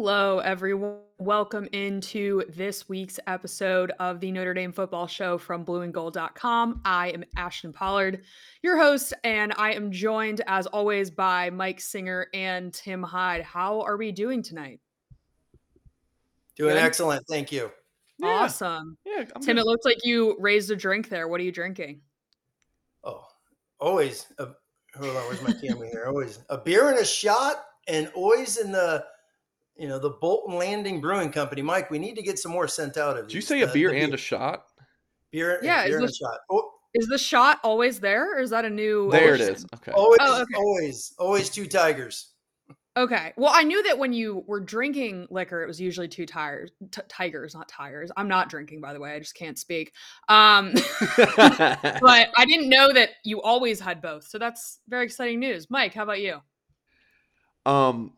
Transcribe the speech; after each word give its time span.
Hello, 0.00 0.38
everyone. 0.38 0.98
Welcome 1.18 1.68
into 1.72 2.44
this 2.50 2.88
week's 2.88 3.18
episode 3.26 3.90
of 3.98 4.20
the 4.20 4.30
Notre 4.30 4.54
Dame 4.54 4.70
Football 4.70 5.08
Show 5.08 5.38
from 5.38 5.64
blueandgold.com. 5.64 6.82
I 6.84 7.08
am 7.08 7.24
Ashton 7.36 7.72
Pollard, 7.72 8.22
your 8.62 8.78
host, 8.78 9.12
and 9.24 9.52
I 9.58 9.72
am 9.72 9.90
joined, 9.90 10.40
as 10.46 10.68
always, 10.68 11.10
by 11.10 11.50
Mike 11.50 11.80
Singer 11.80 12.28
and 12.32 12.72
Tim 12.72 13.02
Hyde. 13.02 13.42
How 13.42 13.80
are 13.80 13.96
we 13.96 14.12
doing 14.12 14.40
tonight? 14.40 14.78
Doing 16.54 16.74
Good? 16.76 16.84
excellent. 16.84 17.26
Thank 17.28 17.50
you. 17.50 17.68
Yeah. 18.20 18.28
Awesome. 18.28 18.96
Yeah, 19.04 19.24
I'm 19.34 19.42
Tim, 19.42 19.56
good. 19.56 19.62
it 19.62 19.66
looks 19.66 19.84
like 19.84 19.98
you 20.04 20.36
raised 20.38 20.70
a 20.70 20.76
drink 20.76 21.08
there. 21.08 21.26
What 21.26 21.40
are 21.40 21.44
you 21.44 21.50
drinking? 21.50 22.02
Oh, 23.02 23.26
always. 23.80 24.28
A, 24.38 24.46
hold 24.96 25.16
on, 25.16 25.24
where's 25.24 25.42
my 25.42 25.54
camera 25.60 25.88
here? 25.90 26.04
Always 26.06 26.38
a 26.50 26.56
beer 26.56 26.88
and 26.88 27.00
a 27.00 27.04
shot, 27.04 27.64
and 27.88 28.08
always 28.14 28.58
in 28.58 28.70
the, 28.70 29.04
you 29.78 29.88
know, 29.88 29.98
the 29.98 30.10
Bolton 30.10 30.56
Landing 30.56 31.00
Brewing 31.00 31.30
Company. 31.30 31.62
Mike, 31.62 31.90
we 31.90 31.98
need 31.98 32.16
to 32.16 32.22
get 32.22 32.38
some 32.38 32.52
more 32.52 32.68
sent 32.68 32.96
out 32.96 33.16
of. 33.16 33.28
Did 33.28 33.34
you 33.34 33.40
these. 33.40 33.48
say 33.48 33.60
a 33.62 33.68
beer 33.68 33.90
the 33.90 34.00
and 34.00 34.14
a 34.14 34.16
shot? 34.18 34.64
beer? 35.30 35.60
Yeah, 35.62 35.84
beer 35.84 35.96
is 35.96 36.02
and 36.02 36.10
a 36.10 36.12
shot. 36.12 36.38
Oh, 36.50 36.70
Is 36.94 37.06
the 37.06 37.18
shot 37.18 37.60
always 37.62 38.00
there, 38.00 38.36
or 38.36 38.40
is 38.40 38.50
that 38.50 38.64
a 38.64 38.70
new? 38.70 39.10
There 39.10 39.34
it 39.34 39.40
addition? 39.40 39.66
Okay. 39.74 39.92
always, 39.92 40.18
Oh, 40.20 40.42
okay. 40.42 40.54
always, 40.56 41.14
always 41.18 41.48
two 41.50 41.66
tigers. 41.66 42.32
Okay. 42.96 43.32
Well, 43.36 43.52
I 43.54 43.62
knew 43.62 43.80
that 43.84 43.96
when 43.96 44.12
you 44.12 44.42
were 44.48 44.58
drinking 44.58 45.28
liquor, 45.30 45.62
it 45.62 45.68
was 45.68 45.80
usually 45.80 46.08
two 46.08 46.26
tires, 46.26 46.72
t- 46.90 47.00
tigers, 47.08 47.54
not 47.54 47.68
tires. 47.68 48.10
I'm 48.16 48.26
not 48.26 48.50
drinking, 48.50 48.80
by 48.80 48.92
the 48.92 48.98
way. 48.98 49.12
I 49.12 49.20
just 49.20 49.36
can't 49.36 49.56
speak. 49.56 49.92
Um, 50.28 50.72
but 51.16 52.28
I 52.36 52.44
didn't 52.44 52.68
know 52.68 52.92
that 52.92 53.10
you 53.24 53.40
always 53.40 53.78
had 53.78 54.02
both. 54.02 54.24
So 54.26 54.36
that's 54.38 54.80
very 54.88 55.04
exciting 55.04 55.38
news. 55.38 55.70
Mike, 55.70 55.94
how 55.94 56.02
about 56.02 56.20
you? 56.20 56.40
Um, 57.66 58.14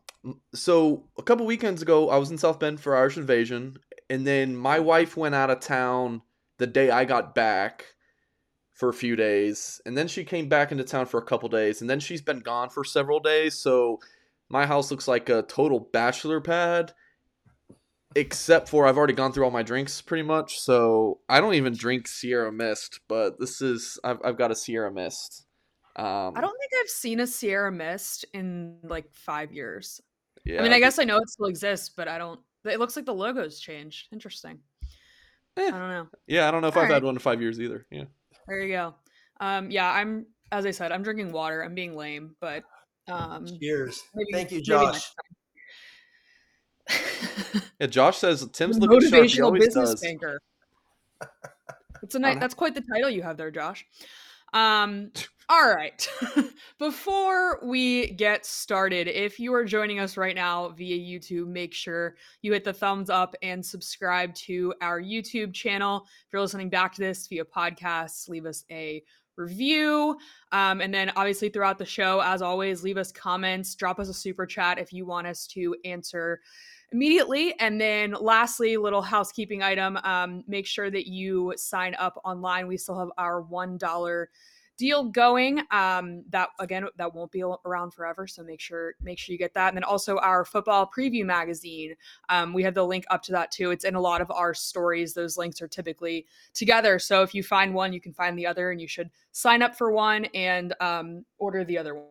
so 0.53 1.07
a 1.17 1.23
couple 1.23 1.45
weekends 1.45 1.81
ago, 1.81 2.09
I 2.09 2.17
was 2.17 2.31
in 2.31 2.37
South 2.37 2.59
Bend 2.59 2.79
for 2.79 2.95
Irish 2.95 3.17
Invasion, 3.17 3.77
and 4.09 4.25
then 4.25 4.55
my 4.55 4.79
wife 4.79 5.17
went 5.17 5.35
out 5.35 5.49
of 5.49 5.59
town 5.59 6.21
the 6.57 6.67
day 6.67 6.91
I 6.91 7.05
got 7.05 7.33
back 7.33 7.85
for 8.73 8.89
a 8.89 8.93
few 8.93 9.15
days, 9.15 9.81
and 9.85 9.97
then 9.97 10.07
she 10.07 10.23
came 10.23 10.49
back 10.49 10.71
into 10.71 10.83
town 10.83 11.05
for 11.05 11.19
a 11.19 11.25
couple 11.25 11.49
days, 11.49 11.81
and 11.81 11.89
then 11.89 11.99
she's 11.99 12.21
been 12.21 12.39
gone 12.39 12.69
for 12.69 12.83
several 12.83 13.19
days. 13.19 13.55
So 13.55 13.99
my 14.49 14.65
house 14.65 14.91
looks 14.91 15.07
like 15.07 15.29
a 15.29 15.43
total 15.43 15.79
bachelor 15.79 16.41
pad, 16.41 16.93
except 18.15 18.69
for 18.69 18.85
I've 18.85 18.97
already 18.97 19.13
gone 19.13 19.31
through 19.31 19.45
all 19.45 19.51
my 19.51 19.63
drinks 19.63 20.01
pretty 20.01 20.23
much. 20.23 20.59
So 20.59 21.19
I 21.29 21.39
don't 21.39 21.53
even 21.53 21.73
drink 21.75 22.07
Sierra 22.07 22.51
Mist, 22.51 22.99
but 23.07 23.39
this 23.39 23.61
is 23.61 23.99
I've 24.03 24.19
I've 24.23 24.37
got 24.37 24.51
a 24.51 24.55
Sierra 24.55 24.91
Mist. 24.91 25.45
Um, 25.95 26.33
I 26.35 26.41
don't 26.41 26.57
think 26.57 26.71
I've 26.79 26.89
seen 26.89 27.19
a 27.19 27.27
Sierra 27.27 27.71
Mist 27.71 28.25
in 28.33 28.77
like 28.83 29.11
five 29.11 29.51
years. 29.51 30.01
Yeah, 30.45 30.59
I 30.59 30.63
mean, 30.63 30.73
I 30.73 30.79
guess 30.79 30.97
I 30.99 31.03
know 31.03 31.17
it 31.17 31.29
still 31.29 31.45
exists, 31.47 31.89
but 31.95 32.07
I 32.07 32.17
don't. 32.17 32.39
It 32.65 32.79
looks 32.79 32.95
like 32.95 33.05
the 33.05 33.13
logo's 33.13 33.59
changed. 33.59 34.07
Interesting. 34.11 34.59
Eh. 35.57 35.67
I 35.67 35.69
don't 35.71 35.89
know. 35.89 36.07
yeah, 36.27 36.47
I 36.47 36.51
don't 36.51 36.61
know 36.61 36.67
if 36.69 36.77
All 36.77 36.83
I've 36.83 36.89
had 36.89 37.03
one 37.03 37.15
in 37.15 37.19
five 37.19 37.41
years 37.41 37.59
either. 37.59 37.85
Yeah. 37.91 38.05
There 38.47 38.61
you 38.61 38.73
go. 38.73 38.95
Um, 39.39 39.69
yeah, 39.71 39.91
I'm. 39.91 40.25
As 40.51 40.65
I 40.65 40.71
said, 40.71 40.91
I'm 40.91 41.03
drinking 41.03 41.31
water. 41.31 41.63
I'm 41.63 41.73
being 41.75 41.95
lame, 41.95 42.35
but 42.41 42.63
um, 43.07 43.45
Cheers. 43.59 44.01
maybe- 44.13 44.31
Thank 44.33 44.51
you, 44.51 44.61
Josh. 44.61 45.01
Yeah, 47.79 47.87
Josh 47.87 48.17
says 48.17 48.47
Tim's 48.53 48.77
looking 48.79 48.99
motivational 49.09 49.45
always 49.45 49.65
business 49.65 49.91
does. 49.91 50.01
banker. 50.01 50.39
That's 52.01 52.15
a 52.15 52.19
nice. 52.19 52.39
That's 52.39 52.53
quite 52.53 52.73
the 52.75 52.81
title 52.81 53.09
you 53.09 53.21
have 53.21 53.37
there, 53.37 53.51
Josh. 53.51 53.85
Um. 54.53 55.11
All 55.51 55.67
right. 55.67 56.09
Before 56.79 57.59
we 57.61 58.11
get 58.11 58.45
started, 58.45 59.09
if 59.09 59.37
you 59.37 59.53
are 59.53 59.65
joining 59.65 59.99
us 59.99 60.15
right 60.15 60.33
now 60.33 60.69
via 60.69 60.97
YouTube, 60.97 61.47
make 61.47 61.73
sure 61.73 62.15
you 62.41 62.53
hit 62.53 62.63
the 62.63 62.71
thumbs 62.71 63.09
up 63.09 63.35
and 63.41 63.65
subscribe 63.65 64.33
to 64.35 64.73
our 64.81 65.01
YouTube 65.01 65.53
channel. 65.53 66.05
If 66.25 66.31
you're 66.31 66.41
listening 66.41 66.69
back 66.69 66.93
to 66.95 67.01
this 67.01 67.27
via 67.27 67.43
podcasts, 67.43 68.29
leave 68.29 68.45
us 68.45 68.63
a 68.71 69.03
review. 69.35 70.17
Um, 70.53 70.79
and 70.79 70.93
then 70.93 71.11
obviously 71.17 71.49
throughout 71.49 71.77
the 71.77 71.85
show, 71.85 72.21
as 72.21 72.41
always, 72.41 72.81
leave 72.81 72.97
us 72.97 73.11
comments, 73.11 73.75
drop 73.75 73.99
us 73.99 74.07
a 74.07 74.13
super 74.13 74.45
chat 74.45 74.79
if 74.79 74.93
you 74.93 75.05
want 75.05 75.27
us 75.27 75.47
to 75.47 75.75
answer 75.83 76.39
immediately. 76.91 77.57
And 77.59 77.79
then 77.79 78.15
lastly, 78.19 78.77
little 78.77 79.01
housekeeping 79.01 79.63
item, 79.63 79.97
um, 80.03 80.43
make 80.47 80.65
sure 80.65 80.89
that 80.89 81.07
you 81.07 81.53
sign 81.55 81.95
up 81.95 82.19
online. 82.23 82.67
We 82.67 82.77
still 82.77 82.99
have 82.99 83.09
our 83.17 83.43
$1 83.43 84.27
deal 84.77 85.03
going 85.03 85.61
um 85.69 86.23
that 86.29 86.49
again 86.57 86.87
that 86.97 87.13
won't 87.13 87.31
be 87.31 87.43
around 87.65 87.91
forever 87.91 88.25
so 88.25 88.41
make 88.41 88.59
sure 88.59 88.95
make 88.99 89.19
sure 89.19 89.31
you 89.31 89.37
get 89.37 89.53
that. 89.53 89.67
And 89.67 89.77
then 89.77 89.83
also 89.83 90.17
our 90.17 90.43
football 90.43 90.89
preview 90.89 91.23
magazine 91.23 91.93
um 92.29 92.51
we 92.51 92.63
have 92.63 92.73
the 92.73 92.83
link 92.83 93.05
up 93.11 93.21
to 93.23 93.31
that 93.33 93.51
too. 93.51 93.69
It's 93.69 93.85
in 93.85 93.93
a 93.93 94.01
lot 94.01 94.21
of 94.21 94.31
our 94.31 94.55
stories. 94.55 95.13
Those 95.13 95.37
links 95.37 95.61
are 95.61 95.67
typically 95.67 96.25
together. 96.55 96.97
So 96.97 97.21
if 97.21 97.35
you 97.35 97.43
find 97.43 97.75
one 97.75 97.93
you 97.93 98.01
can 98.01 98.11
find 98.11 98.35
the 98.35 98.47
other 98.47 98.71
and 98.71 98.81
you 98.81 98.87
should 98.87 99.11
sign 99.33 99.61
up 99.61 99.75
for 99.75 99.91
one 99.91 100.25
and 100.33 100.73
um 100.81 101.25
order 101.37 101.63
the 101.63 101.77
other 101.77 101.93
one. 101.93 102.05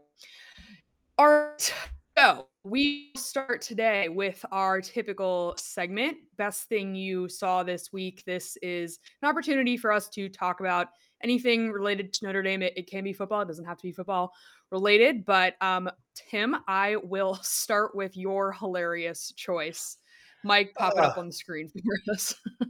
All 1.19 1.27
right 1.29 1.75
so 2.17 2.47
we 2.63 3.13
start 3.17 3.63
today 3.63 4.09
with 4.09 4.45
our 4.53 4.83
typical 4.83 5.55
segment 5.57 6.17
best 6.37 6.69
thing 6.69 6.95
you 6.95 7.27
saw 7.27 7.63
this 7.63 7.91
week 7.91 8.23
this 8.27 8.59
is 8.61 8.99
an 9.23 9.31
opportunity 9.31 9.79
for 9.79 9.91
us 9.91 10.11
to 10.11 10.29
talk 10.29 10.61
about 10.61 10.89
anything 11.23 11.71
related 11.71 12.13
to 12.15 12.25
Notre 12.25 12.43
Dame. 12.43 12.63
It, 12.63 12.73
it 12.77 12.91
can 12.91 13.05
be 13.05 13.13
football. 13.13 13.43
It 13.43 13.49
doesn't 13.49 13.65
have 13.65 13.77
to 13.79 13.83
be 13.87 13.93
football 13.93 14.33
related. 14.71 15.25
But 15.25 15.55
um, 15.61 15.91
Tim, 16.15 16.57
I 16.67 16.97
will 16.97 17.35
start 17.43 17.95
with 17.95 18.17
your 18.17 18.53
hilarious 18.53 19.33
choice. 19.37 19.99
Mike, 20.45 20.73
pop 20.77 20.95
it 20.95 21.01
up 21.01 21.15
Ah. 21.17 21.21
on 21.21 21.27
the 21.27 21.33
screen 21.33 21.69
for 21.69 22.13
us. 22.13 22.35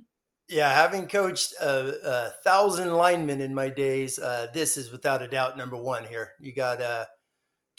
Yeah, 0.53 0.75
having 0.75 1.07
coached 1.07 1.55
a, 1.61 1.95
a 2.05 2.31
thousand 2.43 2.93
linemen 2.93 3.41
in 3.41 3.55
my 3.55 3.69
days, 3.69 4.19
uh, 4.19 4.49
this 4.53 4.77
is 4.77 4.91
without 4.91 5.23
a 5.23 5.29
doubt 5.29 5.57
number 5.57 5.77
one 5.77 6.03
here. 6.03 6.33
You 6.41 6.53
got 6.53 6.83
uh, 6.83 7.05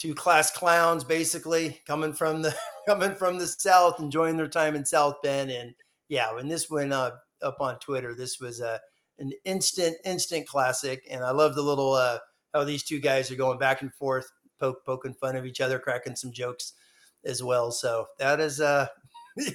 two 0.02 0.14
class 0.14 0.50
clowns 0.50 1.04
basically 1.04 1.80
coming 1.86 2.12
from 2.12 2.42
the 2.42 2.52
coming 2.88 3.14
from 3.14 3.38
the 3.38 3.46
south, 3.46 4.00
enjoying 4.00 4.36
their 4.36 4.48
time 4.48 4.74
in 4.74 4.84
South 4.84 5.22
Bend, 5.22 5.50
and 5.50 5.74
yeah, 6.08 6.34
when 6.34 6.48
this 6.48 6.68
went 6.68 6.92
uh, 6.92 7.12
up 7.40 7.58
on 7.60 7.78
Twitter, 7.78 8.12
this 8.12 8.40
was 8.40 8.60
uh, 8.60 8.78
an 9.20 9.30
instant 9.44 9.96
instant 10.04 10.48
classic, 10.48 11.06
and 11.08 11.22
I 11.22 11.30
love 11.30 11.54
the 11.54 11.62
little 11.62 11.92
uh, 11.92 12.18
how 12.52 12.64
these 12.64 12.82
two 12.82 12.98
guys 12.98 13.30
are 13.30 13.36
going 13.36 13.60
back 13.60 13.80
and 13.80 13.94
forth, 13.94 14.28
poke, 14.58 14.84
poking 14.84 15.14
fun 15.14 15.36
of 15.36 15.46
each 15.46 15.60
other, 15.60 15.78
cracking 15.78 16.16
some 16.16 16.32
jokes 16.32 16.72
as 17.24 17.40
well. 17.40 17.70
So 17.70 18.06
that 18.18 18.40
is 18.40 18.60
uh, 18.60 18.88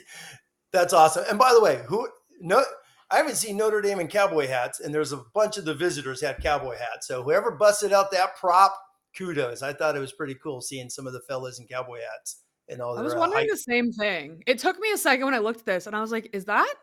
that's 0.71 0.94
awesome. 0.94 1.25
And 1.29 1.38
by 1.38 1.53
the 1.53 1.61
way, 1.61 1.81
who 1.88 2.07
no. 2.39 2.63
I 3.09 3.15
haven't 3.15 3.38
seen 3.38 3.55
Notre 3.55 3.79
Dame 3.79 4.01
in 4.01 4.09
cowboy 4.09 4.47
hats, 4.47 4.81
and 4.81 4.94
there's 4.94 5.13
a 5.13 5.23
bunch 5.33 5.55
of 5.55 5.63
the 5.63 5.73
visitors 5.73 6.19
had 6.19 6.41
cowboy 6.44 6.75
hats. 6.77 7.07
So 7.07 7.23
whoever 7.23 7.51
busted 7.51 7.94
out 7.94 8.11
that 8.11 8.35
prop, 8.35 8.77
kudos. 9.17 9.61
I 9.61 9.73
thought 9.73 9.95
it 9.95 9.99
was 9.99 10.13
pretty 10.13 10.35
cool 10.35 10.61
seeing 10.61 10.89
some 10.89 11.07
of 11.07 11.13
the 11.13 11.21
fellas 11.21 11.59
in 11.59 11.67
cowboy 11.67 11.99
hats 11.99 12.43
and 12.69 12.81
all 12.81 12.95
that. 12.95 13.01
I 13.01 13.03
was 13.03 13.13
uh, 13.13 13.19
wondering 13.19 13.43
hype. 13.43 13.51
the 13.51 13.57
same 13.57 13.91
thing. 13.91 14.43
It 14.45 14.59
took 14.59 14.79
me 14.79 14.91
a 14.91 14.97
second 14.97 15.25
when 15.25 15.33
I 15.33 15.39
looked 15.39 15.61
at 15.61 15.65
this 15.65 15.87
and 15.87 15.95
I 15.95 16.01
was 16.01 16.11
like, 16.11 16.29
is 16.33 16.45
that 16.45 16.73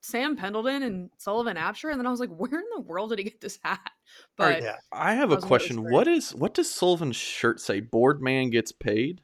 Sam 0.00 0.36
Pendleton 0.36 0.82
and 0.82 1.10
Sullivan 1.18 1.56
Absher? 1.56 1.90
And 1.90 1.98
then 1.98 2.06
I 2.06 2.10
was 2.10 2.20
like, 2.20 2.30
where 2.36 2.58
in 2.58 2.66
the 2.74 2.80
world 2.80 3.10
did 3.10 3.18
he 3.18 3.24
get 3.24 3.40
this 3.40 3.58
hat? 3.62 3.90
But 4.36 4.62
yeah. 4.62 4.76
I 4.92 5.14
have 5.14 5.30
a 5.30 5.34
Wasn't 5.36 5.50
what 5.50 5.62
it 5.62 5.64
was 5.64 5.68
question. 5.68 5.76
for. 5.76 5.90
What 5.90 6.08
is 6.08 6.34
what 6.34 6.54
does 6.54 6.70
Sullivan's 6.70 7.16
shirt 7.16 7.60
say? 7.60 7.80
Board 7.80 8.22
man 8.22 8.50
gets 8.50 8.72
paid. 8.72 9.20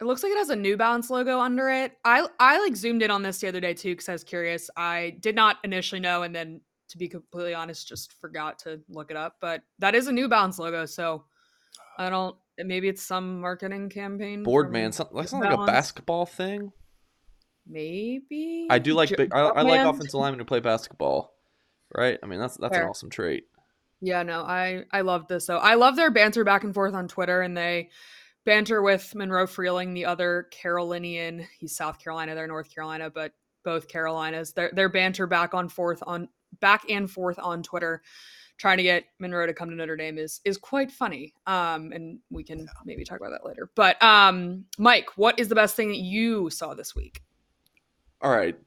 It 0.00 0.04
looks 0.04 0.22
like 0.22 0.30
it 0.30 0.38
has 0.38 0.50
a 0.50 0.56
New 0.56 0.76
Balance 0.76 1.10
logo 1.10 1.40
under 1.40 1.68
it. 1.70 1.92
I 2.04 2.26
I 2.38 2.60
like 2.60 2.76
zoomed 2.76 3.02
in 3.02 3.10
on 3.10 3.22
this 3.22 3.38
the 3.38 3.48
other 3.48 3.60
day 3.60 3.74
too 3.74 3.92
because 3.92 4.08
I 4.08 4.12
was 4.12 4.22
curious. 4.22 4.70
I 4.76 5.16
did 5.20 5.34
not 5.34 5.56
initially 5.64 6.00
know, 6.00 6.22
and 6.22 6.34
then 6.34 6.60
to 6.90 6.98
be 6.98 7.08
completely 7.08 7.54
honest, 7.54 7.88
just 7.88 8.12
forgot 8.20 8.58
to 8.60 8.80
look 8.88 9.10
it 9.10 9.16
up. 9.16 9.36
But 9.40 9.62
that 9.80 9.94
is 9.94 10.06
a 10.06 10.12
New 10.12 10.28
Balance 10.28 10.58
logo, 10.58 10.86
so 10.86 11.24
I 11.98 12.10
don't. 12.10 12.36
Maybe 12.58 12.88
it's 12.88 13.02
some 13.02 13.40
marketing 13.40 13.88
campaign. 13.88 14.42
Boardman, 14.42 14.92
something 14.92 15.16
that's 15.16 15.32
not 15.32 15.42
like 15.42 15.58
a 15.58 15.66
basketball 15.66 16.26
thing. 16.26 16.72
Maybe 17.66 18.66
I 18.70 18.78
do 18.78 18.94
like 18.94 19.14
big. 19.16 19.32
I, 19.34 19.40
I 19.40 19.62
like 19.62 19.80
offensive 19.80 20.14
linemen 20.14 20.38
who 20.38 20.44
play 20.44 20.60
basketball. 20.60 21.34
Right? 21.94 22.18
I 22.22 22.26
mean, 22.26 22.40
that's 22.40 22.56
that's 22.56 22.76
an 22.76 22.84
awesome 22.84 23.10
trait. 23.10 23.44
Yeah, 24.00 24.22
no, 24.22 24.42
I 24.42 24.84
I 24.92 25.00
love 25.00 25.26
this 25.28 25.46
So 25.46 25.56
I 25.56 25.74
love 25.74 25.96
their 25.96 26.10
banter 26.10 26.44
back 26.44 26.64
and 26.64 26.72
forth 26.72 26.94
on 26.94 27.08
Twitter, 27.08 27.42
and 27.42 27.56
they 27.56 27.90
banter 28.44 28.80
with 28.80 29.14
Monroe 29.14 29.46
Freeling, 29.46 29.92
the 29.92 30.06
other 30.06 30.48
Carolinian. 30.50 31.46
He's 31.58 31.76
South 31.76 31.98
Carolina, 31.98 32.34
they're 32.34 32.46
North 32.46 32.72
Carolina, 32.72 33.10
but 33.10 33.32
both 33.64 33.88
Carolinas. 33.88 34.52
Their 34.52 34.70
their 34.72 34.88
banter 34.88 35.26
back 35.26 35.52
on 35.52 35.68
forth 35.68 36.02
on 36.06 36.28
back 36.60 36.88
and 36.88 37.10
forth 37.10 37.38
on 37.38 37.62
Twitter, 37.62 38.02
trying 38.58 38.76
to 38.76 38.82
get 38.82 39.04
Monroe 39.18 39.46
to 39.46 39.54
come 39.54 39.70
to 39.70 39.76
Notre 39.76 39.96
Dame 39.96 40.18
is 40.18 40.40
is 40.44 40.58
quite 40.58 40.90
funny. 40.90 41.32
Um, 41.46 41.92
and 41.92 42.18
we 42.30 42.44
can 42.44 42.68
maybe 42.84 43.04
talk 43.04 43.18
about 43.18 43.30
that 43.30 43.46
later. 43.46 43.70
But 43.74 44.02
um, 44.02 44.66
Mike, 44.78 45.16
what 45.16 45.38
is 45.38 45.48
the 45.48 45.54
best 45.54 45.76
thing 45.76 45.88
that 45.88 45.98
you 45.98 46.50
saw 46.50 46.74
this 46.74 46.94
week? 46.94 47.22
All 48.20 48.30
right. 48.30 48.58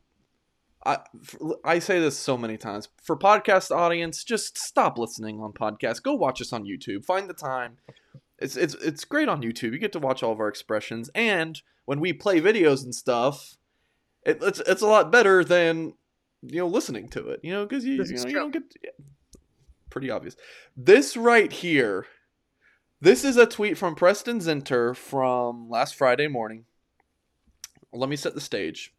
I, 0.84 0.98
I 1.64 1.78
say 1.78 2.00
this 2.00 2.18
so 2.18 2.38
many 2.38 2.58
times. 2.58 2.88
For 3.04 3.16
podcast 3.16 3.70
audience, 3.70 4.24
just 4.24 4.58
stop 4.58 4.98
listening 4.98 5.40
on 5.40 5.54
podcast 5.54 6.02
Go 6.02 6.16
watch 6.16 6.42
us 6.42 6.52
on 6.52 6.66
YouTube. 6.66 7.06
Find 7.06 7.30
the 7.30 7.36
time. 7.36 7.78
It's 8.40 8.58
it's 8.58 8.74
it's 8.76 9.06
great 9.06 9.30
on 9.30 9.44
YouTube. 9.44 9.74
You 9.74 9.78
get 9.78 9.92
to 9.92 10.00
watch 10.00 10.24
all 10.24 10.32
of 10.32 10.40
our 10.40 10.48
expressions, 10.48 11.12
and 11.14 11.62
when 11.86 12.00
we 12.00 12.14
play 12.14 12.42
videos 12.42 12.84
and 12.84 12.96
stuff, 12.96 13.58
it, 14.26 14.40
it's 14.42 14.60
it's 14.62 14.82
a 14.82 14.88
lot 14.88 15.12
better 15.12 15.44
than 15.44 15.94
you 16.42 16.58
know 16.58 16.68
listening 16.68 17.08
to 17.10 17.30
it. 17.30 17.42
You 17.44 17.52
know 17.52 17.66
because 17.68 17.86
you, 17.86 18.04
you, 18.04 18.16
know, 18.16 18.28
you 18.28 18.34
don't 18.34 18.52
get 18.52 18.64
yeah. 18.84 18.90
Pretty 19.92 20.10
obvious. 20.10 20.36
This 20.76 21.16
right 21.16 21.52
here, 21.52 22.08
this 23.00 23.24
is 23.24 23.38
a 23.38 23.46
tweet 23.46 23.78
from 23.78 23.94
Preston 23.94 24.40
Zinter 24.40 24.96
from 24.96 25.70
last 25.70 25.96
Friday 25.96 26.28
morning. 26.28 26.66
Let 27.94 28.10
me 28.10 28.16
set 28.16 28.34
the 28.34 28.42
stage 28.42 28.94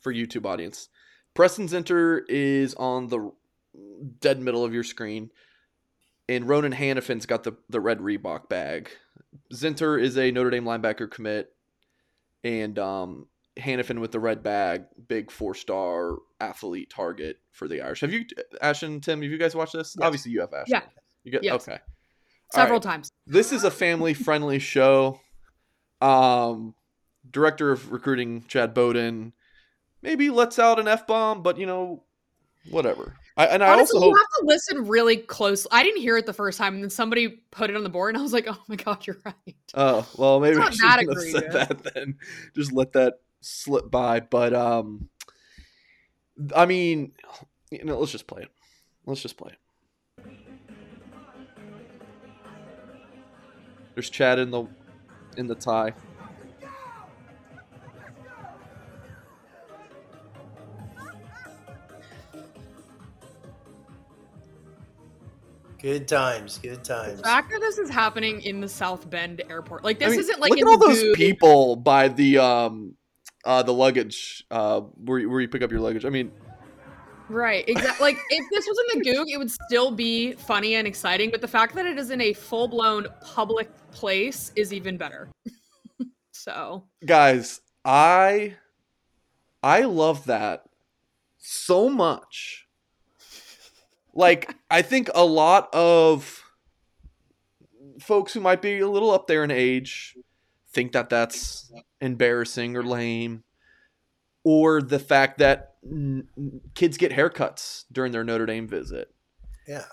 for 0.00 0.12
YouTube 0.12 0.44
audience. 0.44 0.88
Preston 1.32 1.68
Zinter 1.68 2.20
is 2.28 2.74
on 2.74 3.08
the 3.08 3.32
dead 4.20 4.40
middle 4.40 4.64
of 4.64 4.74
your 4.74 4.84
screen, 4.84 5.30
and 6.28 6.48
Ronan 6.48 6.72
Hannafin's 6.72 7.26
got 7.26 7.44
the, 7.44 7.52
the 7.68 7.80
red 7.80 7.98
Reebok 7.98 8.48
bag. 8.48 8.90
Zinter 9.52 10.00
is 10.00 10.18
a 10.18 10.30
Notre 10.30 10.50
Dame 10.50 10.64
linebacker 10.64 11.10
commit, 11.10 11.52
and 12.42 12.78
um, 12.78 13.26
Hannafin 13.56 14.00
with 14.00 14.12
the 14.12 14.20
red 14.20 14.42
bag, 14.42 14.84
big 15.08 15.30
four 15.30 15.54
star 15.54 16.16
athlete 16.44 16.90
target 16.90 17.38
for 17.52 17.68
the 17.68 17.80
Irish. 17.80 18.00
Have 18.00 18.12
you, 18.12 18.24
Ashton, 18.60 19.00
Tim, 19.00 19.22
have 19.22 19.30
you 19.30 19.38
guys 19.38 19.54
watched 19.54 19.72
this? 19.72 19.96
Yes. 19.98 20.06
Obviously, 20.06 20.32
you 20.32 20.40
have, 20.40 20.52
Ashton. 20.52 20.82
Yeah. 20.82 20.82
You 21.24 21.32
get, 21.32 21.42
Yes. 21.42 21.54
Okay. 21.68 21.78
Several 22.52 22.78
right 22.78 22.82
times. 22.82 23.10
this 23.26 23.52
is 23.52 23.64
a 23.64 23.70
family 23.70 24.14
friendly 24.14 24.58
show. 24.58 25.20
Um, 26.00 26.74
director 27.28 27.72
of 27.72 27.90
recruiting 27.90 28.44
Chad 28.46 28.74
Bowden 28.74 29.32
maybe 30.02 30.30
lets 30.30 30.58
out 30.58 30.78
an 30.78 30.86
f 30.86 31.06
bomb, 31.06 31.42
but 31.42 31.58
you 31.58 31.66
know, 31.66 32.04
whatever. 32.70 33.14
I, 33.36 33.46
and 33.46 33.64
I 33.64 33.72
Honestly, 33.72 33.96
also 33.96 34.10
you 34.10 34.14
have 34.14 34.26
to 34.40 34.46
listen 34.46 34.86
really 34.86 35.16
close. 35.16 35.66
I 35.72 35.82
didn't 35.82 36.00
hear 36.00 36.16
it 36.16 36.26
the 36.26 36.32
first 36.32 36.58
time, 36.58 36.74
and 36.74 36.84
then 36.84 36.90
somebody 36.90 37.42
put 37.50 37.70
it 37.70 37.76
on 37.76 37.82
the 37.82 37.88
board, 37.88 38.14
and 38.14 38.20
I 38.20 38.22
was 38.22 38.32
like, 38.32 38.46
"Oh 38.48 38.62
my 38.68 38.76
god, 38.76 39.04
you're 39.06 39.18
right." 39.24 39.56
Oh 39.74 40.06
well, 40.16 40.38
maybe 40.38 40.58
I 40.58 40.70
shouldn't 40.70 41.10
have 41.10 41.22
said 41.22 41.52
that 41.52 41.94
then. 41.94 42.18
Just 42.54 42.72
let 42.72 42.92
that 42.92 43.14
slip 43.40 43.90
by. 43.90 44.20
But 44.20 44.54
um, 44.54 45.08
I 46.54 46.66
mean, 46.66 47.12
you 47.70 47.84
know, 47.84 47.98
let's 47.98 48.12
just 48.12 48.26
play 48.26 48.42
it. 48.42 48.48
Let's 49.06 49.22
just 49.22 49.36
play 49.36 49.52
it. 49.52 49.58
There's 53.94 54.10
Chad 54.10 54.38
in 54.38 54.50
the 54.50 54.66
in 55.36 55.46
the 55.46 55.54
tie. 55.54 55.94
Good 65.84 66.08
times, 66.08 66.58
good 66.58 66.82
times. 66.82 67.18
The 67.18 67.22
times. 67.22 67.34
fact 67.34 67.50
that 67.50 67.60
this 67.60 67.76
is 67.76 67.90
happening 67.90 68.40
in 68.40 68.60
the 68.60 68.68
South 68.70 69.10
Bend 69.10 69.42
airport, 69.50 69.84
like 69.84 69.98
this 69.98 70.08
I 70.08 70.10
mean, 70.12 70.20
isn't 70.20 70.40
like 70.40 70.50
look 70.50 70.58
in 70.58 70.66
at 70.66 70.70
all 70.70 70.78
the 70.78 70.86
those 70.86 71.02
Gug. 71.02 71.14
people 71.14 71.76
by 71.76 72.08
the 72.08 72.38
um 72.38 72.96
uh 73.44 73.62
the 73.62 73.72
luggage 73.72 74.44
uh 74.50 74.80
where 74.80 75.18
you, 75.18 75.30
where 75.30 75.40
you 75.40 75.48
pick 75.48 75.62
up 75.62 75.70
your 75.70 75.80
luggage. 75.80 76.04
I 76.04 76.10
mean, 76.10 76.30
Right, 77.28 77.66
exactly. 77.66 78.04
like 78.04 78.18
if 78.30 78.44
this 78.50 78.66
was 78.66 78.78
in 78.92 78.98
the 78.98 79.12
Gug, 79.12 79.30
it 79.30 79.38
would 79.38 79.50
still 79.50 79.90
be 79.90 80.34
funny 80.34 80.74
and 80.74 80.86
exciting, 80.86 81.30
but 81.30 81.40
the 81.40 81.48
fact 81.48 81.74
that 81.74 81.86
it 81.86 81.98
is 81.98 82.10
in 82.10 82.20
a 82.20 82.34
full 82.34 82.68
blown 82.68 83.06
public 83.22 83.70
place 83.92 84.52
is 84.56 84.72
even 84.72 84.98
better. 84.98 85.28
so 86.32 86.84
guys, 87.04 87.60
I 87.84 88.56
I 89.62 89.82
love 89.82 90.26
that 90.26 90.64
so 91.38 91.88
much. 91.88 92.66
Like 94.12 94.54
I 94.70 94.82
think 94.82 95.08
a 95.14 95.24
lot 95.24 95.74
of 95.74 96.42
folks 98.00 98.34
who 98.34 98.40
might 98.40 98.60
be 98.60 98.80
a 98.80 98.88
little 98.88 99.10
up 99.10 99.26
there 99.26 99.44
in 99.44 99.50
age 99.50 100.16
think 100.74 100.92
that 100.92 101.08
that's 101.08 101.72
embarrassing 102.00 102.76
or 102.76 102.82
lame 102.82 103.44
or 104.44 104.82
the 104.82 104.98
fact 104.98 105.38
that 105.38 105.74
n- 105.84 106.28
n- 106.36 106.60
kids 106.74 106.96
get 106.98 107.12
haircuts 107.12 107.84
during 107.90 108.12
their 108.12 108.24
Notre 108.24 108.46
Dame 108.46 108.68
visit. 108.68 109.08
Yeah. 109.66 109.84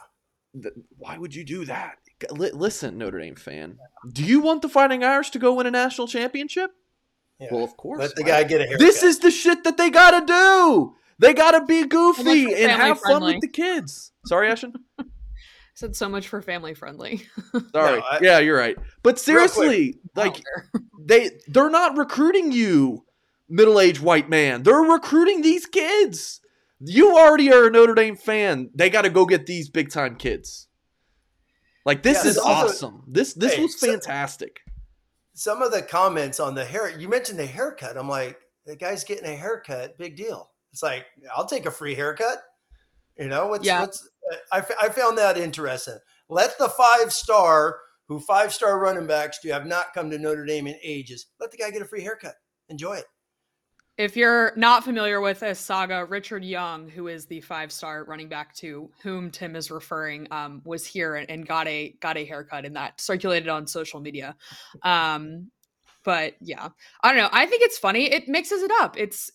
Th- 0.62 0.74
Why 0.98 1.18
would 1.18 1.34
you 1.34 1.44
do 1.46 1.64
that? 1.66 2.00
G- 2.20 2.28
li- 2.32 2.52
Listen, 2.52 2.98
Notre 2.98 3.20
Dame 3.20 3.36
fan. 3.36 3.78
Do 4.12 4.24
you 4.24 4.42
want 4.42 4.62
the 4.62 4.70
Fighting 4.70 5.04
Irish 5.04 5.30
to 5.32 5.40
go 5.40 5.54
win 5.54 5.68
a 5.68 5.72
national 5.72 6.08
championship? 6.08 6.72
Yeah. 7.40 7.48
Well, 7.52 7.64
of 7.64 7.78
course. 7.78 8.00
Let 8.00 8.16
the 8.16 8.24
guy 8.24 8.44
get 8.44 8.60
a 8.62 8.66
haircut. 8.66 8.80
This 8.80 9.04
is 9.04 9.20
the 9.20 9.32
shit 9.32 9.64
that 9.64 9.78
they 9.78 9.90
gotta 9.90 10.26
do. 10.26 10.96
They 11.20 11.34
gotta 11.34 11.64
be 11.66 11.86
goofy 11.86 12.20
Almost 12.22 12.48
and 12.62 12.72
family 12.72 12.88
have 12.88 13.00
fun 13.00 13.24
with 13.24 13.42
the 13.42 13.48
kids. 13.48 14.12
Sorry, 14.26 14.50
Ashton. 14.50 14.74
I 15.72 15.74
said 15.76 15.96
so 15.96 16.10
much 16.10 16.28
for 16.28 16.42
family 16.42 16.74
friendly. 16.74 17.24
Sorry. 17.52 18.00
No, 18.00 18.04
I- 18.06 18.20
yeah, 18.22 18.40
you're 18.40 18.58
right. 18.58 18.76
But 19.04 19.22
Real 19.28 19.38
quick. 19.48 19.50
seriously, 19.50 20.00
like 20.16 20.44
they 21.06 21.32
they're 21.48 21.70
not 21.70 21.98
recruiting 21.98 22.52
you, 22.52 23.06
middle-aged 23.50 24.02
white 24.02 24.30
man. 24.30 24.64
They're 24.64 24.76
recruiting 24.82 25.42
these 25.42 25.66
kids. 25.66 26.42
You 26.80 27.16
already 27.18 27.52
are 27.54 27.68
a 27.68 27.72
Notre 27.72 27.94
Dame 27.96 28.16
fan. 28.18 28.70
They 28.76 28.90
got 28.90 29.04
to 29.04 29.10
go 29.10 29.26
get 29.26 29.46
these 29.46 29.70
big 29.70 29.92
time 29.92 30.16
kids. 30.16 30.68
Like 31.86 32.04
this 32.04 32.24
Yeah, 32.24 32.32
is 32.32 32.38
also- 32.38 32.68
awesome. 32.68 33.04
This 33.08 33.34
this 33.34 33.54
Hey, 33.54 33.62
was 33.64 33.80
so- 33.80 33.88
fantastic. 33.88 34.60
Some 35.34 35.62
of 35.62 35.72
the 35.72 35.82
comments 35.82 36.40
on 36.42 36.56
the 36.56 36.66
hair, 36.66 36.90
you 37.00 37.08
mentioned 37.08 37.40
the 37.40 37.46
haircut. 37.46 37.98
I'm 37.98 38.10
like, 38.10 38.38
the 38.66 38.76
guy's 38.76 39.04
getting 39.06 39.26
a 39.26 39.36
haircut, 39.36 39.98
big 39.98 40.18
deal. 40.18 40.52
It's 40.74 40.84
like, 40.84 41.06
I'll 41.36 41.46
take 41.48 41.66
a 41.66 41.72
free 41.72 41.96
haircut. 41.96 42.44
You 43.18 43.28
know, 43.30 43.48
what's, 43.48 43.66
Yeah. 43.66 43.80
what's, 43.82 44.08
I, 44.52 44.62
found 44.62 45.18
that 45.18 45.38
interesting. 45.38 45.98
Let 46.30 46.58
the 46.58 46.70
five 46.70 47.12
star, 47.12 47.80
who 48.08 48.20
five 48.20 48.54
star 48.54 48.80
running 48.80 49.08
backs 49.08 49.40
do 49.42 49.50
have 49.50 49.66
not 49.66 49.94
come 49.94 50.10
to 50.10 50.18
Notre 50.18 50.46
Dame 50.46 50.68
in 50.68 50.76
ages, 50.84 51.28
let 51.40 51.52
the 51.52 51.58
guy 51.58 51.72
get 51.72 51.82
a 51.82 51.86
free 51.86 52.02
haircut. 52.02 52.36
Enjoy 52.70 52.94
it. 52.94 53.06
If 53.98 54.16
you're 54.16 54.54
not 54.56 54.84
familiar 54.84 55.22
with 55.22 55.42
this 55.42 55.60
saga, 55.60 56.06
Richard 56.06 56.44
Young, 56.44 56.90
who 56.90 57.08
is 57.08 57.26
the 57.26 57.42
five-star 57.42 58.06
running 58.06 58.30
back 58.30 58.56
to 58.56 58.90
whom 59.04 59.30
Tim 59.30 59.56
is 59.56 59.70
referring, 59.70 60.28
um, 60.32 60.62
was 60.66 60.86
here 60.86 61.16
and, 61.16 61.46
got 61.46 61.68
a 61.68 61.96
got 62.00 62.18
a 62.18 62.26
haircut, 62.26 62.66
and 62.66 62.76
that 62.78 63.00
circulated 63.00 63.50
on 63.50 63.68
social 63.68 64.00
media. 64.00 64.36
Um, 64.82 65.52
but 66.04 66.34
yeah, 66.42 66.70
I 67.04 67.10
don't 67.10 67.18
know. 67.18 67.30
I 67.32 67.46
think 67.46 67.62
it's 67.62 67.78
funny. 67.78 68.12
It 68.12 68.28
mixes 68.28 68.64
it 68.64 68.72
up. 68.80 68.98
It's 68.98 69.30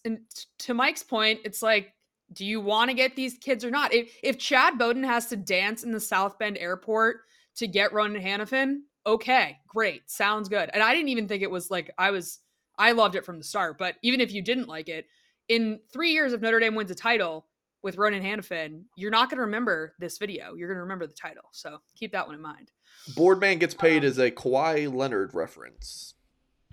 to 0.60 0.74
Mike's 0.74 1.04
point. 1.04 1.40
It's 1.44 1.62
like, 1.62 1.92
do 2.32 2.44
you 2.44 2.60
want 2.60 2.90
to 2.90 2.94
get 2.94 3.16
these 3.16 3.38
kids 3.38 3.64
or 3.64 3.70
not? 3.70 3.92
If 3.92 4.10
if 4.22 4.38
Chad 4.38 4.78
Bowden 4.78 5.04
has 5.04 5.26
to 5.26 5.36
dance 5.36 5.82
in 5.82 5.92
the 5.92 6.00
South 6.00 6.38
Bend 6.38 6.58
airport 6.58 7.18
to 7.56 7.66
get 7.66 7.92
Ronan 7.92 8.22
Hannafin, 8.22 8.80
okay, 9.06 9.58
great, 9.68 10.10
sounds 10.10 10.48
good. 10.48 10.70
And 10.72 10.82
I 10.82 10.92
didn't 10.94 11.08
even 11.10 11.28
think 11.28 11.42
it 11.42 11.50
was 11.50 11.70
like 11.70 11.90
I 11.98 12.10
was. 12.10 12.40
I 12.78 12.92
loved 12.92 13.14
it 13.14 13.24
from 13.24 13.38
the 13.38 13.44
start. 13.44 13.78
But 13.78 13.94
even 14.02 14.20
if 14.20 14.32
you 14.32 14.42
didn't 14.42 14.68
like 14.68 14.88
it, 14.88 15.06
in 15.48 15.80
three 15.92 16.10
years, 16.12 16.32
if 16.34 16.42
Notre 16.42 16.60
Dame 16.60 16.74
wins 16.74 16.90
a 16.90 16.94
title 16.94 17.46
with 17.82 17.96
Ronan 17.96 18.22
Hannafin, 18.22 18.82
you're 18.96 19.10
not 19.10 19.30
going 19.30 19.38
to 19.38 19.44
remember 19.44 19.94
this 19.98 20.18
video. 20.18 20.54
You're 20.54 20.68
going 20.68 20.76
to 20.76 20.82
remember 20.82 21.06
the 21.06 21.14
title. 21.14 21.44
So 21.52 21.78
keep 21.94 22.12
that 22.12 22.26
one 22.26 22.34
in 22.34 22.42
mind. 22.42 22.70
Boardman 23.14 23.58
gets 23.58 23.72
paid 23.74 24.04
as 24.04 24.18
a 24.18 24.30
Kawhi 24.30 24.92
Leonard 24.92 25.32
reference. 25.34 26.14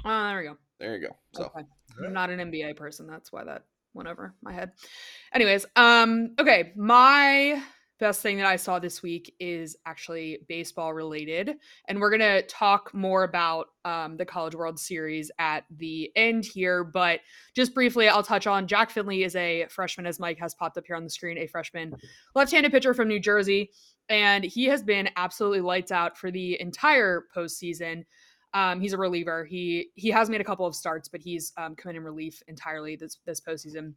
Uh, 0.04 0.30
there 0.30 0.38
we 0.40 0.44
go. 0.44 0.58
There 0.80 0.98
you 0.98 1.08
go. 1.08 1.16
So 1.34 1.44
Okay. 1.56 1.66
I'm 2.06 2.14
not 2.14 2.30
an 2.30 2.40
NBA 2.52 2.76
person. 2.76 3.08
That's 3.08 3.32
why 3.32 3.44
that 3.44 3.64
went 3.94 4.10
over 4.10 4.34
my 4.42 4.54
head. 4.54 4.72
Anyways, 5.34 5.66
um, 5.76 6.36
okay, 6.40 6.74
my 6.76 7.62
best 8.00 8.22
thing 8.22 8.36
that 8.36 8.46
I 8.46 8.58
saw 8.58 8.80
this 8.80 9.02
week 9.02 9.34
is 9.40 9.78
actually 9.86 10.40
baseball 10.50 10.94
related. 10.94 11.56
And 11.88 12.02
we're 12.02 12.10
to 12.20 12.42
talk 12.48 12.94
more 12.94 13.24
about 13.24 13.68
um, 13.86 14.18
the 14.18 14.26
College 14.26 14.56
World 14.56 14.78
Series 14.78 15.32
at 15.40 15.64
the 15.78 16.12
end 16.16 16.44
here. 16.44 16.84
But 16.84 17.22
just 17.56 17.74
briefly, 17.74 18.10
I'll 18.10 18.22
touch 18.22 18.46
on 18.46 18.68
Jack 18.68 18.90
Findlay 18.90 19.24
is 19.24 19.38
a 19.38 19.68
freshman, 19.70 20.06
as 20.06 20.20
Mike 20.20 20.40
has 20.40 20.54
popped 20.54 20.78
up 20.78 20.86
here 20.86 20.98
on 20.98 21.06
the 21.06 21.10
screen, 21.10 21.38
a 21.38 21.48
freshman 21.48 21.96
left 22.36 22.52
handed 22.52 22.74
pitcher 22.74 22.94
from 22.94 23.08
New 23.08 23.22
Jersey. 23.22 23.72
And 24.10 24.44
he 24.44 24.66
has 24.66 24.84
been 24.84 25.10
absolutely 25.16 25.62
lights 25.62 25.92
out 25.92 26.18
for 26.18 26.30
the 26.30 26.60
entire 26.60 27.24
postseason. 27.34 28.04
Um, 28.54 28.80
he's 28.80 28.94
a 28.94 28.98
reliever. 28.98 29.46
He 29.46 29.90
he 29.96 30.10
has 30.10 30.30
made 30.30 30.42
a 30.42 30.44
couple 30.44 30.66
of 30.66 30.76
starts, 30.76 31.08
but 31.08 31.22
he's 31.22 31.54
um, 31.58 31.76
come 31.76 31.92
in 31.92 31.96
in 31.98 32.04
relief 32.04 32.42
entirely 32.48 32.96
this 32.96 33.18
this 33.26 33.42
postseason. 33.42 33.94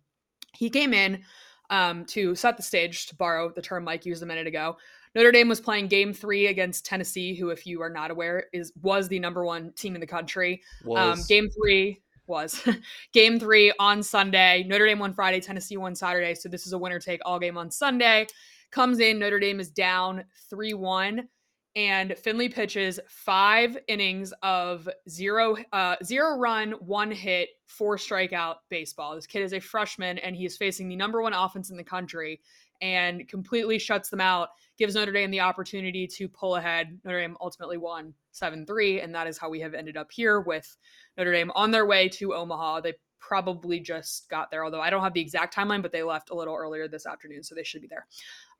He 0.54 0.70
came 0.70 0.94
in 0.94 1.22
um, 1.70 2.04
to 2.06 2.34
set 2.34 2.56
the 2.56 2.62
stage, 2.62 3.06
to 3.06 3.16
borrow 3.16 3.50
the 3.50 3.62
term 3.62 3.84
Mike 3.84 4.06
used 4.06 4.22
a 4.22 4.26
minute 4.26 4.46
ago. 4.46 4.76
Notre 5.14 5.32
Dame 5.32 5.48
was 5.48 5.60
playing 5.60 5.88
Game 5.88 6.12
Three 6.12 6.46
against 6.46 6.84
Tennessee, 6.84 7.34
who, 7.34 7.50
if 7.50 7.66
you 7.66 7.80
are 7.82 7.90
not 7.90 8.10
aware, 8.10 8.46
is 8.52 8.72
was 8.82 9.08
the 9.08 9.18
number 9.18 9.44
one 9.44 9.72
team 9.72 9.94
in 9.94 10.00
the 10.00 10.06
country. 10.06 10.62
Um, 10.94 11.20
game 11.28 11.48
Three 11.50 12.02
was 12.26 12.62
Game 13.12 13.38
Three 13.40 13.72
on 13.78 14.02
Sunday. 14.02 14.64
Notre 14.66 14.86
Dame 14.86 14.98
won 14.98 15.14
Friday, 15.14 15.40
Tennessee 15.40 15.76
won 15.76 15.94
Saturday. 15.94 16.34
So 16.34 16.48
this 16.48 16.66
is 16.66 16.72
a 16.72 16.78
winner 16.78 16.98
take 16.98 17.20
all 17.24 17.38
game 17.38 17.56
on 17.56 17.70
Sunday. 17.70 18.26
Comes 18.70 19.00
in, 19.00 19.18
Notre 19.18 19.38
Dame 19.38 19.60
is 19.60 19.70
down 19.70 20.24
three 20.50 20.74
one 20.74 21.28
and 21.76 22.16
Findlay 22.16 22.48
pitches 22.48 22.98
five 23.06 23.76
innings 23.86 24.32
of 24.42 24.88
zero 25.10 25.58
uh, 25.74 25.96
zero 26.02 26.38
run, 26.38 26.72
one 26.80 27.10
hit, 27.12 27.50
four 27.66 27.98
strikeout 27.98 28.56
baseball. 28.70 29.14
This 29.14 29.26
kid 29.26 29.42
is 29.42 29.52
a 29.52 29.60
freshman 29.60 30.16
and 30.18 30.34
he's 30.34 30.56
facing 30.56 30.88
the 30.88 30.96
number 30.96 31.20
one 31.20 31.34
offense 31.34 31.68
in 31.68 31.76
the 31.76 31.84
country 31.84 32.40
and 32.80 33.28
completely 33.28 33.78
shuts 33.78 34.08
them 34.08 34.20
out. 34.20 34.48
Gives 34.78 34.94
Notre 34.94 35.12
Dame 35.12 35.30
the 35.30 35.40
opportunity 35.40 36.06
to 36.06 36.28
pull 36.28 36.56
ahead. 36.56 36.98
Notre 37.04 37.20
Dame 37.20 37.36
ultimately 37.40 37.76
won 37.76 38.14
7 38.32 38.64
3, 38.66 39.00
and 39.00 39.14
that 39.14 39.26
is 39.26 39.38
how 39.38 39.50
we 39.50 39.60
have 39.60 39.74
ended 39.74 39.96
up 39.96 40.10
here 40.10 40.40
with 40.40 40.76
Notre 41.16 41.32
Dame 41.32 41.52
on 41.54 41.70
their 41.70 41.86
way 41.86 42.08
to 42.10 42.34
Omaha. 42.34 42.80
They 42.80 42.94
probably 43.20 43.80
just 43.80 44.28
got 44.28 44.50
there, 44.50 44.64
although 44.64 44.80
I 44.80 44.90
don't 44.90 45.02
have 45.02 45.14
the 45.14 45.20
exact 45.20 45.54
timeline, 45.54 45.82
but 45.82 45.92
they 45.92 46.02
left 46.02 46.30
a 46.30 46.34
little 46.34 46.54
earlier 46.54 46.88
this 46.88 47.06
afternoon, 47.06 47.42
so 47.42 47.54
they 47.54 47.64
should 47.64 47.82
be 47.82 47.88
there. 47.88 48.06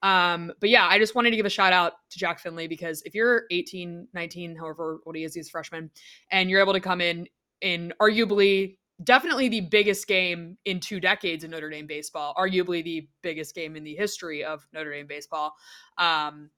Um, 0.03 0.53
but 0.61 0.69
yeah, 0.69 0.87
I 0.87 0.99
just 0.99 1.15
wanted 1.15 1.31
to 1.31 1.37
give 1.37 1.47
a 1.47 1.51
shout 1.51 1.73
out 1.73 1.95
to 2.11 2.19
Jack 2.19 2.41
Findlay 2.41 2.67
because 2.67 3.03
if 3.03 3.15
you're 3.15 3.45
18, 3.51 4.09
19, 4.13 4.57
however 4.57 5.01
old 5.07 5.17
he 5.17 5.25
is, 5.25 5.35
he's 5.35 5.49
a 5.49 5.51
freshman, 5.51 5.91
and 6.31 6.51
you're 6.51 6.61
able 6.61 6.73
to 6.73 6.81
come 6.81 7.01
in 7.01 7.27
in 7.61 7.93
arguably 8.01 8.77
definitely 9.05 9.49
the 9.49 9.61
biggest 9.61 10.07
game 10.07 10.57
in 10.65 10.81
two 10.81 11.01
decades 11.01 11.45
in 11.45 11.51
Notre 11.51 11.71
Dame 11.71 11.87
baseball, 11.87 12.35
arguably 12.37 12.83
the 12.83 13.09
biggest 13.23 13.55
game 13.55 13.77
in 13.77 13.85
the 13.85 13.95
history 13.95 14.43
of 14.45 14.67
Notre 14.73 14.93
Dame 14.93 15.07
baseball. 15.07 15.55
Um, 15.99 16.51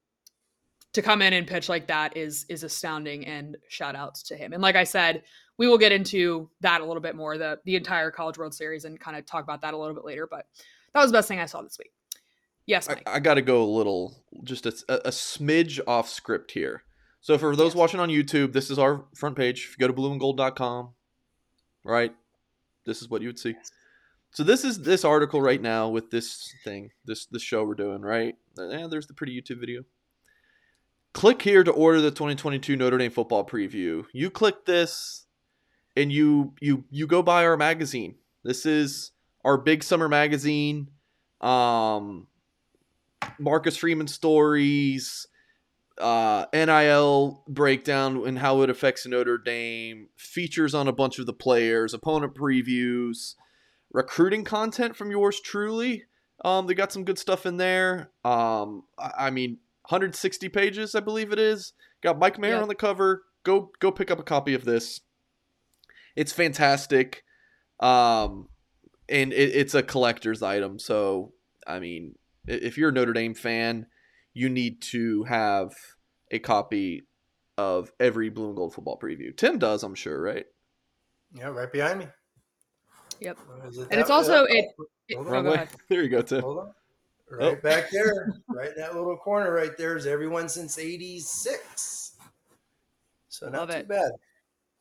to 0.94 1.02
come 1.02 1.20
in 1.20 1.34
and 1.34 1.46
pitch 1.46 1.68
like 1.68 1.86
that 1.86 2.16
is 2.16 2.46
is 2.48 2.62
astounding 2.62 3.26
and 3.26 3.56
shout 3.68 3.94
outs 3.94 4.22
to 4.24 4.36
him. 4.36 4.52
And 4.52 4.62
like 4.62 4.74
I 4.74 4.84
said, 4.84 5.22
we 5.58 5.66
will 5.66 5.78
get 5.78 5.92
into 5.92 6.48
that 6.60 6.80
a 6.80 6.84
little 6.84 7.02
bit 7.02 7.14
more, 7.14 7.36
the 7.36 7.58
the 7.64 7.76
entire 7.76 8.10
College 8.10 8.38
World 8.38 8.54
Series 8.54 8.84
and 8.84 8.98
kind 8.98 9.16
of 9.16 9.26
talk 9.26 9.42
about 9.44 9.60
that 9.62 9.74
a 9.74 9.76
little 9.76 9.94
bit 9.94 10.04
later. 10.04 10.26
But 10.26 10.46
that 10.94 11.02
was 11.02 11.10
the 11.10 11.18
best 11.18 11.28
thing 11.28 11.40
I 11.40 11.46
saw 11.46 11.62
this 11.62 11.78
week. 11.78 11.92
Yes. 12.66 12.88
I, 12.88 13.00
I 13.06 13.18
got 13.18 13.34
to 13.34 13.42
go 13.42 13.62
a 13.62 13.64
little, 13.64 14.14
just 14.44 14.66
a, 14.66 14.68
a, 14.90 15.10
smidge 15.10 15.80
off 15.86 16.06
script 16.06 16.50
here. 16.50 16.82
So 17.22 17.38
for 17.38 17.56
those 17.56 17.70
yes. 17.70 17.76
watching 17.76 17.98
on 17.98 18.10
YouTube, 18.10 18.52
this 18.52 18.70
is 18.70 18.78
our 18.78 19.06
front 19.14 19.36
page. 19.36 19.64
If 19.64 19.78
you 19.78 19.88
go 19.88 19.92
to 19.92 19.98
blueandgold.com, 19.98 20.90
right, 21.82 22.14
this 22.84 23.00
is 23.00 23.08
what 23.08 23.22
you 23.22 23.28
would 23.28 23.38
see. 23.38 23.54
So 24.32 24.44
this 24.44 24.64
is 24.64 24.82
this 24.82 25.02
article 25.02 25.40
right 25.40 25.60
now 25.60 25.88
with 25.88 26.10
this 26.10 26.52
thing, 26.62 26.90
this 27.06 27.24
this 27.26 27.42
show 27.42 27.64
we're 27.64 27.74
doing, 27.74 28.02
right? 28.02 28.36
Uh, 28.58 28.68
and 28.68 28.92
there's 28.92 29.06
the 29.06 29.14
pretty 29.14 29.40
YouTube 29.40 29.60
video. 29.60 29.84
Click 31.14 31.40
here 31.40 31.64
to 31.64 31.72
order 31.72 32.02
the 32.02 32.10
2022 32.10 32.76
Notre 32.76 32.98
Dame 32.98 33.10
football 33.10 33.46
preview. 33.46 34.04
You 34.12 34.30
click 34.30 34.66
this, 34.66 35.26
and 35.98 36.12
you 36.12 36.54
you 36.60 36.84
you 36.90 37.06
go 37.06 37.22
buy 37.22 37.44
our 37.44 37.56
magazine. 37.56 38.14
This 38.44 38.64
is 38.64 39.10
our 39.44 39.58
big 39.58 39.82
summer 39.82 40.08
magazine. 40.08 40.90
Um, 41.40 42.28
Marcus 43.38 43.76
Freeman 43.76 44.06
stories, 44.06 45.26
uh, 45.98 46.46
NIL 46.52 47.42
breakdown 47.48 48.26
and 48.26 48.38
how 48.38 48.62
it 48.62 48.70
affects 48.70 49.06
Notre 49.06 49.38
Dame, 49.38 50.08
features 50.16 50.74
on 50.74 50.86
a 50.86 50.92
bunch 50.92 51.18
of 51.18 51.26
the 51.26 51.32
players, 51.32 51.92
opponent 51.92 52.34
previews, 52.34 53.34
recruiting 53.92 54.44
content 54.44 54.96
from 54.96 55.10
yours 55.10 55.40
truly. 55.40 56.04
Um, 56.44 56.68
they 56.68 56.74
got 56.74 56.92
some 56.92 57.04
good 57.04 57.18
stuff 57.18 57.44
in 57.44 57.56
there. 57.56 58.12
Um, 58.24 58.84
I, 58.96 59.26
I 59.26 59.30
mean, 59.30 59.58
160 59.88 60.48
pages, 60.50 60.94
I 60.94 61.00
believe 61.00 61.32
it 61.32 61.40
is. 61.40 61.72
Got 62.02 62.20
Mike 62.20 62.38
Mayer 62.38 62.62
on 62.62 62.68
the 62.68 62.76
cover. 62.76 63.24
Go 63.42 63.72
go 63.80 63.90
pick 63.90 64.12
up 64.12 64.20
a 64.20 64.24
copy 64.24 64.54
of 64.54 64.64
this. 64.64 65.00
It's 66.18 66.32
fantastic. 66.32 67.22
Um, 67.78 68.48
and 69.08 69.32
it, 69.32 69.54
it's 69.54 69.74
a 69.74 69.84
collector's 69.84 70.42
item. 70.42 70.80
So, 70.80 71.32
I 71.64 71.78
mean, 71.78 72.16
if 72.48 72.76
you're 72.76 72.88
a 72.88 72.92
Notre 72.92 73.12
Dame 73.12 73.34
fan, 73.34 73.86
you 74.34 74.48
need 74.48 74.82
to 74.82 75.22
have 75.24 75.70
a 76.32 76.40
copy 76.40 77.06
of 77.56 77.92
every 78.00 78.30
blue 78.30 78.48
and 78.48 78.56
gold 78.56 78.74
football 78.74 78.98
preview. 79.00 79.36
Tim 79.36 79.60
does, 79.60 79.84
I'm 79.84 79.94
sure, 79.94 80.20
right? 80.20 80.44
Yeah, 81.34 81.50
right 81.50 81.70
behind 81.70 82.00
me. 82.00 82.08
Yep. 83.20 83.38
It 83.66 83.88
and 83.92 84.00
it's 84.00 84.10
also 84.10 84.42
it. 84.42 84.66
it 85.06 85.18
oh, 85.18 85.66
there 85.88 86.02
you 86.02 86.08
go, 86.08 86.22
Tim. 86.22 86.40
Hold 86.42 86.58
on. 86.58 86.74
Right 87.30 87.58
oh. 87.58 87.62
back 87.62 87.90
there, 87.92 88.34
right 88.48 88.70
in 88.70 88.74
that 88.78 88.96
little 88.96 89.16
corner 89.18 89.52
right 89.52 89.76
there 89.78 89.96
is 89.96 90.06
everyone 90.06 90.48
since 90.48 90.78
'86. 90.78 92.16
So 93.28 93.48
not 93.50 93.60
Love 93.60 93.70
too 93.70 93.76
it. 93.76 93.88
bad 93.88 94.10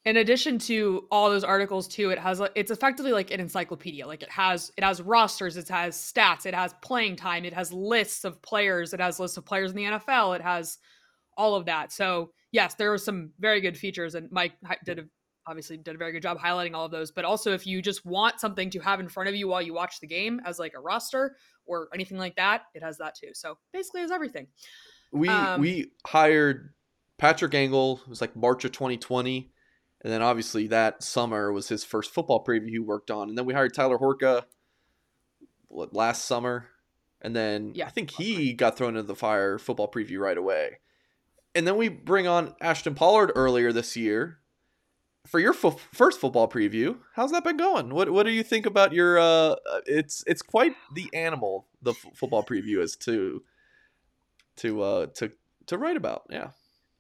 in 0.08 0.16
addition 0.16 0.58
to 0.58 1.06
all 1.12 1.30
those 1.30 1.44
articles 1.44 1.86
too 1.86 2.12
it 2.12 2.18
has 2.18 2.42
it's 2.56 2.72
effectively 2.72 3.12
like 3.12 3.30
an 3.30 3.42
encyclopedia. 3.42 4.08
Like 4.08 4.24
it 4.24 4.32
has 4.32 4.72
it 4.78 4.84
has 4.84 5.02
rosters 5.02 5.58
it 5.58 5.68
has 5.68 5.98
stats 5.98 6.46
it 6.46 6.56
has 6.56 6.74
playing 6.82 7.18
time 7.18 7.44
it 7.44 7.54
has 7.54 7.74
lists 7.74 8.24
of 8.24 8.42
players 8.42 8.94
it 8.94 9.02
has 9.02 9.20
lists 9.20 9.36
of 9.36 9.46
players 9.46 9.72
in 9.72 9.78
the 9.78 9.84
nfl 9.84 10.34
it 10.34 10.42
has 10.42 10.78
all 11.36 11.56
of 11.56 11.66
that. 11.66 11.92
So 11.92 12.32
yes 12.54 12.74
there 12.76 12.90
were 12.90 12.98
some 12.98 13.32
very 13.38 13.60
good 13.60 13.78
features 13.78 14.16
and 14.16 14.32
mike 14.32 14.54
did 14.86 15.00
a, 15.00 15.04
obviously 15.46 15.76
did 15.76 15.96
a 15.96 15.98
very 15.98 16.14
good 16.14 16.22
job 16.22 16.40
highlighting 16.40 16.74
all 16.74 16.86
of 16.86 16.92
those. 16.92 17.12
But 17.12 17.26
also 17.26 17.52
if 17.52 17.68
you 17.68 17.82
just 17.82 18.06
want 18.06 18.40
something 18.40 18.70
to 18.70 18.80
have 18.80 19.02
in 19.02 19.10
front 19.10 19.28
of 19.28 19.36
you 19.36 19.50
while 19.50 19.62
you 19.62 19.74
watch 19.74 20.00
the 20.00 20.08
game 20.08 20.40
as 20.46 20.58
like 20.58 20.74
a 20.74 20.80
roster 20.80 21.36
or 21.66 21.90
anything 21.94 22.18
like 22.18 22.38
that 22.38 22.62
it 22.74 22.82
has 22.82 22.98
that 23.00 23.16
too. 23.16 23.32
So 23.34 23.58
basically 23.74 24.02
has 24.02 24.12
everything. 24.12 24.48
We 25.12 25.28
um, 25.28 25.60
we 25.60 25.92
hired 26.06 26.70
patrick 27.18 27.54
engel. 27.54 28.00
It 28.06 28.10
was 28.10 28.22
like 28.22 28.38
march 28.38 28.64
of 28.64 28.72
2020 28.72 29.52
and 30.08 30.14
then 30.14 30.22
obviously 30.22 30.68
that 30.68 31.04
summer 31.04 31.52
was 31.52 31.68
his 31.68 31.84
first 31.84 32.14
football 32.14 32.42
preview 32.42 32.70
he 32.70 32.80
worked 32.80 33.12
on. 33.12 33.28
And 33.28 33.38
then 33.38 33.44
we 33.44 33.54
hired 33.54 33.74
Tyler 33.74 33.98
Horka 33.98 34.46
what, 35.68 35.94
last 35.94 36.24
summer. 36.24 36.68
And 37.22 37.36
then 37.36 37.74
yeah. 37.76 37.88
I 37.88 37.90
think 37.90 38.12
he 38.12 38.54
got 38.54 38.78
thrown 38.78 38.96
into 38.96 39.04
the 39.04 39.18
fire 39.18 39.58
football 39.58 39.92
preview 39.92 40.20
right 40.20 40.38
away. 40.38 40.80
And 41.54 41.68
then 41.68 41.76
we 41.76 41.90
bring 41.90 42.26
on 42.26 42.56
Ashton 42.62 42.96
Pollard 42.96 43.34
earlier 43.36 43.74
this 43.74 43.98
year 43.98 44.38
for 45.26 45.42
your 45.42 45.52
fo- 45.52 45.72
first 45.92 46.22
football 46.22 46.48
preview. 46.48 47.00
How's 47.16 47.34
that 47.34 47.44
been 47.44 47.58
going? 47.58 47.90
What 47.94 48.10
what 48.10 48.26
do 48.26 48.32
you 48.32 48.44
think 48.44 48.66
about 48.66 48.94
your 48.94 49.20
uh 49.20 49.56
it's 49.86 50.24
it's 50.26 50.42
quite 50.42 50.74
the 50.96 51.10
animal 51.14 51.68
the 51.82 51.92
f- 51.92 52.16
football 52.16 52.46
preview 52.46 52.82
is 52.82 52.96
to 53.02 53.44
to 54.56 54.82
uh 54.82 55.08
to 55.16 55.34
to 55.66 55.78
write 55.78 55.98
about. 55.98 56.28
Yeah. 56.30 56.52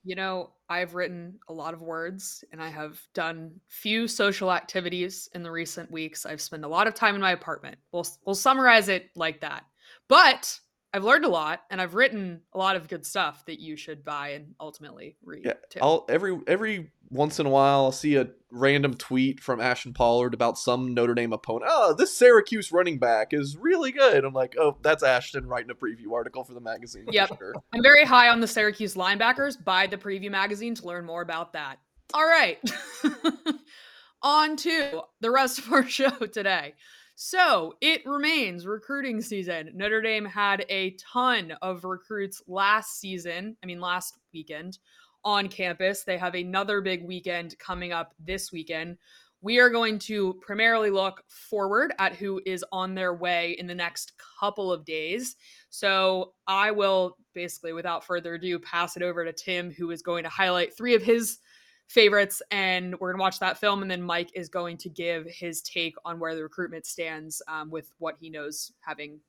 You 0.08 0.16
know, 0.16 0.52
I've 0.70 0.96
written 0.96 1.38
a 1.50 1.54
lot 1.54 1.74
of 1.74 1.82
words 1.82 2.42
and 2.54 2.64
I 2.64 2.70
have 2.70 2.98
done 3.14 3.60
few 3.68 4.08
social 4.08 4.54
activities 4.54 5.28
in 5.36 5.44
the 5.44 5.52
recent 5.52 5.92
weeks. 5.92 6.26
I've 6.26 6.40
spent 6.40 6.64
a 6.64 6.68
lot 6.70 6.88
of 6.88 6.94
time 6.94 7.14
in 7.14 7.20
my 7.20 7.34
apartment. 7.34 7.78
We'll 7.92 8.08
we'll 8.26 8.34
summarize 8.34 8.88
it 8.88 9.10
like 9.16 9.42
that. 9.42 9.66
But 10.08 10.58
I've 10.94 11.03
learned 11.03 11.25
a 11.25 11.29
lot 11.29 11.63
and 11.70 11.82
I've 11.82 11.96
written 11.96 12.41
a 12.53 12.58
lot 12.58 12.75
of 12.75 12.88
good 12.88 13.06
stuff 13.06 13.46
that 13.46 13.60
you 13.60 13.75
should 13.75 14.03
buy 14.03 14.29
and 14.29 14.56
ultimately 14.60 15.17
read. 15.24 15.46
Yeah, 15.46 15.53
too. 15.70 15.79
I'll 15.82 16.06
every 16.10 16.39
every 16.48 16.91
once 17.10 17.39
in 17.39 17.46
a 17.46 17.50
while 17.50 17.86
I'll 17.86 17.91
see 17.91 18.15
a 18.15 18.29
random 18.51 18.94
tweet 18.94 19.39
from 19.41 19.60
Ashton 19.60 19.94
Pollard 19.94 20.34
about 20.34 20.58
some 20.58 20.94
Notre 20.94 21.13
Dame 21.13 21.34
opponent. 21.34 21.70
Oh, 21.74 21.94
this 21.94 22.15
Syracuse 22.15 22.72
running 22.72 23.00
back 23.00 23.34
is 23.34 23.58
really 23.58 23.91
good. 23.91 24.24
I'm 24.24 24.34
like, 24.34 24.56
oh, 24.58 24.77
that's 24.82 25.03
Ashton 25.03 25.46
writing 25.48 25.70
a 25.72 25.75
preview 25.75 26.13
article 26.13 26.44
for 26.44 26.53
the 26.53 26.62
magazine. 26.62 27.06
Yep. 27.12 27.38
Sure. 27.38 27.53
I'm 27.74 27.84
very 27.84 28.06
high 28.06 28.29
on 28.29 28.39
the 28.39 28.48
Syracuse 28.48 28.96
linebackers. 28.96 29.63
Buy 29.63 29.88
the 29.88 29.98
preview 29.98 30.32
magazine 30.32 30.75
to 30.75 30.86
learn 30.86 31.06
more 31.06 31.22
about 31.22 31.53
that. 31.53 31.79
All 32.13 32.25
right. 32.25 32.60
on 34.22 34.56
to 34.58 35.01
the 35.20 35.32
rest 35.32 35.60
of 35.60 35.72
our 35.72 35.84
show 35.88 36.10
today. 36.10 36.75
So 37.20 37.74
it 37.82 38.06
remains 38.06 38.68
recruiting 38.68 39.22
season. 39.22 39.72
Notre 39.74 40.04
Dame 40.04 40.24
had 40.24 40.64
a 40.70 40.92
ton 41.00 41.54
of 41.64 41.84
recruits 41.84 42.44
last 42.48 43.00
season, 43.00 43.58
I 43.64 43.66
mean, 43.66 43.82
last 43.82 44.20
weekend 44.36 44.78
on 45.26 45.48
campus. 45.48 46.04
They 46.04 46.20
have 46.20 46.36
another 46.36 46.80
big 46.80 47.04
weekend 47.04 47.58
coming 47.58 47.92
up 47.92 48.14
this 48.20 48.52
weekend. 48.52 49.00
we 49.42 49.60
are 49.60 49.70
going 49.70 50.00
to 50.00 50.34
primarily 50.42 50.90
look 50.90 51.24
forward 51.28 51.94
at 52.00 52.16
who 52.16 52.42
is 52.46 52.66
on 52.72 52.96
their 52.96 53.14
way 53.14 53.56
in 53.60 53.68
the 53.68 53.76
next 53.76 54.14
couple 54.40 54.72
of 54.72 54.86
days. 54.86 55.36
So 55.70 56.34
I 56.48 56.72
will 56.72 57.18
basically, 57.34 57.74
without 57.74 58.04
further 58.04 58.34
ado, 58.36 58.58
pass 58.60 58.98
it 58.98 59.04
over 59.04 59.24
to 59.24 59.34
Tim, 59.34 59.72
who 59.72 59.92
is 59.92 60.02
going 60.02 60.24
to 60.24 60.30
highlight 60.30 60.76
three 60.76 60.96
of 60.96 61.04
his 61.04 61.38
favorites 61.88 62.41
and 62.51 62.94
we're 63.00 63.12
going 63.12 63.20
to 63.20 63.22
watch 63.22 63.39
that 63.39 63.58
film 63.58 63.82
and 63.82 63.89
then 63.89 64.01
mike 64.01 64.29
is 64.34 64.50
going 64.50 64.75
to 64.75 64.89
give 64.89 65.25
his 65.25 65.62
take 65.62 65.96
on 66.03 66.20
where 66.20 66.36
the 66.36 66.44
recruitment 66.44 66.86
stands 66.86 67.41
um, 67.48 67.70
with 67.70 67.91
what 67.98 68.15
he 68.20 68.29
knows 68.29 68.74
having 68.82 69.20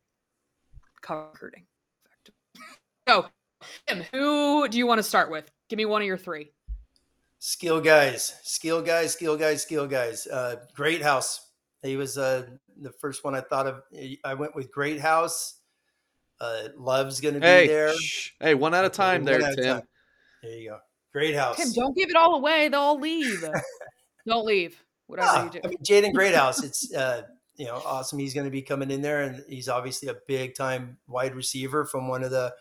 covered 1.00 1.28
recruiting. 1.32 1.64
So 3.08 3.26
Tim, 3.86 4.04
who 4.12 4.68
do 4.68 4.78
you 4.78 4.86
want 4.86 4.98
to 4.98 5.02
start 5.02 5.30
with? 5.30 5.50
Give 5.68 5.76
me 5.76 5.84
one 5.86 6.02
of 6.02 6.06
your 6.06 6.18
three. 6.18 6.52
Skill 7.38 7.80
guys 7.80 8.34
skill 8.42 8.82
guys 8.82 9.12
skill 9.12 9.36
guys 9.36 9.62
skill 9.62 9.86
guys. 9.86 10.26
Uh, 10.26 10.56
Greathouse 10.74 11.40
he 11.82 11.96
was 11.96 12.18
uh, 12.18 12.44
the 12.80 12.90
first 12.90 13.24
one 13.24 13.34
i 13.34 13.40
thought 13.40 13.66
of. 13.66 13.82
I 14.24 14.34
went 14.34 14.54
with 14.56 14.72
Greathouse 14.72 15.54
uh, 16.40 16.68
love's 16.76 17.20
gonna 17.20 17.40
be 17.40 17.46
hey, 17.46 17.66
there. 17.68 17.94
shh. 17.94 18.30
hey 18.40 18.54
one 18.54 18.74
at 18.74 18.84
a 18.84 18.88
time 18.88 19.22
One 19.22 19.24
there 19.24 19.42
at 19.42 19.56
tim. 19.56 19.64
time. 19.64 19.82
there 20.42 20.52
you 20.52 20.70
go 20.70 20.78
Greathouse. 21.12 21.56
Tim, 21.56 21.72
don't 21.72 21.96
give 21.96 22.10
it 22.10 22.16
all 22.16 22.34
away. 22.36 22.68
They'll 22.68 22.80
all 22.80 23.00
leave. 23.00 23.44
don't 24.26 24.44
leave. 24.46 24.82
Whatever 25.06 25.28
Ah, 25.30 25.44
you 25.44 25.50
do. 25.50 25.60
I 25.64 25.68
mean, 25.68 25.78
Jaden 25.78 26.12
Greathouse. 26.12 26.62
It's 26.62 26.92
uh, 26.94 27.22
you 27.56 27.66
know 27.66 27.80
awesome. 27.84 28.18
He's 28.18 28.34
going 28.34 28.44
to 28.46 28.50
be 28.50 28.62
coming 28.62 28.90
in 28.90 29.00
there, 29.02 29.22
and 29.22 29.42
he's 29.48 29.68
obviously 29.68 30.08
a 30.08 30.16
big 30.26 30.54
time 30.54 30.98
wide 31.06 31.34
receiver 31.34 31.84
from 31.86 32.08
one 32.08 32.22
of 32.22 32.30
the 32.30 32.52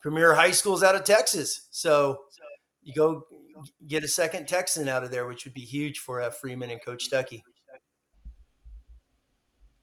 premier 0.00 0.34
high 0.34 0.50
schools 0.50 0.82
out 0.82 0.94
of 0.94 1.04
Texas. 1.04 1.68
So 1.70 2.18
you 2.82 2.94
go 2.94 3.24
get 3.86 4.02
a 4.02 4.08
second 4.08 4.48
Texan 4.48 4.88
out 4.88 5.04
of 5.04 5.10
there, 5.10 5.26
which 5.26 5.44
would 5.44 5.54
be 5.54 5.60
huge 5.62 5.98
for 6.00 6.20
uh, 6.22 6.30
Freeman 6.30 6.70
and 6.70 6.82
Coach 6.84 7.08
Stuckey. 7.10 7.42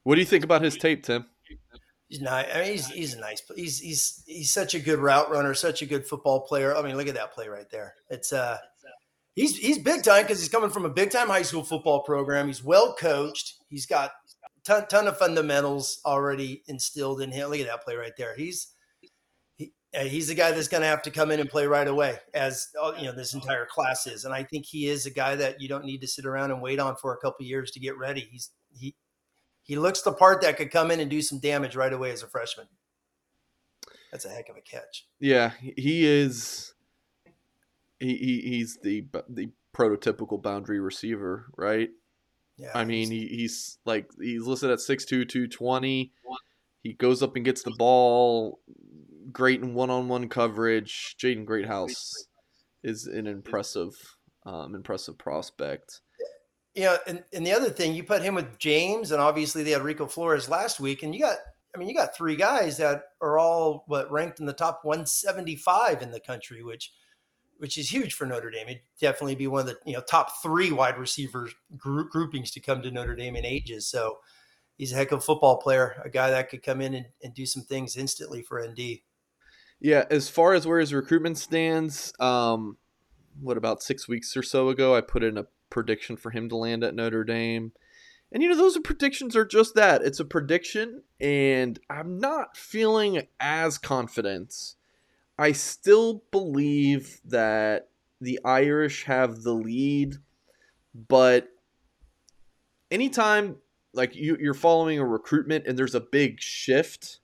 what 0.03 0.15
do 0.15 0.22
you 0.22 0.25
think 0.27 0.43
about 0.43 0.62
his 0.63 0.75
tape 0.75 1.03
tim 1.03 1.25
Not. 2.20 2.48
I 2.53 2.62
mean, 2.62 2.72
he's 2.72 2.88
he's 2.88 3.13
a 3.13 3.20
nice. 3.20 3.41
He's 3.56 3.80
he's 3.80 4.24
he's 4.25 4.51
such 4.51 4.74
a 4.74 4.80
good 4.80 5.00
route 5.00 5.32
runner, 5.32 5.53
such 5.53 5.82
a 5.82 5.86
good 5.86 6.06
football 6.06 6.41
player. 6.41 6.75
I 6.75 6.82
mean, 6.82 6.98
look 6.98 7.08
at 7.08 7.15
that 7.15 7.34
play 7.34 7.48
right 7.48 7.70
there. 7.72 7.94
It's 8.10 8.34
uh, 8.34 8.58
he's 9.36 9.58
he's 9.58 9.77
big 9.77 10.03
time 10.03 10.24
because 10.24 10.39
he's 10.39 10.50
coming 10.50 10.70
from 10.70 10.86
a 10.86 10.89
big 10.89 11.12
time 11.12 11.27
high 11.27 11.44
school 11.44 11.63
football 11.63 12.01
program. 12.03 12.48
He's 12.48 12.63
well 12.63 12.96
coached. 12.96 13.56
He's 13.70 13.86
got 13.86 14.12
ton 14.63 14.88
ton 14.88 15.08
of 15.08 15.18
fundamentals 15.18 16.01
already 16.06 16.63
instilled 16.68 17.22
in 17.22 17.32
him. 17.32 17.50
Look 17.50 17.60
at 17.60 17.68
that 17.68 17.84
play 17.84 17.96
right 17.96 18.13
there. 18.18 18.36
He's 18.36 18.68
he, 19.56 19.72
he's 19.94 20.27
the 20.27 20.36
guy 20.36 20.51
that's 20.51 20.68
going 20.68 20.82
to 20.82 20.88
have 20.88 21.01
to 21.03 21.12
come 21.12 21.32
in 21.32 21.39
and 21.39 21.50
play 21.50 21.65
right 21.65 21.88
away, 21.88 22.18
as 22.34 22.68
uh, 22.82 22.94
you 22.98 23.06
know 23.06 23.13
this 23.13 23.34
entire 23.34 23.65
class 23.65 24.08
is. 24.08 24.25
And 24.25 24.34
I 24.34 24.44
think 24.44 24.65
he 24.65 24.88
is 24.88 25.06
a 25.06 25.12
guy 25.12 25.36
that 25.36 25.62
you 25.62 25.68
don't 25.68 25.86
need 25.86 26.01
to 26.01 26.08
sit 26.08 26.25
around 26.25 26.51
and 26.51 26.62
wait 26.62 26.80
on 26.80 26.96
for 26.96 27.13
a 27.13 27.18
couple 27.18 27.46
years 27.46 27.72
to 27.72 27.80
get 27.80 27.98
ready. 27.98 28.27
He's 28.32 28.51
he 28.74 28.96
he 29.63 29.75
looks 29.77 30.01
the 30.01 30.12
part 30.13 30.41
that 30.41 30.58
could 30.58 30.72
come 30.72 30.91
in 30.91 31.00
and 31.00 31.10
do 31.10 31.22
some 31.22 31.39
damage 31.39 31.75
right 31.75 31.94
away 31.94 32.12
as 32.12 32.24
a 32.24 32.27
freshman. 32.27 32.68
That's 34.12 34.25
a 34.25 34.30
heck 34.30 34.50
of 34.50 34.58
a 34.58 34.62
catch. 34.62 35.06
Yeah, 35.20 35.51
he- 35.62 36.06
is. 36.06 36.74
He, 38.00 38.15
he 38.18 38.41
he's 38.41 38.77
the 38.82 39.06
the 39.30 39.51
prototypical 39.75 40.41
boundary 40.41 40.80
receiver, 40.80 41.46
right? 41.56 41.89
Yeah, 42.58 42.72
I 42.74 42.84
mean, 42.84 43.10
he's- 43.12 43.30
he, 43.30 43.38
he's 43.38 43.77
like 43.86 44.10
he's 44.20 44.44
listed 44.44 44.72
at 44.72 44.80
6'2", 44.80 45.08
220. 45.30 46.12
He 46.84 46.94
goes 46.94 47.22
up 47.22 47.36
and 47.36 47.46
gets 47.46 47.62
the 47.63 47.75
ball. 47.77 48.60
Great 49.32 49.62
in 49.62 49.75
one-on-one 49.75 50.30
coverage. 50.30 51.15
Jaden 51.22 51.46
Greathouse 51.46 52.12
is 52.84 53.06
an 53.06 53.27
impressive, 53.27 53.94
um, 54.48 54.74
impressive 54.74 55.18
prospect. 55.20 56.01
You 56.75 56.84
know, 56.84 56.98
and, 57.08 57.24
and 57.34 57.46
the 57.46 57.54
other 57.54 57.70
thing, 57.70 57.94
you 57.94 58.04
put 58.04 58.22
him 58.22 58.36
with 58.36 58.58
James, 58.58 59.12
and 59.12 59.22
obviously 59.22 59.63
they 59.63 59.72
had 59.72 59.82
Rico 59.82 60.08
Flores 60.08 60.50
last 60.50 60.80
week, 60.80 61.04
and 61.04 61.13
you 61.13 61.22
got, 61.22 61.38
I 61.75 61.78
mean, 61.78 61.90
you 61.90 61.96
got 61.96 62.16
three 62.16 62.36
guys 62.36 62.78
that 62.78 63.04
are 63.22 63.38
all 63.38 63.84
what 63.88 64.12
ranked 64.12 64.40
in 64.40 64.46
the 64.46 64.54
top 64.54 64.82
175 64.84 66.01
in 66.01 66.12
the 66.12 66.20
country, 66.20 66.63
which, 66.63 66.94
which 67.58 67.78
is 67.78 67.92
huge 67.92 68.13
for 68.13 68.25
Notre 68.25 68.50
Dame. 68.50 68.70
It'd 68.70 68.82
definitely 69.00 69.36
be 69.36 69.48
one 69.48 69.62
of 69.62 69.68
the 69.68 69.78
you 69.86 69.94
know 69.94 70.01
top 70.01 70.42
three 70.42 70.72
wide 70.72 70.98
receiver 70.98 71.50
group, 71.78 72.10
groupings 72.10 72.51
to 72.51 72.60
come 72.60 72.82
to 72.82 72.92
Notre 72.92 73.16
Dame 73.16 73.36
in 73.36 73.46
ages. 73.46 73.88
So 73.88 74.20
he's 74.78 74.92
a 74.92 74.96
heck 74.96 75.12
of 75.12 75.20
a 75.20 75.22
football 75.22 75.58
player, 75.58 76.01
a 76.04 76.10
guy 76.10 76.32
that 76.32 76.50
could 76.50 76.63
come 76.63 76.82
in 76.82 76.94
and, 76.94 77.06
and 77.24 77.34
do 77.34 77.46
some 77.46 77.63
things 77.63 77.96
instantly 77.96 78.42
for 78.42 78.66
ND. 78.66 79.00
Yeah, 79.80 80.06
as 80.10 80.30
far 80.30 80.54
as 80.54 80.66
where 80.66 80.80
his 80.80 80.94
recruitment 80.94 81.38
stands, 81.38 82.13
um, 82.20 82.78
what 83.40 83.58
about 83.58 83.82
six 83.82 84.08
weeks 84.08 84.36
or 84.38 84.44
so 84.44 84.70
ago, 84.70 84.96
I 84.96 85.01
put 85.01 85.24
in 85.24 85.38
a 85.38 85.46
prediction 85.72 86.16
for 86.16 86.30
him 86.30 86.48
to 86.50 86.56
land 86.56 86.84
at 86.84 86.94
Notre 86.94 87.24
Dame. 87.24 87.72
And 88.31 88.44
you 88.44 88.50
know, 88.50 88.55
those 88.55 88.77
predictions 88.77 89.36
are 89.36 89.46
just 89.46 89.74
that. 89.75 90.03
It's 90.03 90.20
a 90.20 90.25
prediction, 90.25 91.01
and 91.20 91.79
I'm 91.90 92.20
not 92.20 92.55
feeling 92.55 93.24
as 93.40 93.79
confident. 93.79 94.75
I 95.38 95.51
still 95.53 96.24
believe 96.31 97.20
that 97.25 97.90
the 98.22 98.40
Irish 98.46 99.05
have 99.05 99.42
the 99.42 99.53
lead, 99.53 100.18
but 100.94 101.48
anytime 102.92 103.55
like 103.94 104.16
you, 104.16 104.38
you're 104.40 104.53
following 104.53 105.00
a 105.00 105.05
recruitment 105.05 105.66
and 105.68 105.77
there's 105.77 105.96
a 105.96 106.00
big 106.00 106.40
shift, 106.40 107.20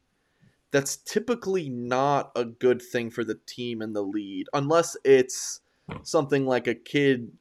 that's 0.71 0.97
typically 0.97 1.69
not 1.69 2.31
a 2.35 2.43
good 2.43 2.81
thing 2.81 3.09
for 3.09 3.23
the 3.23 3.39
team 3.45 3.81
and 3.81 3.95
the 3.95 4.01
lead, 4.01 4.47
unless 4.53 4.97
it's 5.05 5.61
something 6.01 6.45
like 6.45 6.67
a 6.67 6.75
kid 6.75 7.31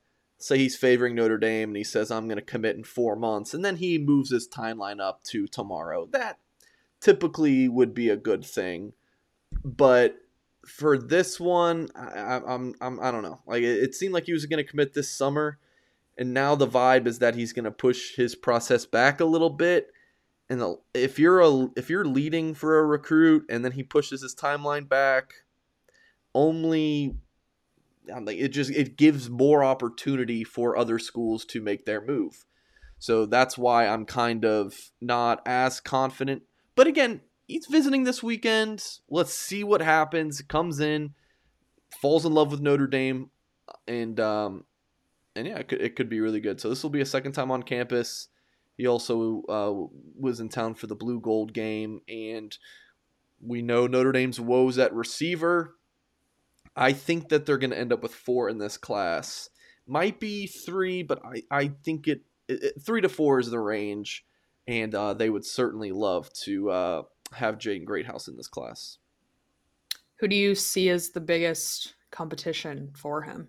say 0.46 0.58
he's 0.58 0.76
favoring 0.76 1.14
Notre 1.14 1.38
Dame 1.38 1.70
and 1.70 1.76
he 1.76 1.84
says 1.84 2.10
I'm 2.10 2.26
going 2.26 2.38
to 2.38 2.42
commit 2.42 2.76
in 2.76 2.84
4 2.84 3.16
months 3.16 3.54
and 3.54 3.64
then 3.64 3.76
he 3.76 3.98
moves 3.98 4.30
his 4.30 4.48
timeline 4.48 5.00
up 5.00 5.22
to 5.24 5.46
tomorrow. 5.46 6.08
That 6.12 6.38
typically 7.00 7.68
would 7.68 7.94
be 7.94 8.08
a 8.08 8.16
good 8.16 8.44
thing. 8.44 8.92
But 9.64 10.16
for 10.66 10.98
this 10.98 11.38
one, 11.38 11.88
I, 11.94 12.40
I'm, 12.46 12.74
I'm 12.80 13.00
I 13.00 13.10
don't 13.10 13.22
know. 13.22 13.40
Like 13.46 13.62
it, 13.62 13.82
it 13.82 13.94
seemed 13.94 14.14
like 14.14 14.24
he 14.24 14.32
was 14.32 14.46
going 14.46 14.64
to 14.64 14.68
commit 14.68 14.94
this 14.94 15.10
summer 15.10 15.58
and 16.18 16.32
now 16.32 16.54
the 16.54 16.66
vibe 16.66 17.06
is 17.06 17.18
that 17.18 17.34
he's 17.34 17.52
going 17.52 17.64
to 17.64 17.70
push 17.70 18.16
his 18.16 18.34
process 18.34 18.86
back 18.86 19.20
a 19.20 19.24
little 19.24 19.50
bit 19.50 19.92
and 20.48 20.60
the, 20.60 20.76
if 20.94 21.18
you're 21.18 21.40
a 21.40 21.68
if 21.76 21.90
you're 21.90 22.04
leading 22.04 22.54
for 22.54 22.78
a 22.78 22.86
recruit 22.86 23.44
and 23.48 23.64
then 23.64 23.72
he 23.72 23.82
pushes 23.82 24.22
his 24.22 24.34
timeline 24.34 24.88
back 24.88 25.32
only 26.34 27.16
like 28.08 28.38
it 28.38 28.48
just 28.48 28.70
it 28.70 28.96
gives 28.96 29.28
more 29.28 29.64
opportunity 29.64 30.44
for 30.44 30.76
other 30.76 30.98
schools 30.98 31.44
to 31.46 31.60
make 31.60 31.84
their 31.84 32.04
move. 32.04 32.44
So 32.98 33.26
that's 33.26 33.58
why 33.58 33.86
i'm 33.86 34.06
kind 34.06 34.44
of 34.44 34.74
not 35.00 35.42
as 35.46 35.80
confident. 35.80 36.42
But 36.74 36.86
again 36.86 37.20
he's 37.46 37.66
visiting 37.66 38.04
this 38.04 38.22
weekend. 38.22 38.84
Let's 39.08 39.34
see 39.34 39.64
what 39.64 39.80
happens. 39.80 40.40
Comes 40.42 40.80
in 40.80 41.14
falls 42.00 42.26
in 42.26 42.32
love 42.32 42.50
with 42.50 42.60
notre 42.60 42.86
dame 42.86 43.30
and 43.86 44.18
um 44.20 44.64
and 45.34 45.46
yeah 45.46 45.58
it 45.58 45.68
could, 45.68 45.80
it 45.80 45.96
could 45.96 46.08
be 46.08 46.20
really 46.20 46.40
good. 46.40 46.60
So 46.60 46.68
this 46.68 46.82
will 46.82 46.90
be 46.90 47.00
a 47.00 47.06
second 47.06 47.32
time 47.32 47.50
on 47.50 47.62
campus. 47.62 48.28
He 48.76 48.86
also 48.86 49.42
uh, 49.48 49.72
was 50.18 50.40
in 50.40 50.48
town 50.48 50.74
for 50.74 50.86
the 50.86 50.94
blue 50.94 51.18
gold 51.18 51.54
game, 51.54 52.00
and 52.08 52.56
we 53.40 53.62
know 53.62 53.86
Notre 53.86 54.12
Dame's 54.12 54.38
woes 54.38 54.78
at 54.78 54.94
receiver. 54.94 55.75
I 56.76 56.92
think 56.92 57.30
that 57.30 57.46
they're 57.46 57.58
going 57.58 57.70
to 57.70 57.78
end 57.78 57.92
up 57.92 58.02
with 58.02 58.14
four 58.14 58.48
in 58.48 58.58
this 58.58 58.76
class. 58.76 59.48
Might 59.86 60.20
be 60.20 60.46
three, 60.46 61.02
but 61.02 61.22
I, 61.24 61.42
I 61.50 61.68
think 61.84 62.06
it, 62.06 62.22
it, 62.48 62.82
three 62.82 63.00
to 63.00 63.08
four 63.08 63.38
is 63.38 63.50
the 63.50 63.58
range, 63.58 64.24
and 64.66 64.94
uh, 64.94 65.14
they 65.14 65.30
would 65.30 65.44
certainly 65.44 65.92
love 65.92 66.30
to 66.44 66.70
uh, 66.70 67.02
have 67.32 67.58
Jaden 67.58 67.84
Greathouse 67.84 68.28
in 68.28 68.36
this 68.36 68.48
class. 68.48 68.98
Who 70.18 70.28
do 70.28 70.36
you 70.36 70.54
see 70.54 70.90
as 70.90 71.10
the 71.10 71.20
biggest 71.20 71.94
competition 72.10 72.90
for 72.96 73.22
him? 73.22 73.48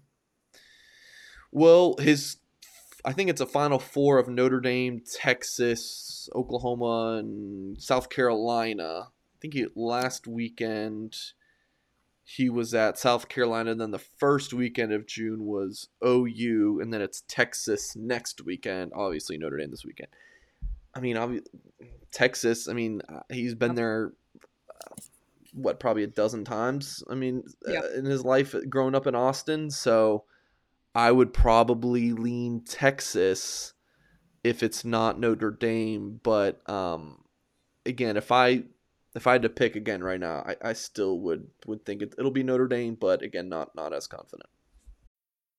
Well, 1.51 1.95
his 1.99 2.37
I 3.05 3.13
think 3.13 3.29
it's 3.29 3.41
a 3.41 3.45
final 3.45 3.79
four 3.79 4.19
of 4.19 4.27
Notre 4.27 4.59
Dame, 4.59 5.01
Texas, 5.13 6.29
Oklahoma, 6.35 7.17
and 7.19 7.81
South 7.81 8.09
Carolina. 8.09 9.07
I 9.07 9.37
think 9.41 9.53
he, 9.53 9.67
last 9.75 10.27
weekend 10.27 11.15
he 12.29 12.49
was 12.49 12.73
at 12.73 12.97
South 12.99 13.29
Carolina, 13.29 13.71
and 13.71 13.79
then 13.79 13.91
the 13.91 13.99
first 13.99 14.53
weekend 14.53 14.91
of 14.91 15.07
June 15.07 15.45
was 15.45 15.87
OU, 16.05 16.79
and 16.81 16.93
then 16.93 17.01
it's 17.01 17.23
Texas 17.29 17.95
next 17.95 18.43
weekend. 18.43 18.91
Obviously, 18.93 19.37
Notre 19.37 19.55
Dame 19.57 19.71
this 19.71 19.85
weekend. 19.85 20.09
I 20.93 20.99
mean, 20.99 21.15
obvi- 21.15 21.45
Texas. 22.11 22.67
I 22.67 22.73
mean, 22.73 23.01
uh, 23.07 23.21
he's 23.31 23.55
been 23.55 23.75
there. 23.75 24.11
uh, 24.69 24.95
What 25.53 25.79
probably 25.79 26.03
a 26.03 26.07
dozen 26.07 26.43
times. 26.43 27.01
I 27.09 27.15
mean, 27.15 27.43
Yeah. 27.65 27.79
uh, 27.79 27.89
in 27.97 28.03
his 28.03 28.25
life 28.25 28.53
growing 28.69 28.93
up 28.93 29.07
in 29.07 29.15
Austin. 29.15 29.71
So, 29.71 30.25
I 30.93 31.11
would 31.11 31.31
probably 31.33 32.11
lean 32.11 32.61
Texas 32.65 33.73
if 34.43 34.63
it's 34.63 34.83
not 34.83 35.17
Notre 35.19 35.51
Dame. 35.51 36.19
But 36.23 36.67
um, 36.69 37.23
again, 37.85 38.17
if 38.17 38.31
I 38.33 38.63
if 39.17 39.27
I 39.27 39.33
had 39.33 39.41
to 39.41 39.49
pick 39.49 39.75
again 39.75 40.03
right 40.03 40.19
now, 40.19 40.43
I, 40.45 40.69
I 40.69 40.73
still 40.73 41.19
would 41.19 41.47
would 41.65 41.83
think 41.85 42.01
it, 42.01 42.13
it'll 42.17 42.31
be 42.31 42.43
Notre 42.43 42.67
Dame. 42.67 42.95
But 42.95 43.23
again, 43.23 43.49
not 43.49 43.75
not 43.75 43.93
as 43.93 44.07
confident. 44.07 44.49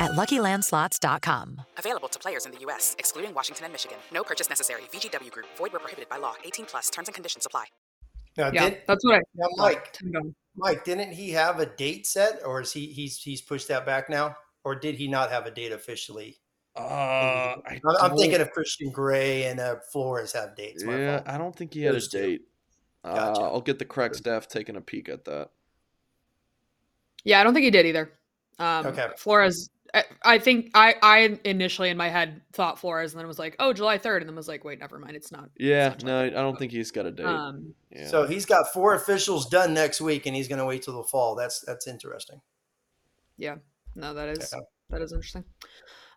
at 0.00 0.10
luckylandslots.com. 0.12 1.62
Available 1.78 2.08
to 2.08 2.18
players 2.18 2.46
in 2.46 2.52
the 2.52 2.58
U.S., 2.60 2.96
excluding 2.98 3.32
Washington 3.32 3.64
and 3.66 3.72
Michigan. 3.72 3.98
No 4.12 4.24
purchase 4.24 4.48
necessary. 4.48 4.82
VGW 4.92 5.30
Group, 5.30 5.46
void 5.56 5.72
where 5.72 5.80
prohibited 5.80 6.08
by 6.08 6.16
law. 6.16 6.34
18 6.44 6.66
plus 6.66 6.90
terms 6.90 7.06
and 7.08 7.14
conditions 7.14 7.46
apply. 7.46 7.66
Now, 8.36 8.50
Yeah, 8.52 8.70
did, 8.70 8.82
that's 8.88 9.04
what 9.04 9.16
I. 9.16 9.20
now 9.34 9.46
Mike, 9.56 9.96
Mike, 10.56 10.84
didn't 10.84 11.12
he 11.12 11.30
have 11.30 11.58
a 11.60 11.66
date 11.66 12.06
set, 12.06 12.40
or 12.44 12.60
is 12.60 12.72
he 12.72 12.86
he's 12.86 13.18
he's 13.22 13.40
pushed 13.42 13.68
that 13.68 13.84
back 13.86 14.08
now, 14.08 14.36
or 14.64 14.74
did 14.76 14.94
he 14.96 15.08
not 15.08 15.30
have 15.30 15.46
a 15.46 15.50
date 15.50 15.72
officially? 15.72 16.38
Uh, 16.76 16.80
I 16.80 17.60
I'm, 17.66 17.80
I'm 18.12 18.16
thinking 18.16 18.40
of 18.40 18.52
Christian 18.52 18.90
Gray 18.92 19.44
and 19.44 19.58
uh, 19.58 19.76
Flores 19.92 20.32
have 20.32 20.54
dates. 20.54 20.84
Yeah. 20.86 21.22
I 21.26 21.36
don't 21.38 21.54
think 21.54 21.74
he 21.74 21.82
had 21.82 21.90
a 21.90 21.92
Those 21.94 22.08
two. 22.08 22.18
date. 22.20 22.40
Uh, 23.02 23.14
Gotcha. 23.14 23.40
I'll 23.42 23.60
get 23.60 23.78
the 23.80 23.84
correct 23.84 24.14
staff 24.16 24.46
taking 24.46 24.76
a 24.76 24.80
peek 24.80 25.08
at 25.08 25.24
that. 25.24 25.50
Yeah, 27.24 27.40
I 27.40 27.44
don't 27.44 27.52
think 27.54 27.64
he 27.64 27.70
did 27.70 27.86
either. 27.86 28.12
Um, 28.60 28.86
Okay. 28.86 29.08
Flores. 29.18 29.68
I, 29.94 30.04
I 30.22 30.38
think 30.38 30.70
I 30.74 30.94
I 31.02 31.38
initially 31.44 31.88
in 31.90 31.96
my 31.96 32.08
head 32.08 32.40
thought 32.52 32.78
Flores, 32.78 33.12
and 33.12 33.20
then 33.20 33.26
was 33.26 33.38
like, 33.38 33.56
oh, 33.58 33.72
July 33.72 33.98
third, 33.98 34.22
and 34.22 34.28
then 34.28 34.36
was 34.36 34.48
like, 34.48 34.64
wait, 34.64 34.78
never 34.78 34.98
mind, 34.98 35.16
it's 35.16 35.32
not. 35.32 35.50
Yeah, 35.58 35.92
It's 35.92 36.04
no, 36.04 36.20
I 36.24 36.30
don't 36.30 36.58
think 36.58 36.72
he's 36.72 36.90
got 36.90 37.06
a 37.06 37.10
date. 37.10 37.26
Um, 37.26 37.74
yeah. 37.90 38.06
So 38.06 38.26
he's 38.26 38.46
got 38.46 38.72
four 38.72 38.94
officials 38.94 39.48
done 39.48 39.74
next 39.74 40.00
week, 40.00 40.26
and 40.26 40.36
he's 40.36 40.48
going 40.48 40.58
to 40.58 40.64
wait 40.66 40.82
till 40.82 40.96
the 40.96 41.04
fall. 41.08 41.34
That's 41.34 41.60
that's 41.60 41.86
interesting. 41.86 42.40
yeah, 43.36 43.56
no, 43.94 44.14
that 44.14 44.28
is 44.28 44.52
Yeah. 44.52 44.60
that 44.90 45.02
is 45.02 45.12
interesting. 45.12 45.44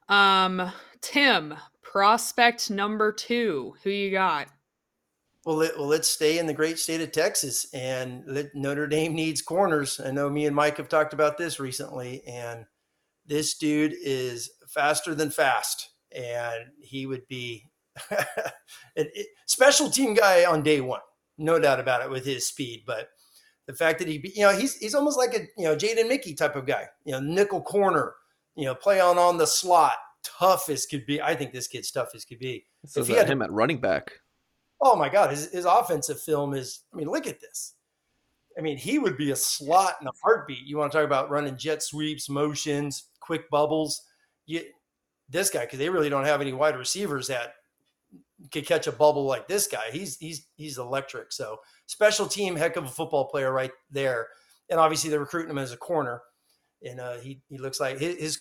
Um, 0.09 0.71
Tim, 1.01 1.55
prospect 1.81 2.69
number 2.69 3.11
two, 3.11 3.73
who 3.83 3.89
you 3.89 4.11
got? 4.11 4.49
Well, 5.45 5.57
let, 5.57 5.77
well, 5.77 5.87
let's 5.87 6.09
stay 6.09 6.39
in 6.39 6.45
the 6.45 6.53
great 6.53 6.79
state 6.79 7.01
of 7.01 7.11
Texas, 7.11 7.67
and 7.73 8.23
let, 8.27 8.53
Notre 8.55 8.87
Dame 8.87 9.13
needs 9.13 9.41
corners. 9.41 9.99
I 9.99 10.11
know 10.11 10.29
me 10.29 10.45
and 10.45 10.55
Mike 10.55 10.77
have 10.77 10.87
talked 10.89 11.13
about 11.13 11.37
this 11.37 11.59
recently, 11.59 12.23
and 12.27 12.65
this 13.25 13.57
dude 13.57 13.93
is 14.01 14.51
faster 14.67 15.15
than 15.15 15.29
fast, 15.29 15.89
and 16.11 16.65
he 16.81 17.05
would 17.05 17.27
be 17.27 17.69
a 18.11 18.25
eh, 18.97 19.23
special 19.45 19.89
team 19.89 20.13
guy 20.13 20.45
on 20.45 20.63
day 20.63 20.81
one, 20.81 21.01
no 21.37 21.59
doubt 21.59 21.79
about 21.79 22.01
it, 22.01 22.09
with 22.09 22.25
his 22.25 22.47
speed. 22.47 22.83
But 22.85 23.09
the 23.65 23.73
fact 23.73 23.99
that 23.99 24.07
he, 24.07 24.17
be, 24.17 24.33
you 24.35 24.43
know, 24.43 24.55
he's 24.55 24.75
he's 24.77 24.95
almost 24.95 25.17
like 25.17 25.33
a 25.33 25.41
you 25.57 25.65
know 25.65 25.75
Jaden 25.75 26.07
Mickey 26.07 26.33
type 26.33 26.55
of 26.55 26.65
guy, 26.65 26.87
you 27.05 27.13
know, 27.13 27.19
nickel 27.19 27.61
corner, 27.61 28.13
you 28.55 28.65
know, 28.65 28.75
play 28.75 28.99
on 28.99 29.17
on 29.17 29.37
the 29.37 29.47
slot, 29.47 29.97
tough 30.23 30.69
as 30.69 30.85
could 30.85 31.05
be. 31.05 31.21
I 31.21 31.35
think 31.35 31.53
this 31.53 31.67
kid's 31.67 31.91
tough 31.91 32.09
as 32.15 32.25
could 32.25 32.39
be. 32.39 32.65
It 32.83 32.89
says 32.89 33.07
he 33.07 33.13
had- 33.13 33.29
him 33.29 33.41
at 33.41 33.51
running 33.51 33.79
back. 33.79 34.13
Oh 34.85 34.97
my 34.97 35.07
God, 35.07 35.29
his, 35.29 35.49
his 35.49 35.63
offensive 35.63 36.19
film 36.19 36.53
is, 36.53 36.81
I 36.93 36.97
mean, 36.97 37.07
look 37.07 37.25
at 37.25 37.39
this. 37.39 37.75
I 38.57 38.61
mean, 38.61 38.77
he 38.77 38.99
would 38.99 39.15
be 39.15 39.31
a 39.31 39.35
slot 39.35 39.95
in 40.01 40.07
a 40.07 40.11
heartbeat. 40.21 40.65
You 40.65 40.77
want 40.77 40.91
to 40.91 40.97
talk 40.97 41.05
about 41.05 41.29
running 41.29 41.57
jet 41.57 41.81
sweeps, 41.81 42.27
motions, 42.29 43.05
quick 43.25 43.49
bubbles. 43.49 44.03
You, 44.45 44.61
this 45.29 45.49
guy, 45.49 45.61
because 45.61 45.79
they 45.79 45.89
really 45.89 46.09
don't 46.09 46.25
have 46.25 46.41
any 46.41 46.53
wide 46.53 46.77
receivers 46.77 47.27
that 47.27 47.53
could 48.51 48.65
catch 48.65 48.87
a 48.87 48.91
bubble 48.91 49.25
like 49.25 49.47
this 49.47 49.67
guy. 49.67 49.89
He's 49.91 50.17
he's 50.17 50.47
he's 50.55 50.77
electric. 50.77 51.31
So 51.31 51.57
special 51.85 52.27
team, 52.27 52.55
heck 52.55 52.75
of 52.75 52.85
a 52.85 52.89
football 52.89 53.25
player 53.25 53.51
right 53.51 53.71
there. 53.89 54.27
And 54.69 54.79
obviously 54.79 55.09
they're 55.09 55.19
recruiting 55.19 55.51
him 55.51 55.57
as 55.57 55.71
a 55.71 55.77
corner. 55.77 56.21
And 56.83 56.99
uh, 56.99 57.15
he 57.15 57.41
he 57.49 57.57
looks 57.57 57.79
like 57.79 57.99
his 57.99 58.17
his 58.17 58.39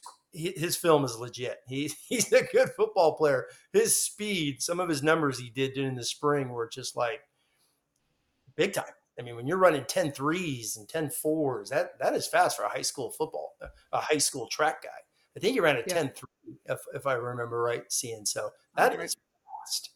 his 0.56 0.76
film 0.76 1.04
is 1.04 1.16
legit. 1.18 1.58
He, 1.68 1.90
he's 2.08 2.32
a 2.32 2.44
good 2.44 2.70
football 2.76 3.16
player. 3.16 3.46
His 3.72 4.02
speed, 4.02 4.62
some 4.62 4.80
of 4.80 4.88
his 4.88 5.02
numbers 5.02 5.38
he 5.38 5.50
did 5.50 5.74
during 5.74 5.94
the 5.94 6.04
spring 6.04 6.48
were 6.50 6.68
just 6.68 6.96
like 6.96 7.20
big 8.56 8.72
time. 8.72 8.84
I 9.22 9.24
mean, 9.24 9.36
when 9.36 9.46
you're 9.46 9.58
running 9.58 9.84
10 9.86 10.12
threes 10.12 10.76
and 10.76 10.88
10 10.88 11.10
fours, 11.10 11.70
that, 11.70 11.96
that 12.00 12.14
is 12.14 12.26
fast 12.26 12.56
for 12.56 12.64
a 12.64 12.68
high 12.68 12.82
school 12.82 13.10
football, 13.10 13.54
a 13.92 14.00
high 14.00 14.18
school 14.18 14.48
track 14.48 14.82
guy. 14.82 14.88
I 15.36 15.40
think 15.40 15.54
he 15.54 15.60
ran 15.60 15.76
a 15.76 15.78
Yeah. 15.80 15.94
10 15.94 16.12
3, 16.12 16.56
if, 16.66 16.80
if 16.94 17.06
I 17.06 17.14
remember 17.14 17.62
right, 17.62 17.84
seeing. 17.90 18.26
So 18.26 18.50
that 18.76 18.92
is 19.00 19.16
fast. 19.64 19.90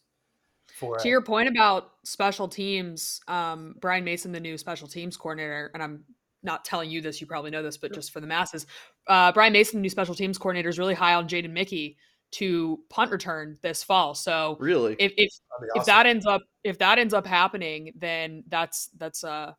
For, 0.79 0.97
To 0.97 1.07
uh, 1.07 1.11
your 1.11 1.21
point 1.21 1.49
about 1.49 1.91
special 2.03 2.47
teams, 2.47 3.19
um, 3.27 3.75
Brian 3.81 4.05
Mason, 4.05 4.31
the 4.31 4.39
new 4.39 4.57
special 4.57 4.87
teams 4.87 5.17
coordinator, 5.17 5.71
and 5.73 5.83
I'm 5.83 6.05
not 6.41 6.63
telling 6.63 6.89
you 6.89 7.01
this, 7.01 7.19
you 7.19 7.27
probably 7.27 7.51
know 7.51 7.63
this, 7.63 7.77
but 7.77 7.93
just 7.93 8.11
for 8.11 8.21
the 8.21 8.27
masses, 8.27 8.65
uh, 9.07 9.33
Brian 9.33 9.51
Mason, 9.51 9.79
the 9.79 9.81
new 9.81 9.89
special 9.89 10.15
teams 10.15 10.37
coordinator, 10.37 10.69
is 10.69 10.79
really 10.79 10.93
high 10.93 11.15
on 11.15 11.27
Jaden 11.27 11.51
Mickey 11.51 11.97
to 12.31 12.79
punt 12.89 13.11
return 13.11 13.57
this 13.61 13.83
fall. 13.83 14.13
So 14.13 14.57
Really? 14.59 14.95
if 14.99 15.13
if, 15.17 15.29
that'd 15.59 15.69
if 15.75 15.85
that 15.85 16.05
ends 16.05 16.25
up 16.25 16.41
if 16.63 16.77
that 16.79 16.99
ends 16.99 17.13
up 17.13 17.25
happening, 17.25 17.93
then 17.97 18.43
that's 18.47 18.89
that's 18.97 19.23
a 19.23 19.55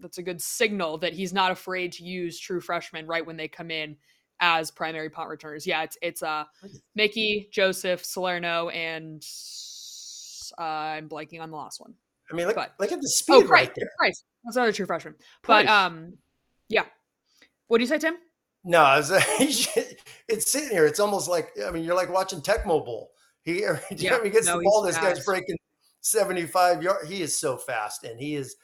that's 0.00 0.18
a 0.18 0.22
good 0.22 0.40
signal 0.42 0.98
that 0.98 1.12
he's 1.14 1.32
not 1.32 1.50
afraid 1.50 1.92
to 1.92 2.04
use 2.04 2.38
true 2.38 2.60
freshmen 2.60 3.06
right 3.06 3.24
when 3.24 3.36
they 3.36 3.48
come 3.48 3.70
in 3.70 3.96
as 4.40 4.70
primary 4.70 5.08
punt 5.08 5.28
returners. 5.30 5.66
Yeah, 5.66 5.82
it's 5.84 5.96
it's 6.02 6.22
uh 6.22 6.44
Mickey, 6.94 7.48
Joseph, 7.52 8.04
Salerno, 8.04 8.68
and 8.68 9.24
uh, 10.58 10.62
I'm 10.62 11.08
blanking 11.08 11.40
on 11.40 11.50
the 11.50 11.56
last 11.56 11.80
one. 11.80 11.94
I 12.30 12.34
mean, 12.34 12.46
look, 12.46 12.56
but- 12.56 12.74
look 12.78 12.92
at 12.92 13.00
the 13.00 13.08
speed 13.08 13.34
Oh, 13.34 13.40
Price, 13.42 13.66
right 13.66 13.74
there. 13.74 13.90
Price. 13.98 14.24
That's 14.44 14.56
another 14.56 14.72
true 14.72 14.86
freshman. 14.86 15.14
Price. 15.42 15.64
But 15.66 15.72
um, 15.72 16.14
yeah. 16.68 16.84
What 17.68 17.78
do 17.78 17.84
you 17.84 17.88
say, 17.88 17.98
Tim? 17.98 18.16
No, 18.64 18.80
I 18.80 18.98
was, 18.98 19.10
it's 20.28 20.52
sitting 20.52 20.70
here. 20.70 20.86
It's 20.86 21.00
almost 21.00 21.28
like 21.28 21.50
I 21.66 21.70
mean, 21.70 21.84
you're 21.84 21.96
like 21.96 22.12
watching 22.12 22.40
Tecmo 22.40 22.84
Bowl. 22.84 23.12
He 23.42 23.64
every 23.64 23.80
time 23.80 23.98
Yeah, 23.98 24.22
he 24.22 24.30
gets 24.30 24.46
no, 24.46 24.58
the 24.58 24.64
ball, 24.64 24.82
this 24.82 24.98
guy's 24.98 25.24
breaking 25.24 25.56
75 26.00 26.82
yards. 26.82 27.08
He 27.08 27.22
is 27.22 27.36
so 27.38 27.56
fast, 27.56 28.04
and 28.04 28.18
he 28.18 28.36
is. 28.36 28.56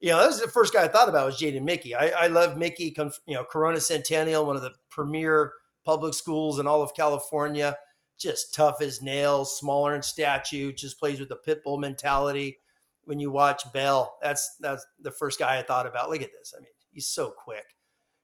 You 0.00 0.10
know, 0.10 0.18
that 0.20 0.28
was 0.28 0.40
the 0.40 0.48
first 0.48 0.72
guy 0.72 0.84
I 0.84 0.88
thought 0.88 1.10
about 1.10 1.26
was 1.26 1.38
Jaden 1.38 1.62
Mickey. 1.62 1.94
I, 1.94 2.08
I 2.08 2.26
love 2.28 2.56
Mickey. 2.56 2.90
Comes, 2.90 3.20
you 3.26 3.34
know, 3.34 3.44
Corona 3.44 3.78
Centennial, 3.80 4.46
one 4.46 4.56
of 4.56 4.62
the 4.62 4.72
premier 4.88 5.52
public 5.84 6.14
schools 6.14 6.58
in 6.58 6.66
all 6.66 6.80
of 6.80 6.94
California. 6.94 7.76
Just 8.16 8.54
tough 8.54 8.80
as 8.80 9.02
nails, 9.02 9.58
smaller 9.58 9.94
in 9.94 10.02
stature, 10.02 10.72
just 10.72 10.98
plays 10.98 11.20
with 11.20 11.30
a 11.32 11.36
pit 11.36 11.62
bull 11.62 11.76
mentality. 11.76 12.60
When 13.04 13.18
you 13.18 13.30
watch 13.30 13.70
Bell, 13.74 14.16
that's 14.22 14.56
that's 14.60 14.86
the 15.00 15.10
first 15.10 15.38
guy 15.38 15.58
I 15.58 15.62
thought 15.62 15.86
about. 15.86 16.08
Look 16.08 16.22
at 16.22 16.32
this. 16.32 16.54
I 16.56 16.60
mean, 16.60 16.70
he's 16.92 17.08
so 17.08 17.30
quick 17.30 17.74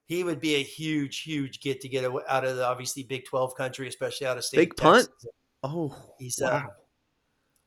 he 0.07 0.23
would 0.23 0.39
be 0.39 0.55
a 0.55 0.63
huge, 0.63 1.19
huge 1.19 1.59
get 1.59 1.81
to 1.81 1.89
get 1.89 2.05
out 2.29 2.45
of 2.45 2.55
the 2.55 2.65
obviously 2.65 3.03
Big 3.03 3.25
Twelve 3.25 3.55
country, 3.55 3.87
especially 3.87 4.25
out 4.25 4.37
of 4.37 4.45
state. 4.45 4.57
Big 4.57 4.71
of 4.71 4.77
punt? 4.77 5.09
Oh, 5.63 5.93
He's 6.17 6.41
uh, 6.41 6.63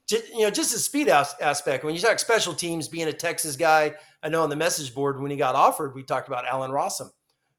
just, 0.08 0.28
you 0.30 0.40
know 0.40 0.50
just 0.50 0.72
the 0.72 0.78
speed 0.78 1.08
as- 1.08 1.36
aspect. 1.40 1.84
When 1.84 1.94
you 1.94 2.00
talk 2.00 2.18
special 2.18 2.54
teams, 2.54 2.88
being 2.88 3.08
a 3.08 3.12
Texas 3.12 3.56
guy, 3.56 3.94
I 4.22 4.30
know 4.30 4.42
on 4.42 4.48
the 4.48 4.56
message 4.56 4.94
board 4.94 5.20
when 5.20 5.30
he 5.30 5.36
got 5.36 5.54
offered, 5.54 5.94
we 5.94 6.02
talked 6.02 6.28
about 6.28 6.46
Allen 6.46 6.70
Rossum, 6.70 7.10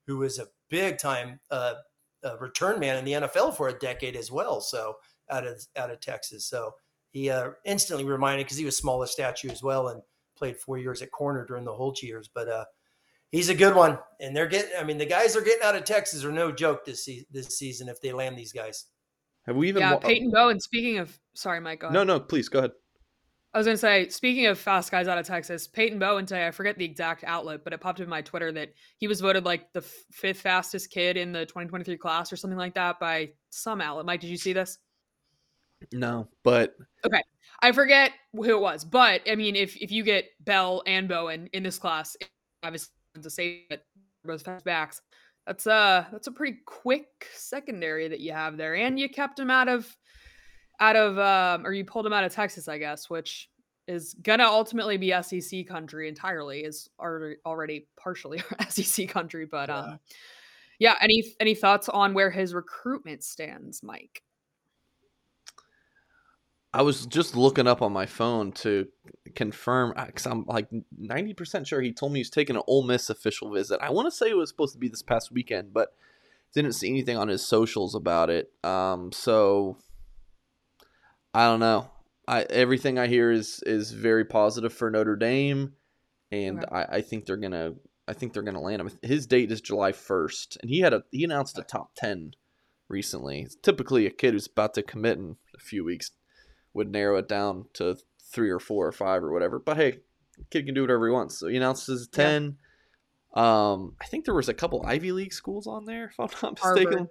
who 0.07 0.17
was 0.17 0.39
a 0.39 0.47
big 0.69 0.97
time 0.97 1.39
uh, 1.51 1.75
uh, 2.23 2.37
return 2.39 2.79
man 2.79 2.97
in 2.97 3.05
the 3.05 3.13
NFL 3.13 3.55
for 3.55 3.69
a 3.69 3.73
decade 3.73 4.15
as 4.15 4.31
well. 4.31 4.61
So 4.61 4.95
out 5.29 5.45
of 5.45 5.63
out 5.75 5.91
of 5.91 5.99
Texas, 5.99 6.45
so 6.45 6.73
he 7.11 7.29
uh, 7.29 7.51
instantly 7.65 8.05
reminded 8.05 8.45
because 8.45 8.57
he 8.57 8.65
was 8.65 8.77
small 8.77 9.03
of 9.03 9.09
stature 9.09 9.51
as 9.51 9.61
well 9.61 9.89
and 9.89 10.01
played 10.35 10.57
four 10.57 10.79
years 10.79 11.03
at 11.03 11.11
corner 11.11 11.45
during 11.45 11.65
the 11.65 11.73
Holtz 11.73 12.01
years, 12.01 12.27
but. 12.33 12.47
He's 13.31 13.47
a 13.47 13.55
good 13.55 13.75
one, 13.75 13.97
and 14.19 14.35
they're 14.35 14.47
getting. 14.47 14.71
I 14.77 14.83
mean, 14.83 14.97
the 14.97 15.05
guys 15.05 15.33
they're 15.33 15.43
getting 15.43 15.63
out 15.63 15.75
of 15.75 15.85
Texas 15.85 16.25
are 16.25 16.31
no 16.31 16.51
joke 16.51 16.85
this 16.85 17.05
se- 17.05 17.25
this 17.31 17.57
season 17.57 17.87
if 17.87 18.01
they 18.01 18.11
land 18.11 18.37
these 18.37 18.51
guys. 18.51 18.85
Have 19.45 19.55
we 19.55 19.69
even? 19.69 19.81
Yeah, 19.81 19.93
wa- 19.93 19.99
Peyton 19.99 20.31
Bowen. 20.31 20.59
Speaking 20.59 20.97
of, 20.97 21.17
sorry, 21.33 21.61
Mike. 21.61 21.79
Go 21.79 21.87
ahead. 21.87 21.93
No, 21.93 22.03
no, 22.03 22.19
please 22.19 22.49
go 22.49 22.59
ahead. 22.59 22.71
I 23.53 23.57
was 23.57 23.67
going 23.67 23.75
to 23.75 23.81
say, 23.81 24.07
speaking 24.07 24.45
of 24.45 24.57
fast 24.57 24.91
guys 24.91 25.09
out 25.09 25.17
of 25.17 25.25
Texas, 25.25 25.67
Peyton 25.67 25.99
Bowen 25.99 26.25
today, 26.25 26.47
I 26.47 26.51
forget 26.51 26.77
the 26.77 26.85
exact 26.85 27.25
outlet, 27.25 27.65
but 27.65 27.73
it 27.73 27.81
popped 27.81 27.99
in 27.99 28.07
my 28.07 28.21
Twitter 28.21 28.49
that 28.53 28.69
he 28.97 29.09
was 29.09 29.19
voted 29.19 29.43
like 29.43 29.73
the 29.73 29.81
f- 29.81 29.91
fifth 30.11 30.39
fastest 30.39 30.89
kid 30.89 31.17
in 31.17 31.33
the 31.33 31.45
2023 31.45 31.97
class 31.97 32.31
or 32.31 32.37
something 32.37 32.57
like 32.57 32.75
that 32.75 32.97
by 32.97 33.31
some 33.49 33.81
outlet. 33.81 34.05
Mike, 34.05 34.21
did 34.21 34.29
you 34.29 34.37
see 34.37 34.53
this? 34.53 34.77
No, 35.91 36.29
but 36.43 36.75
okay, 37.05 37.21
I 37.61 37.71
forget 37.71 38.11
who 38.33 38.55
it 38.55 38.61
was, 38.61 38.85
but 38.85 39.21
I 39.29 39.35
mean, 39.35 39.55
if 39.55 39.75
if 39.77 39.91
you 39.91 40.03
get 40.03 40.25
Bell 40.39 40.83
and 40.85 41.09
Bowen 41.09 41.49
in 41.53 41.63
this 41.63 41.79
class, 41.79 42.15
obviously 42.63 42.91
to 43.19 43.29
say 43.29 43.65
that 43.69 43.83
both 44.23 44.43
fast 44.43 44.63
backs, 44.65 45.01
that's 45.47 45.65
a 45.67 46.07
that's 46.11 46.27
a 46.27 46.31
pretty 46.31 46.59
quick 46.65 47.07
secondary 47.33 48.07
that 48.07 48.19
you 48.19 48.31
have 48.33 48.57
there, 48.57 48.75
and 48.75 48.99
you 48.99 49.09
kept 49.09 49.39
him 49.39 49.49
out 49.49 49.67
of 49.67 49.95
out 50.79 50.95
of 50.95 51.17
um, 51.17 51.65
or 51.65 51.73
you 51.73 51.83
pulled 51.85 52.05
him 52.05 52.13
out 52.13 52.23
of 52.23 52.33
Texas, 52.33 52.67
I 52.67 52.77
guess, 52.77 53.09
which 53.09 53.49
is 53.87 54.13
gonna 54.21 54.45
ultimately 54.45 54.97
be 54.97 55.11
SEC 55.21 55.67
country 55.67 56.07
entirely, 56.07 56.61
is 56.63 56.87
already 56.99 57.35
already 57.45 57.87
partially 57.99 58.41
SEC 58.69 59.09
country, 59.09 59.45
but 59.45 59.69
Yeah. 59.69 59.77
um, 59.77 59.99
yeah. 60.79 60.95
Any 61.01 61.23
any 61.39 61.55
thoughts 61.55 61.89
on 61.89 62.13
where 62.13 62.29
his 62.31 62.53
recruitment 62.53 63.23
stands, 63.23 63.81
Mike? 63.83 64.21
I 66.73 66.83
was 66.83 67.05
just 67.05 67.35
looking 67.35 67.67
up 67.67 67.81
on 67.81 67.91
my 67.91 68.05
phone 68.05 68.53
to 68.53 68.87
confirm 69.35 69.93
because 70.05 70.25
I'm 70.25 70.45
like 70.45 70.69
90% 70.99 71.67
sure 71.67 71.81
he 71.81 71.91
told 71.91 72.13
me 72.13 72.19
he's 72.19 72.29
taking 72.29 72.55
an 72.55 72.61
Ole 72.67 72.83
Miss 72.83 73.09
official 73.09 73.51
visit. 73.51 73.79
I 73.81 73.89
want 73.89 74.07
to 74.07 74.11
say 74.11 74.29
it 74.29 74.37
was 74.37 74.49
supposed 74.49 74.73
to 74.73 74.79
be 74.79 74.87
this 74.87 75.03
past 75.03 75.31
weekend, 75.31 75.73
but 75.73 75.93
didn't 76.53 76.73
see 76.73 76.89
anything 76.89 77.17
on 77.17 77.27
his 77.27 77.45
socials 77.45 77.93
about 77.93 78.29
it. 78.29 78.51
Um, 78.63 79.11
so 79.11 79.77
I 81.33 81.45
don't 81.45 81.59
know. 81.59 81.89
I 82.27 82.43
everything 82.43 82.97
I 82.97 83.07
hear 83.07 83.31
is 83.31 83.61
is 83.65 83.91
very 83.91 84.25
positive 84.25 84.73
for 84.73 84.89
Notre 84.89 85.15
Dame, 85.15 85.73
and 86.31 86.63
Okay. 86.63 86.75
I, 86.75 86.97
I 86.97 87.01
think 87.01 87.25
they're 87.25 87.37
gonna 87.37 87.73
I 88.07 88.13
think 88.13 88.33
they're 88.33 88.43
gonna 88.43 88.61
land 88.61 88.81
him. 88.81 88.91
His 89.01 89.27
date 89.27 89.51
is 89.51 89.59
July 89.59 89.91
1st, 89.91 90.57
and 90.61 90.69
he 90.69 90.79
had 90.79 90.93
a 90.93 91.03
he 91.11 91.23
announced 91.23 91.57
a 91.57 91.63
top 91.63 91.95
10 91.95 92.33
recently. 92.87 93.41
It's 93.41 93.55
typically 93.55 94.05
a 94.05 94.11
kid 94.11 94.33
who's 94.33 94.47
about 94.47 94.73
to 94.75 94.83
commit 94.83 95.17
in 95.17 95.37
a 95.55 95.59
few 95.59 95.83
weeks 95.83 96.11
would 96.73 96.91
narrow 96.91 97.17
it 97.17 97.27
down 97.27 97.65
to 97.73 97.97
three 98.31 98.49
or 98.49 98.59
four 98.59 98.87
or 98.87 98.91
five 98.91 99.23
or 99.23 99.31
whatever. 99.31 99.59
But 99.59 99.77
hey, 99.77 99.99
kid 100.49 100.65
can 100.65 100.73
do 100.75 100.81
whatever 100.81 101.07
he 101.07 101.13
wants. 101.13 101.37
So 101.37 101.47
he 101.47 101.57
announced 101.57 101.87
his 101.87 102.07
Yeah. 102.13 102.23
ten. 102.23 102.57
Um, 103.33 103.95
I 104.01 104.05
think 104.07 104.25
there 104.25 104.33
was 104.33 104.49
a 104.49 104.53
couple 104.53 104.83
Ivy 104.85 105.11
League 105.13 105.33
schools 105.33 105.67
on 105.67 105.85
there, 105.85 106.05
if 106.11 106.19
I'm 106.19 106.27
not 106.41 106.53
mistaken. 106.63 106.91
Harvard. 106.93 107.07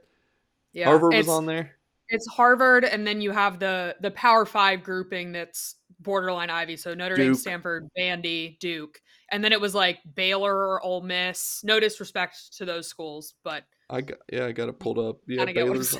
Yeah, 0.73 0.85
Harvard 0.87 1.15
was 1.15 1.29
on 1.29 1.47
there. 1.47 1.77
it's 2.09 2.27
Harvard, 2.29 2.85
and 2.85 3.07
then 3.07 3.21
you 3.21 3.31
have 3.33 3.59
the 3.59 3.97
the 4.01 4.11
Power 4.11 4.45
Five 4.45 4.83
grouping 4.83 5.33
that's 5.33 5.77
borderline 5.99 6.51
Ivy. 6.51 6.77
So 6.77 6.95
Notre 6.95 7.17
Dame, 7.17 7.35
Stanford, 7.35 7.89
Vandy, 7.99 8.59
Duke, 8.61 9.01
and 9.33 9.43
then 9.43 9.53
it 9.53 9.61
was 9.61 9.75
like 9.75 9.99
Baylor 10.15 10.55
or 10.55 10.83
Ole 10.83 11.01
Miss. 11.03 11.61
No 11.65 11.81
disrespect 11.81 12.57
to 12.59 12.65
those 12.65 12.87
schools, 12.87 13.35
but 13.43 13.65
I 13.89 14.03
got 14.03 14.19
yeah, 14.33 14.47
I 14.47 14.53
got 14.53 14.69
it 14.69 14.79
pulled 14.79 14.99
up. 14.99 15.21
Yeah, 15.27 15.45
kind 15.45 15.55
get 15.55 15.67
what 15.67 15.77
I'm 15.77 15.83
Baylor's. 15.83 15.99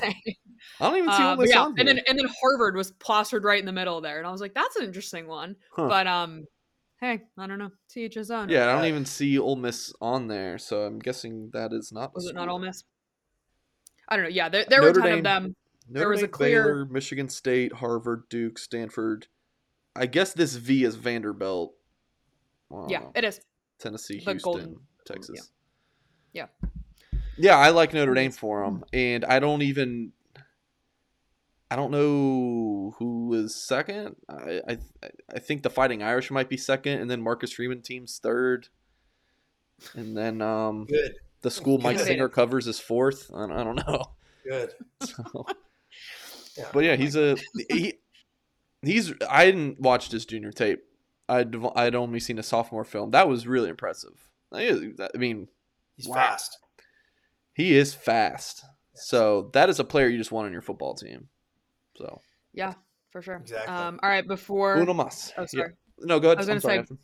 I 0.79 0.89
don't 0.89 0.97
even 0.97 1.11
see 1.11 1.21
Uh, 1.23 1.35
but 1.35 1.49
yeah, 1.49 1.61
on 1.61 1.67
and 1.71 1.77
here. 1.79 1.85
then 1.95 2.03
and 2.07 2.19
then 2.19 2.27
Harvard 2.41 2.75
was 2.75 2.91
plastered 2.91 3.43
right 3.43 3.59
in 3.59 3.65
the 3.65 3.71
middle 3.71 4.01
there, 4.01 4.17
and 4.17 4.27
I 4.27 4.31
was 4.31 4.41
like, 4.41 4.53
that's 4.53 4.75
an 4.75 4.85
interesting 4.85 5.27
one. 5.27 5.55
Huh. 5.75 5.87
But 5.87 6.07
um, 6.07 6.45
hey, 6.99 7.21
I 7.37 7.47
don't 7.47 7.59
know. 7.59 7.71
To 7.91 7.99
each 7.99 8.15
his 8.15 8.31
own. 8.31 8.49
yeah, 8.49 8.69
I 8.69 8.73
don't 8.75 8.85
even 8.85 9.05
see 9.05 9.37
Ole 9.39 9.55
Miss 9.55 9.93
on 10.01 10.27
there, 10.27 10.57
so 10.57 10.81
I'm 10.83 10.99
guessing 10.99 11.49
that 11.53 11.71
is 11.73 11.91
not. 11.91 12.13
was 12.15 12.25
it 12.27 12.35
not. 12.35 12.49
Ole 12.49 12.59
Miss? 12.59 12.83
I 14.09 14.15
don't 14.17 14.23
know. 14.25 14.29
Yeah, 14.31 14.49
there, 14.49 14.65
there 14.67 14.81
were 14.81 14.89
a 14.89 14.93
ton 14.93 15.03
Dame. 15.03 15.17
of 15.19 15.23
them. 15.23 15.55
Notre 15.89 16.09
was 16.09 16.19
a 16.19 16.23
Dame, 16.23 16.31
clear- 16.31 16.63
Baylor, 16.63 16.85
Michigan 16.85 17.29
State, 17.29 17.73
Harvard, 17.73 18.23
Duke, 18.29 18.57
Stanford. 18.59 19.27
I 19.95 20.05
guess 20.05 20.33
this 20.33 20.55
V 20.55 20.83
is 20.83 20.95
Vanderbilt. 20.95 21.73
Don't 22.69 22.89
Yeah, 22.89 23.03
it 23.15 23.23
is. 23.25 23.39
Tennessee, 23.79 24.19
The 24.23 24.31
Houston, 24.31 24.39
Golden- 24.41 24.75
Texas. 25.05 25.51
Yeah. 26.33 26.45
Yeah, 27.37 27.57
I 27.57 27.69
like 27.69 27.93
Notre. 27.93 28.13
Dame 28.13 28.31
for 28.31 28.63
them, 28.63 28.83
and 28.93 29.25
I 29.25 29.39
don't 29.39 29.61
even. 29.63 30.11
I 31.71 31.75
don't 31.77 31.91
know 31.91 32.93
who 32.99 33.33
is 33.33 33.55
second. 33.55 34.17
I, 34.27 34.61
I 34.67 34.77
I 35.33 35.39
think 35.39 35.63
the 35.63 35.69
Fighting 35.69 36.03
Irish 36.03 36.29
might 36.29 36.49
be 36.49 36.57
second, 36.57 36.99
and 36.99 37.09
then 37.09 37.21
Marcus 37.21 37.53
Freeman 37.53 37.81
team's 37.81 38.19
third, 38.21 38.67
and 39.95 40.15
then 40.17 40.41
um 40.41 40.85
Good, 40.85 41.13
the 41.41 41.49
school 41.49 41.77
Mike 41.77 41.97
Good. 41.97 42.07
Singer 42.07 42.27
covers 42.29 42.67
is 42.67 42.79
fourth. 42.79 43.31
I 43.33 43.47
don't, 43.47 43.51
I 43.53 43.63
don't 43.63 43.87
know. 43.87 44.03
good. 44.43 44.73
So, 45.01 45.45
Yeah. 46.57 46.65
but 46.73 46.83
yeah, 46.83 46.95
he's 46.97 47.15
a 47.15 47.37
he. 47.69 47.93
He's 48.83 49.13
I 49.29 49.45
didn't 49.45 49.79
watch 49.79 50.11
his 50.11 50.25
junior 50.25 50.51
tape. 50.51 50.83
I'd 51.29 51.55
I'd 51.75 51.95
only 51.95 52.19
seen 52.19 52.37
a 52.39 52.43
sophomore 52.43 52.83
film. 52.83 53.11
That 53.11 53.29
was 53.29 53.47
really 53.47 53.69
impressive. 53.69 54.27
I 54.51 54.67
I 54.99 55.17
mean, 55.17 55.47
He's 55.95 56.07
Wow. 56.07 56.15
fast. 56.15 56.57
he 57.53 57.75
is 57.75 57.93
fast. 57.93 58.65
So 58.93 59.49
that 59.53 59.69
is 59.69 59.79
a 59.79 59.83
player 59.85 60.07
you 60.09 60.17
just 60.17 60.31
want 60.33 60.47
on 60.47 60.51
your 60.51 60.61
football 60.61 60.93
team. 60.95 61.29
So 61.97 62.21
Yeah, 62.53 62.73
for 63.11 63.21
sure. 63.21 63.35
Exactly. 63.37 63.73
Um, 63.73 63.99
all 64.03 64.09
right, 64.09 64.27
before 64.27 64.77
uno 64.77 64.93
mas. 64.93 65.33
oh 65.37 65.41
Yeah. 65.41 65.45
sorry. 65.47 65.73
No, 65.99 66.19
go 66.19 66.29
ahead. 66.29 66.37
I 66.37 66.41
was 66.41 66.49
I'm 66.49 66.51
gonna 66.53 66.61
sorry, 66.61 66.85
say- 66.85 66.95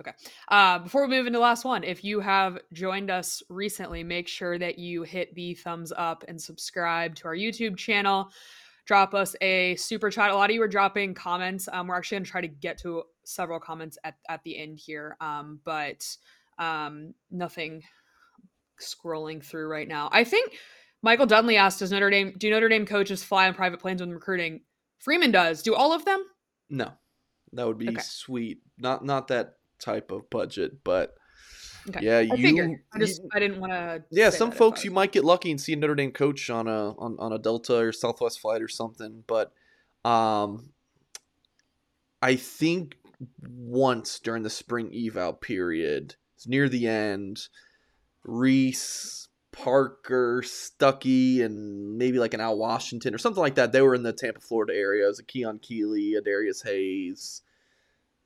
Okay. 0.00 0.10
Uh, 0.48 0.80
before 0.80 1.02
we 1.02 1.08
move 1.16 1.28
into 1.28 1.38
the 1.38 1.42
last 1.42 1.64
one, 1.64 1.84
if 1.84 2.02
you 2.02 2.18
have 2.18 2.58
joined 2.72 3.12
us 3.12 3.44
recently, 3.48 4.02
make 4.02 4.26
sure 4.26 4.58
that 4.58 4.76
you 4.76 5.04
hit 5.04 5.32
the 5.36 5.54
thumbs 5.54 5.92
up 5.96 6.24
and 6.26 6.40
subscribe 6.40 7.14
to 7.14 7.28
our 7.28 7.34
YouTube 7.36 7.76
channel. 7.76 8.28
Drop 8.86 9.14
us 9.14 9.36
a 9.40 9.76
super 9.76 10.10
chat. 10.10 10.30
A 10.30 10.34
lot 10.34 10.50
of 10.50 10.54
you 10.56 10.60
are 10.62 10.68
dropping 10.68 11.14
comments. 11.14 11.68
Um, 11.72 11.86
we're 11.86 11.94
actually 11.96 12.16
going 12.16 12.24
to 12.24 12.30
try 12.32 12.40
to 12.40 12.48
get 12.48 12.76
to 12.78 13.04
several 13.22 13.60
comments 13.60 13.96
at, 14.02 14.16
at 14.28 14.42
the 14.42 14.58
end 14.58 14.80
here, 14.80 15.16
um, 15.20 15.60
but 15.64 16.04
um, 16.58 17.14
nothing 17.30 17.82
scrolling 18.80 19.42
through 19.44 19.68
right 19.68 19.86
now. 19.88 20.08
I 20.12 20.24
think 20.24 20.54
Michael 21.04 21.26
Dunley 21.26 21.56
asked, 21.56 21.78
"Does 21.80 21.92
Notre 21.92 22.08
Dame 22.10 22.34
do 22.38 22.48
Notre 22.50 22.68
Dame 22.68 22.86
coaches 22.86 23.22
fly 23.22 23.46
on 23.46 23.54
private 23.54 23.78
planes 23.78 24.00
when 24.00 24.10
recruiting?" 24.10 24.62
Freeman 24.98 25.30
does. 25.30 25.62
Do 25.62 25.74
all 25.74 25.92
of 25.92 26.04
them? 26.06 26.24
No, 26.70 26.92
that 27.52 27.66
would 27.66 27.76
be 27.78 27.90
Okay. 27.90 28.00
sweet. 28.00 28.62
Not 28.78 29.04
not 29.04 29.28
that 29.28 29.58
type 29.78 30.10
of 30.10 30.30
budget, 30.30 30.82
but 30.82 31.14
Okay. 31.90 32.00
yeah, 32.02 32.16
I 32.18 32.20
you. 32.22 32.36
figured. 32.38 32.70
I 32.94 32.98
just 32.98 33.22
you- 33.22 33.28
I 33.34 33.38
didn't 33.38 33.60
want 33.60 33.72
to. 33.72 34.02
yeah, 34.10 34.30
some 34.30 34.50
folks 34.50 34.82
you 34.82 34.90
might 34.90 35.12
get 35.12 35.24
lucky 35.24 35.50
and 35.50 35.60
see 35.60 35.74
a 35.74 35.76
Notre 35.76 35.94
Dame 35.94 36.10
coach 36.10 36.48
on 36.48 36.66
a 36.66 36.92
on, 36.98 37.16
on 37.18 37.32
a 37.34 37.38
Delta 37.38 37.76
or 37.76 37.92
Southwest 37.92 38.40
flight 38.40 38.62
or 38.62 38.68
something, 38.68 39.24
but 39.26 39.52
um, 40.06 40.72
I 42.22 42.36
think 42.36 42.96
once 43.46 44.18
during 44.20 44.42
the 44.42 44.50
spring 44.50 44.90
eval 44.94 45.34
period, 45.34 46.16
it's 46.34 46.46
near 46.46 46.68
the 46.70 46.86
end, 46.86 47.48
Reese, 48.22 49.28
Parker, 49.54 50.42
Stuckey, 50.44 51.42
and 51.44 51.96
maybe 51.96 52.18
like 52.18 52.34
an 52.34 52.40
Al 52.40 52.58
Washington 52.58 53.14
or 53.14 53.18
something 53.18 53.40
like 53.40 53.54
that. 53.54 53.70
They 53.70 53.82
were 53.82 53.94
in 53.94 54.02
the 54.02 54.12
Tampa, 54.12 54.40
Florida 54.40 54.74
area. 54.74 55.04
It 55.04 55.08
was 55.08 55.20
a 55.20 55.24
Keon 55.24 55.60
Keeley, 55.60 56.14
a 56.14 56.20
Darius 56.20 56.62
Hayes, 56.62 57.42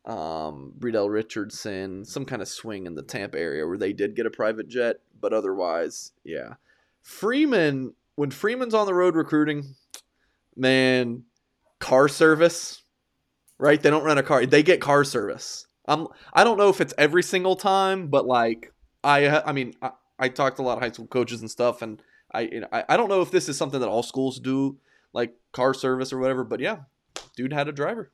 um, 0.06 0.72
Bredell 0.78 1.10
Richardson, 1.10 2.06
some 2.06 2.24
kind 2.24 2.40
of 2.40 2.48
swing 2.48 2.86
in 2.86 2.94
the 2.94 3.02
Tampa 3.02 3.38
area 3.38 3.66
where 3.66 3.76
they 3.76 3.92
did 3.92 4.16
get 4.16 4.24
a 4.24 4.30
private 4.30 4.68
jet, 4.68 5.00
but 5.20 5.34
otherwise, 5.34 6.12
yeah. 6.24 6.54
Freeman, 7.02 7.94
when 8.16 8.30
Freeman's 8.30 8.74
on 8.74 8.86
the 8.86 8.94
road 8.94 9.14
recruiting, 9.14 9.74
man, 10.56 11.24
car 11.78 12.08
service, 12.08 12.82
right? 13.58 13.82
They 13.82 13.90
don't 13.90 14.04
rent 14.04 14.18
a 14.18 14.22
car; 14.22 14.46
they 14.46 14.62
get 14.62 14.80
car 14.80 15.04
service. 15.04 15.66
I'm, 15.86 16.08
I 16.32 16.42
don't 16.42 16.58
know 16.58 16.70
if 16.70 16.80
it's 16.80 16.94
every 16.96 17.22
single 17.22 17.56
time, 17.56 18.08
but 18.08 18.26
like 18.26 18.72
I, 19.04 19.42
I 19.42 19.52
mean, 19.52 19.74
I, 19.82 19.90
I 20.18 20.28
talked 20.28 20.56
to 20.56 20.62
a 20.62 20.64
lot 20.64 20.78
of 20.78 20.82
high 20.82 20.90
school 20.90 21.06
coaches 21.06 21.40
and 21.40 21.50
stuff, 21.50 21.82
and 21.82 22.02
I, 22.32 22.40
you 22.42 22.60
know, 22.60 22.68
I, 22.72 22.84
I 22.90 22.96
don't 22.96 23.08
know 23.08 23.20
if 23.22 23.30
this 23.30 23.48
is 23.48 23.56
something 23.56 23.80
that 23.80 23.88
all 23.88 24.02
schools 24.02 24.38
do, 24.40 24.78
like 25.12 25.34
car 25.52 25.74
service 25.74 26.12
or 26.12 26.18
whatever. 26.18 26.44
But 26.44 26.60
yeah, 26.60 26.78
dude 27.36 27.52
had 27.52 27.68
a 27.68 27.72
driver, 27.72 28.12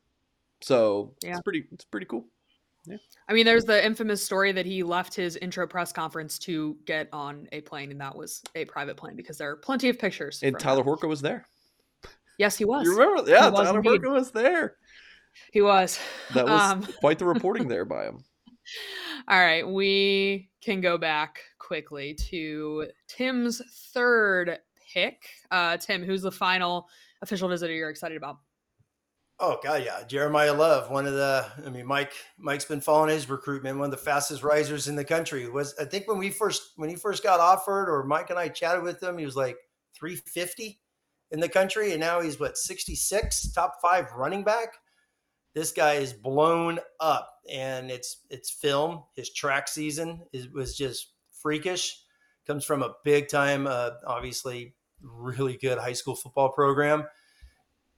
so 0.60 1.14
Yeah. 1.22 1.32
it's 1.32 1.40
pretty, 1.42 1.64
it's 1.72 1.84
pretty 1.84 2.06
cool. 2.06 2.26
Yeah. 2.86 2.98
I 3.28 3.32
mean, 3.32 3.46
there's 3.46 3.64
the 3.64 3.82
infamous 3.82 4.22
story 4.22 4.52
that 4.52 4.66
he 4.66 4.82
left 4.82 5.14
his 5.14 5.36
intro 5.36 5.66
press 5.66 5.90
conference 5.90 6.38
to 6.40 6.76
get 6.84 7.08
on 7.14 7.48
a 7.52 7.62
plane, 7.62 7.90
and 7.90 8.00
that 8.02 8.14
was 8.14 8.42
a 8.54 8.66
private 8.66 8.96
plane 8.98 9.16
because 9.16 9.38
there 9.38 9.50
are 9.50 9.56
plenty 9.56 9.88
of 9.88 9.98
pictures. 9.98 10.40
And 10.42 10.58
Tyler 10.58 10.82
that. 10.82 10.90
Horka 10.90 11.08
was 11.08 11.22
there. 11.22 11.46
yes, 12.38 12.58
he 12.58 12.66
was. 12.66 12.84
You 12.84 12.92
remember? 12.98 13.30
Yeah, 13.30 13.48
was 13.48 13.60
Tyler 13.66 13.78
indeed. 13.78 14.02
Horka 14.02 14.12
was 14.12 14.30
there. 14.32 14.76
He 15.50 15.62
was. 15.62 15.98
That 16.34 16.44
was 16.44 16.60
Um, 16.60 16.82
quite 17.00 17.18
the 17.18 17.24
reporting 17.24 17.68
there 17.68 17.86
by 17.86 18.04
him. 18.04 18.22
All 19.28 19.40
right, 19.40 19.66
we 19.66 20.50
can 20.62 20.80
go 20.82 20.98
back 20.98 21.40
quickly 21.64 22.14
to 22.14 22.88
Tim's 23.08 23.62
third 23.92 24.58
pick. 24.92 25.22
Uh, 25.50 25.76
Tim, 25.76 26.02
who's 26.02 26.22
the 26.22 26.32
final 26.32 26.88
official 27.22 27.48
visitor 27.48 27.72
you're 27.72 27.90
excited 27.90 28.16
about? 28.16 28.38
Oh 29.40 29.58
god, 29.64 29.82
yeah, 29.84 30.04
Jeremiah 30.06 30.54
Love, 30.54 30.90
one 30.90 31.06
of 31.06 31.14
the. 31.14 31.44
I 31.66 31.68
mean, 31.68 31.86
Mike. 31.86 32.12
Mike's 32.38 32.64
been 32.64 32.80
following 32.80 33.10
his 33.10 33.28
recruitment. 33.28 33.78
One 33.78 33.86
of 33.86 33.90
the 33.90 33.96
fastest 33.96 34.44
risers 34.44 34.86
in 34.86 34.94
the 34.94 35.04
country. 35.04 35.48
Was 35.48 35.74
I 35.80 35.86
think 35.86 36.06
when 36.06 36.18
we 36.18 36.30
first 36.30 36.62
when 36.76 36.88
he 36.88 36.94
first 36.94 37.22
got 37.22 37.40
offered, 37.40 37.88
or 37.88 38.04
Mike 38.04 38.30
and 38.30 38.38
I 38.38 38.48
chatted 38.48 38.84
with 38.84 39.02
him, 39.02 39.18
he 39.18 39.24
was 39.24 39.34
like 39.34 39.56
350 39.98 40.80
in 41.32 41.40
the 41.40 41.48
country, 41.48 41.90
and 41.90 42.00
now 42.00 42.20
he's 42.20 42.38
what 42.38 42.56
66, 42.56 43.50
top 43.52 43.74
five 43.82 44.12
running 44.12 44.44
back. 44.44 44.74
This 45.52 45.72
guy 45.72 45.94
is 45.94 46.12
blown 46.12 46.78
up, 47.00 47.28
and 47.50 47.90
it's 47.90 48.18
it's 48.30 48.50
film. 48.50 49.02
His 49.16 49.32
track 49.32 49.66
season 49.66 50.22
is, 50.32 50.48
was 50.50 50.76
just 50.76 51.13
freakish. 51.44 52.00
Comes 52.48 52.64
from 52.64 52.82
a 52.82 52.94
big 53.04 53.28
time, 53.28 53.68
uh, 53.68 53.90
obviously 54.06 54.74
really 55.00 55.58
good 55.58 55.78
high 55.78 55.92
school 55.92 56.16
football 56.16 56.48
program 56.48 57.04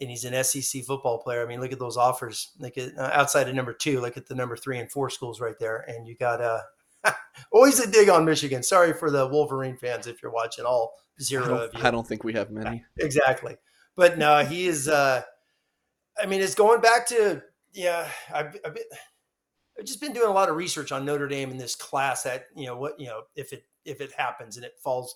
and 0.00 0.10
he's 0.10 0.24
an 0.24 0.44
SEC 0.44 0.84
football 0.84 1.18
player. 1.18 1.42
I 1.42 1.46
mean, 1.46 1.60
look 1.60 1.72
at 1.72 1.78
those 1.78 1.96
offers. 1.96 2.52
Like 2.58 2.78
uh, 2.78 3.00
outside 3.00 3.48
of 3.48 3.54
number 3.54 3.72
two, 3.72 4.00
look 4.00 4.16
at 4.16 4.26
the 4.26 4.34
number 4.34 4.56
three 4.56 4.78
and 4.78 4.90
four 4.90 5.10
schools 5.10 5.40
right 5.40 5.58
there, 5.58 5.84
and 5.88 6.06
you 6.06 6.16
got 6.16 6.40
uh, 6.40 6.60
always 7.52 7.80
a 7.80 7.90
dig 7.90 8.08
on 8.08 8.24
Michigan. 8.24 8.62
Sorry 8.62 8.92
for 8.92 9.10
the 9.10 9.26
Wolverine 9.26 9.76
fans 9.76 10.06
if 10.06 10.22
you're 10.22 10.32
watching 10.32 10.64
all 10.64 10.94
zero 11.20 11.64
of 11.64 11.74
you. 11.74 11.80
I 11.82 11.90
don't 11.90 12.06
think 12.06 12.24
we 12.24 12.34
have 12.34 12.50
many. 12.50 12.84
exactly, 12.98 13.56
but 13.96 14.18
no, 14.18 14.44
he 14.44 14.66
is. 14.66 14.88
Uh, 14.88 15.22
I 16.18 16.26
mean, 16.26 16.40
it's 16.40 16.54
going 16.54 16.80
back 16.80 17.06
to 17.08 17.42
yeah. 17.72 18.08
I've, 18.32 18.52
been, 18.52 18.84
I've 19.78 19.84
just 19.84 20.00
been 20.00 20.12
doing 20.12 20.28
a 20.28 20.32
lot 20.32 20.48
of 20.48 20.56
research 20.56 20.92
on 20.92 21.04
Notre 21.04 21.28
Dame 21.28 21.50
in 21.50 21.58
this 21.58 21.74
class. 21.74 22.22
That 22.22 22.46
you 22.54 22.66
know 22.66 22.76
what 22.76 22.98
you 22.98 23.06
know 23.06 23.22
if 23.34 23.52
it 23.52 23.64
if 23.84 24.00
it 24.00 24.12
happens 24.16 24.56
and 24.56 24.64
it 24.64 24.74
falls 24.82 25.14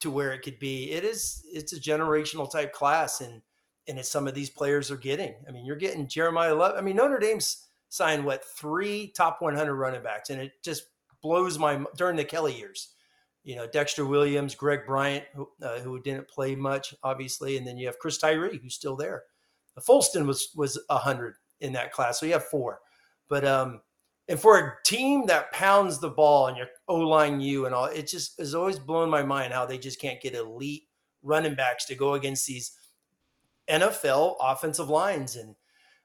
to 0.00 0.10
where 0.10 0.32
it 0.32 0.42
could 0.42 0.58
be, 0.58 0.92
it 0.92 1.04
is 1.04 1.42
it's 1.50 1.72
a 1.72 1.80
generational 1.80 2.50
type 2.50 2.72
class, 2.72 3.20
and 3.20 3.40
and 3.88 3.98
it's 3.98 4.08
some 4.08 4.26
of 4.26 4.34
these 4.34 4.50
players 4.50 4.90
are 4.90 4.96
getting. 4.96 5.34
I 5.48 5.52
mean, 5.52 5.64
you're 5.64 5.76
getting 5.76 6.08
Jeremiah 6.08 6.54
Love. 6.54 6.74
I 6.76 6.80
mean, 6.80 6.96
Notre 6.96 7.18
Dame's 7.18 7.66
signed 7.88 8.24
what 8.24 8.44
three 8.44 9.12
top 9.16 9.40
100 9.40 9.74
running 9.74 10.02
backs, 10.02 10.30
and 10.30 10.40
it 10.40 10.52
just 10.62 10.84
blows 11.22 11.58
my 11.58 11.84
during 11.96 12.16
the 12.16 12.24
Kelly 12.24 12.56
years. 12.56 12.92
You 13.44 13.54
know, 13.54 13.66
Dexter 13.66 14.04
Williams, 14.04 14.56
Greg 14.56 14.80
Bryant, 14.86 15.24
who, 15.34 15.48
uh, 15.62 15.78
who 15.78 16.00
didn't 16.00 16.28
play 16.28 16.56
much, 16.56 16.94
obviously, 17.04 17.56
and 17.56 17.64
then 17.64 17.78
you 17.78 17.86
have 17.86 17.98
Chris 18.00 18.18
Tyree, 18.18 18.58
who's 18.60 18.74
still 18.74 18.96
there. 18.96 19.22
The 19.76 19.82
Folston 19.82 20.26
was 20.26 20.50
was 20.56 20.78
a 20.90 20.98
hundred 20.98 21.36
in 21.60 21.72
that 21.72 21.92
class, 21.92 22.18
so 22.18 22.26
you 22.26 22.32
have 22.32 22.44
four. 22.44 22.80
But 23.28 23.44
um, 23.44 23.80
and 24.28 24.38
for 24.40 24.58
a 24.58 24.74
team 24.84 25.26
that 25.26 25.52
pounds 25.52 25.98
the 26.00 26.10
ball 26.10 26.48
and 26.48 26.56
your 26.56 26.66
O 26.88 26.96
line 26.96 27.40
you 27.40 27.66
and 27.66 27.74
all, 27.74 27.86
it 27.86 28.06
just 28.08 28.38
has 28.38 28.54
always 28.54 28.78
blown 28.78 29.08
my 29.08 29.22
mind 29.22 29.52
how 29.52 29.66
they 29.66 29.78
just 29.78 30.00
can't 30.00 30.20
get 30.20 30.34
elite 30.34 30.84
running 31.22 31.54
backs 31.54 31.84
to 31.86 31.94
go 31.94 32.14
against 32.14 32.46
these 32.46 32.72
NFL 33.68 34.36
offensive 34.40 34.88
lines. 34.88 35.36
And 35.36 35.54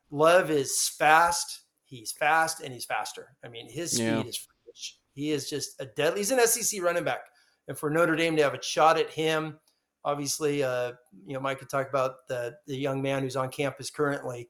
Love 0.09 0.51
is 0.51 0.89
fast. 0.97 1.61
He's 1.85 2.11
fast 2.11 2.61
and 2.61 2.73
he's 2.73 2.85
faster. 2.85 3.35
I 3.43 3.47
mean, 3.49 3.69
his 3.69 3.91
speed 3.91 4.03
Yeah. 4.05 4.23
is 4.23 4.37
freakish. 4.37 4.97
He 5.13 5.31
is 5.31 5.49
just 5.49 5.79
a 5.79 5.85
deadly. 5.85 6.19
He's 6.19 6.31
an 6.31 6.39
SEC 6.39 6.81
running 6.81 7.03
back, 7.03 7.21
and 7.67 7.77
for 7.77 7.89
Notre 7.89 8.15
Dame 8.15 8.35
to 8.37 8.43
have 8.43 8.53
a 8.53 8.61
shot 8.63 8.97
at 8.97 9.09
him, 9.09 9.59
obviously, 10.05 10.63
uh, 10.63 10.93
you 11.25 11.33
know, 11.33 11.39
Mike 11.41 11.59
could 11.59 11.69
talk 11.69 11.89
about 11.89 12.27
the 12.29 12.55
the 12.65 12.77
young 12.77 13.01
man 13.01 13.21
who's 13.23 13.35
on 13.35 13.49
campus 13.51 13.89
currently. 13.89 14.49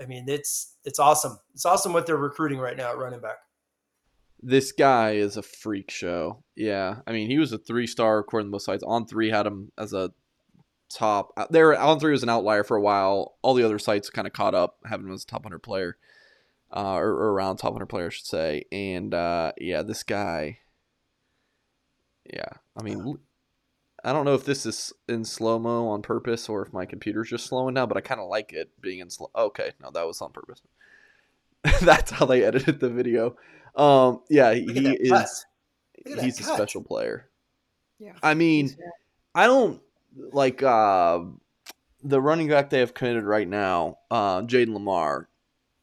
I 0.00 0.06
mean, 0.06 0.24
it's 0.28 0.76
it's 0.84 0.98
awesome. 0.98 1.38
It's 1.54 1.66
awesome 1.66 1.92
what 1.92 2.06
they're 2.06 2.16
recruiting 2.16 2.58
right 2.58 2.76
now 2.76 2.90
at 2.90 2.98
running 2.98 3.20
back. 3.20 3.36
This 4.42 4.72
guy 4.72 5.12
is 5.12 5.36
a 5.36 5.42
freak 5.42 5.90
show. 5.90 6.42
Yeah, 6.56 7.00
I 7.06 7.12
mean, 7.12 7.28
he 7.30 7.38
was 7.38 7.52
a 7.52 7.58
three 7.58 7.86
star 7.86 8.18
according 8.18 8.46
to 8.48 8.50
most 8.50 8.64
sites. 8.64 8.82
On3 8.82 9.30
had 9.30 9.46
him 9.46 9.70
as 9.76 9.92
a 9.92 10.12
top. 10.88 11.32
uh, 11.36 11.46
There, 11.50 11.74
On3 11.74 12.10
was 12.10 12.22
an 12.22 12.30
outlier 12.30 12.64
for 12.64 12.76
a 12.76 12.80
while. 12.80 13.36
All 13.42 13.52
the 13.52 13.62
other 13.64 13.78
sites 13.78 14.08
kind 14.08 14.26
of 14.26 14.32
caught 14.32 14.54
up, 14.54 14.78
having 14.86 15.06
him 15.06 15.12
as 15.12 15.24
a 15.24 15.26
top 15.26 15.42
hundred 15.42 15.58
player, 15.58 15.98
uh, 16.74 16.94
or, 16.94 17.10
or 17.10 17.32
around 17.32 17.58
top 17.58 17.74
hundred 17.74 17.86
player, 17.90 18.06
I 18.06 18.10
should 18.10 18.24
say. 18.26 18.64
And 18.72 19.12
uh, 19.12 19.52
yeah, 19.58 19.82
this 19.82 20.02
guy. 20.02 20.60
Yeah, 22.32 22.48
I 22.78 22.82
mean, 22.82 23.18
I 24.04 24.12
don't 24.12 24.24
know 24.24 24.34
if 24.34 24.44
this 24.44 24.64
is 24.66 24.92
in 25.08 25.24
slow 25.24 25.58
mo 25.58 25.88
on 25.88 26.02
purpose 26.02 26.48
or 26.48 26.62
if 26.64 26.72
my 26.72 26.86
computer's 26.86 27.28
just 27.28 27.46
slowing 27.46 27.74
down, 27.74 27.88
but 27.88 27.96
I 27.96 28.00
kind 28.00 28.20
of 28.20 28.28
like 28.28 28.52
it 28.52 28.70
being 28.80 29.00
in 29.00 29.10
slow. 29.10 29.30
Okay, 29.36 29.72
no, 29.82 29.90
that 29.90 30.06
was 30.06 30.20
on 30.22 30.32
purpose. 30.32 30.62
That's 31.82 32.10
how 32.10 32.26
they 32.26 32.42
edited 32.44 32.80
the 32.80 32.88
video. 32.88 33.36
Um, 33.76 34.22
yeah, 34.30 34.50
Look 34.50 34.76
he 34.76 34.88
is. 34.88 35.10
Look 35.10 35.20
at 36.06 36.16
that 36.16 36.24
He's 36.24 36.40
a 36.40 36.44
cut. 36.44 36.56
special 36.56 36.82
player. 36.82 37.28
Yeah. 37.98 38.14
I 38.22 38.34
mean, 38.34 38.74
I 39.34 39.46
don't 39.46 39.82
like 40.32 40.62
uh, 40.62 41.20
the 42.02 42.20
running 42.20 42.48
back 42.48 42.70
they 42.70 42.80
have 42.80 42.94
committed 42.94 43.24
right 43.24 43.46
now, 43.46 43.98
uh, 44.10 44.42
Jayden 44.42 44.68
Limar. 44.68 45.26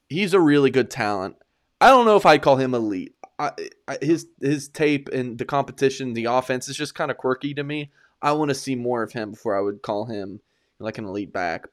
He's 0.08 0.34
a 0.34 0.40
really 0.40 0.70
good 0.70 0.90
talent. 0.90 1.36
I 1.80 1.88
don't 1.90 2.06
know 2.06 2.16
if 2.16 2.26
I'd 2.26 2.42
call 2.42 2.56
him 2.56 2.74
elite. 2.74 3.14
I, 3.38 3.52
I, 3.86 3.98
his 4.02 4.26
his 4.40 4.68
tape 4.68 5.08
and 5.10 5.38
the 5.38 5.44
competition, 5.44 6.14
the 6.14 6.24
offense 6.24 6.68
is 6.68 6.76
just 6.76 6.96
kind 6.96 7.10
of 7.12 7.18
quirky 7.18 7.54
to 7.54 7.62
me. 7.62 7.92
I 8.20 8.32
want 8.32 8.48
to 8.50 8.54
see 8.54 8.74
more 8.74 9.02
of 9.02 9.12
him 9.12 9.32
before 9.32 9.56
I 9.56 9.60
would 9.60 9.82
call 9.82 10.06
him 10.06 10.40
like 10.78 10.98
an 10.98 11.04
elite 11.04 11.32
back. 11.32 11.66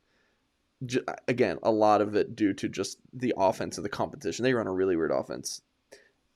J- 0.86 1.02
again, 1.28 1.58
a 1.64 1.72
lot 1.72 2.02
of 2.02 2.16
it 2.16 2.36
due 2.36 2.54
to 2.54 2.68
just 2.68 3.00
the 3.14 3.34
offense 3.38 3.78
and 3.78 3.86
the 3.86 3.90
competition. 3.90 4.44
They 4.44 4.54
run 4.54 4.68
a 4.68 4.74
really 4.74 4.96
weird 4.96 5.12
offense 5.12 5.62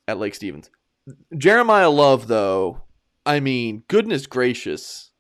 at 0.08 0.18
Lake 0.18 0.36
Stevens. 0.36 0.70
Jeremiah 1.38 1.90
Love, 1.90 2.28
though, 2.28 2.82
I 3.26 3.40
mean, 3.40 3.84
goodness 3.88 4.28
gracious, 4.28 5.12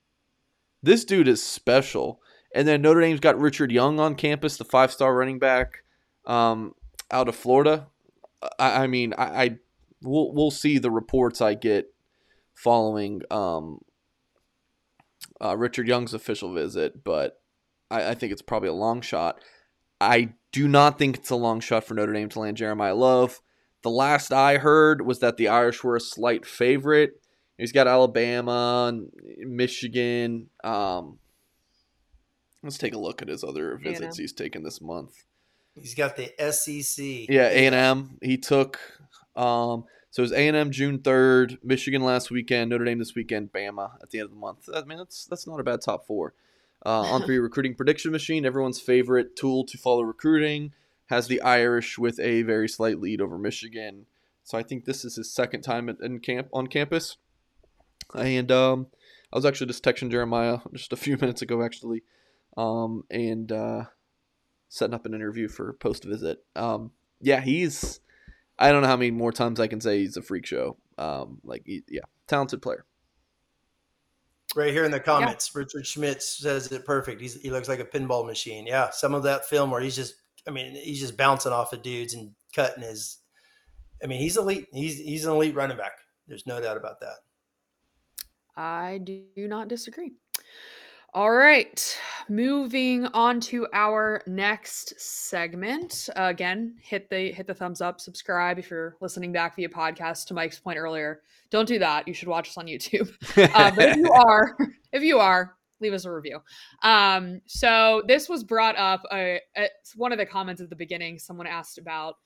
this 0.81 1.03
dude 1.05 1.27
is 1.27 1.43
special. 1.43 2.21
And 2.55 2.67
then 2.67 2.81
Notre 2.81 3.01
Dame's 3.01 3.19
got 3.19 3.39
Richard 3.39 3.71
Young 3.71 3.99
on 3.99 4.15
campus, 4.15 4.57
the 4.57 4.65
five-star 4.65 5.15
running 5.15 5.37
back 5.37 5.83
um, 6.25 6.73
out 7.11 7.27
of 7.27 7.35
Florida. 7.35 7.87
I, 8.57 8.83
I 8.83 8.87
mean, 8.87 9.13
I, 9.17 9.43
I 9.43 9.57
we'll 10.01 10.31
we'll 10.33 10.51
see 10.51 10.77
the 10.77 10.89
reports 10.89 11.41
I 11.41 11.53
get 11.53 11.93
following 12.55 13.21
um, 13.29 13.81
uh, 15.43 15.55
Richard 15.57 15.87
Young's 15.87 16.13
official 16.13 16.53
visit, 16.53 17.03
but 17.03 17.41
I, 17.89 18.09
I 18.09 18.13
think 18.13 18.31
it's 18.31 18.41
probably 18.41 18.69
a 18.69 18.73
long 18.73 19.01
shot. 19.01 19.39
I 20.01 20.33
do 20.51 20.67
not 20.67 20.97
think 20.97 21.17
it's 21.17 21.29
a 21.29 21.35
long 21.35 21.59
shot 21.59 21.83
for 21.83 21.93
Notre 21.93 22.13
Dame 22.13 22.29
to 22.29 22.39
land 22.39 22.57
Jeremiah 22.57 22.95
Love. 22.95 23.41
The 23.81 23.89
last 23.89 24.33
I 24.33 24.57
heard 24.57 25.05
was 25.05 25.19
that 25.19 25.37
the 25.37 25.47
Irish 25.47 25.83
were 25.83 25.95
a 25.95 26.01
slight 26.01 26.45
favorite. 26.45 27.21
He's 27.57 27.71
got 27.71 27.87
Alabama 27.87 28.97
Michigan. 29.37 30.49
Um, 30.63 31.19
let's 32.63 32.77
take 32.77 32.93
a 32.93 32.99
look 32.99 33.21
at 33.21 33.27
his 33.27 33.43
other 33.43 33.77
visits 33.77 34.17
he's 34.17 34.33
taken 34.33 34.63
this 34.63 34.81
month. 34.81 35.13
He's 35.75 35.95
got 35.95 36.15
the 36.15 36.31
SEC. 36.51 37.29
Yeah, 37.29 37.47
A 37.47 37.65
and 37.65 37.75
M. 37.75 38.17
He 38.21 38.37
took. 38.37 38.79
Um, 39.35 39.85
so 40.11 40.21
it 40.21 40.25
was 40.25 40.31
A 40.31 40.47
and 40.47 40.57
M 40.57 40.71
June 40.71 40.99
third, 40.99 41.57
Michigan 41.63 42.03
last 42.03 42.31
weekend, 42.31 42.69
Notre 42.69 42.85
Dame 42.85 42.99
this 42.99 43.15
weekend, 43.15 43.51
Bama 43.51 43.91
at 44.01 44.09
the 44.09 44.19
end 44.19 44.25
of 44.25 44.31
the 44.31 44.37
month. 44.37 44.69
I 44.73 44.83
mean, 44.83 44.97
that's 44.97 45.25
that's 45.25 45.47
not 45.47 45.59
a 45.59 45.63
bad 45.63 45.81
top 45.81 46.05
four. 46.05 46.33
Uh, 46.85 47.03
On3 47.03 47.41
recruiting 47.41 47.75
prediction 47.75 48.11
machine, 48.11 48.45
everyone's 48.45 48.79
favorite 48.79 49.35
tool 49.35 49.65
to 49.65 49.77
follow 49.77 50.01
recruiting 50.01 50.71
has 51.09 51.27
the 51.27 51.41
Irish 51.41 51.97
with 51.97 52.19
a 52.19 52.43
very 52.43 52.69
slight 52.69 52.99
lead 52.99 53.19
over 53.19 53.37
Michigan. 53.37 54.05
So 54.43 54.57
I 54.57 54.63
think 54.63 54.85
this 54.85 55.03
is 55.03 55.15
his 55.15 55.31
second 55.31 55.61
time 55.61 55.89
in 56.01 56.19
camp 56.19 56.47
on 56.53 56.67
campus. 56.67 57.17
And 58.15 58.51
um, 58.51 58.87
I 59.33 59.37
was 59.37 59.45
actually 59.45 59.67
just 59.67 59.83
texting 59.83 60.11
Jeremiah 60.11 60.59
just 60.73 60.93
a 60.93 60.97
few 60.97 61.17
minutes 61.21 61.41
ago, 61.41 61.63
actually, 61.63 62.03
um, 62.57 63.03
and 63.09 63.51
uh, 63.51 63.85
setting 64.69 64.93
up 64.93 65.05
an 65.05 65.13
interview 65.13 65.47
for 65.47 65.73
post 65.73 66.03
visit. 66.03 66.43
Um, 66.55 66.91
yeah, 67.21 67.41
he's. 67.41 67.99
I 68.59 68.71
don't 68.71 68.81
know 68.81 68.89
how 68.89 68.97
many 68.97 69.11
more 69.11 69.31
times 69.31 69.59
I 69.59 69.67
can 69.67 69.79
say 69.79 69.99
he's 69.99 70.17
a 70.17 70.21
freak 70.21 70.45
show. 70.45 70.77
Um, 70.97 71.39
like, 71.43 71.63
he, 71.65 71.81
yeah, 71.87 72.01
talented 72.27 72.61
player. 72.61 72.85
Right 74.55 74.73
here 74.73 74.83
in 74.83 74.91
the 74.91 74.99
comments, 74.99 75.55
Richard 75.55 75.87
Schmidt 75.87 76.21
says 76.21 76.71
it 76.71 76.85
perfect. 76.85 77.21
He's, 77.21 77.39
he 77.41 77.51
looks 77.51 77.69
like 77.69 77.79
a 77.79 77.85
pinball 77.85 78.25
machine. 78.25 78.67
Yeah, 78.67 78.89
some 78.89 79.13
of 79.13 79.23
that 79.23 79.45
film 79.45 79.71
where 79.71 79.79
he's 79.79 79.95
just, 79.95 80.15
I 80.47 80.51
mean, 80.51 80.75
he's 80.75 80.99
just 80.99 81.15
bouncing 81.15 81.53
off 81.53 81.71
of 81.71 81.83
dudes 81.83 82.13
and 82.13 82.31
cutting 82.53 82.83
his. 82.83 83.19
I 84.03 84.07
mean, 84.07 84.19
he's 84.19 84.37
elite. 84.37 84.67
He's 84.73 84.97
he's 84.97 85.25
an 85.25 85.31
elite 85.31 85.55
running 85.55 85.77
back. 85.77 85.91
There's 86.27 86.47
no 86.47 86.59
doubt 86.59 86.77
about 86.77 86.99
that. 87.01 87.17
I 88.55 88.99
do 89.05 89.23
not 89.47 89.67
disagree. 89.67 90.13
All 91.15 91.31
right, 91.31 91.97
moving 92.29 93.07
on 93.07 93.39
to 93.41 93.65
our 93.73 94.21
next 94.27 94.93
segment. 95.01 96.07
Uh, 96.15 96.27
again, 96.29 96.75
hit 96.79 97.09
the 97.09 97.31
hit 97.31 97.47
the 97.47 97.53
thumbs 97.53 97.81
up, 97.81 97.99
subscribe 97.99 98.59
if 98.59 98.69
you're 98.69 98.95
listening 99.01 99.31
back 99.31 99.55
via 99.55 99.69
podcast. 99.69 100.27
To 100.27 100.35
Mike's 100.35 100.59
point 100.59 100.77
earlier, 100.77 101.21
don't 101.49 101.67
do 101.67 101.79
that. 101.79 102.07
You 102.07 102.13
should 102.13 102.27
watch 102.27 102.49
us 102.49 102.57
on 102.57 102.67
YouTube. 102.67 103.09
Uh, 103.55 103.71
but 103.71 103.89
if 103.89 103.97
you 103.97 104.11
are, 104.11 104.55
if 104.93 105.01
you 105.01 105.17
are, 105.17 105.55
leave 105.81 105.93
us 105.93 106.05
a 106.05 106.11
review. 106.11 106.39
Um, 106.83 107.41
so 107.47 108.03
this 108.05 108.29
was 108.29 108.43
brought 108.43 108.77
up. 108.77 109.01
Uh, 109.09 109.37
one 109.95 110.11
of 110.11 110.19
the 110.19 110.27
comments 110.27 110.61
at 110.61 110.69
the 110.69 110.75
beginning, 110.75 111.17
someone 111.17 111.47
asked 111.47 111.79
about 111.79 112.17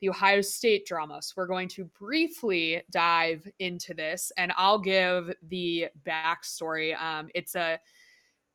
the 0.00 0.08
Ohio 0.08 0.40
State 0.40 0.86
drama. 0.86 1.20
So 1.20 1.34
we're 1.36 1.46
going 1.46 1.68
to 1.68 1.84
briefly 1.98 2.82
dive 2.90 3.46
into 3.58 3.92
this, 3.92 4.32
and 4.38 4.50
I'll 4.56 4.78
give 4.78 5.30
the 5.42 5.88
backstory. 6.06 6.98
Um, 6.98 7.28
it's 7.34 7.54
a 7.54 7.78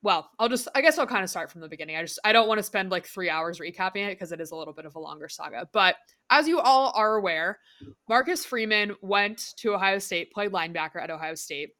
well, 0.01 0.29
I'll 0.39 0.49
just 0.49 0.67
I 0.75 0.81
guess 0.81 0.97
I'll 0.97 1.07
kind 1.07 1.23
of 1.23 1.29
start 1.29 1.51
from 1.51 1.61
the 1.61 1.67
beginning. 1.67 1.97
I 1.97 2.01
just 2.01 2.19
I 2.23 2.31
don't 2.31 2.47
want 2.47 2.59
to 2.59 2.63
spend 2.63 2.89
like 2.89 3.05
three 3.05 3.29
hours 3.29 3.59
recapping 3.59 4.07
it 4.07 4.11
because 4.11 4.31
it 4.31 4.39
is 4.39 4.51
a 4.51 4.55
little 4.55 4.73
bit 4.73 4.85
of 4.85 4.95
a 4.95 4.99
longer 4.99 5.27
saga. 5.27 5.67
But 5.73 5.95
as 6.29 6.47
you 6.47 6.59
all 6.59 6.93
are 6.95 7.15
aware, 7.15 7.59
Marcus 8.07 8.45
Freeman 8.45 8.95
went 9.01 9.53
to 9.57 9.73
Ohio 9.73 9.99
State, 9.99 10.31
played 10.31 10.51
linebacker 10.51 11.01
at 11.01 11.09
Ohio 11.09 11.35
State, 11.35 11.71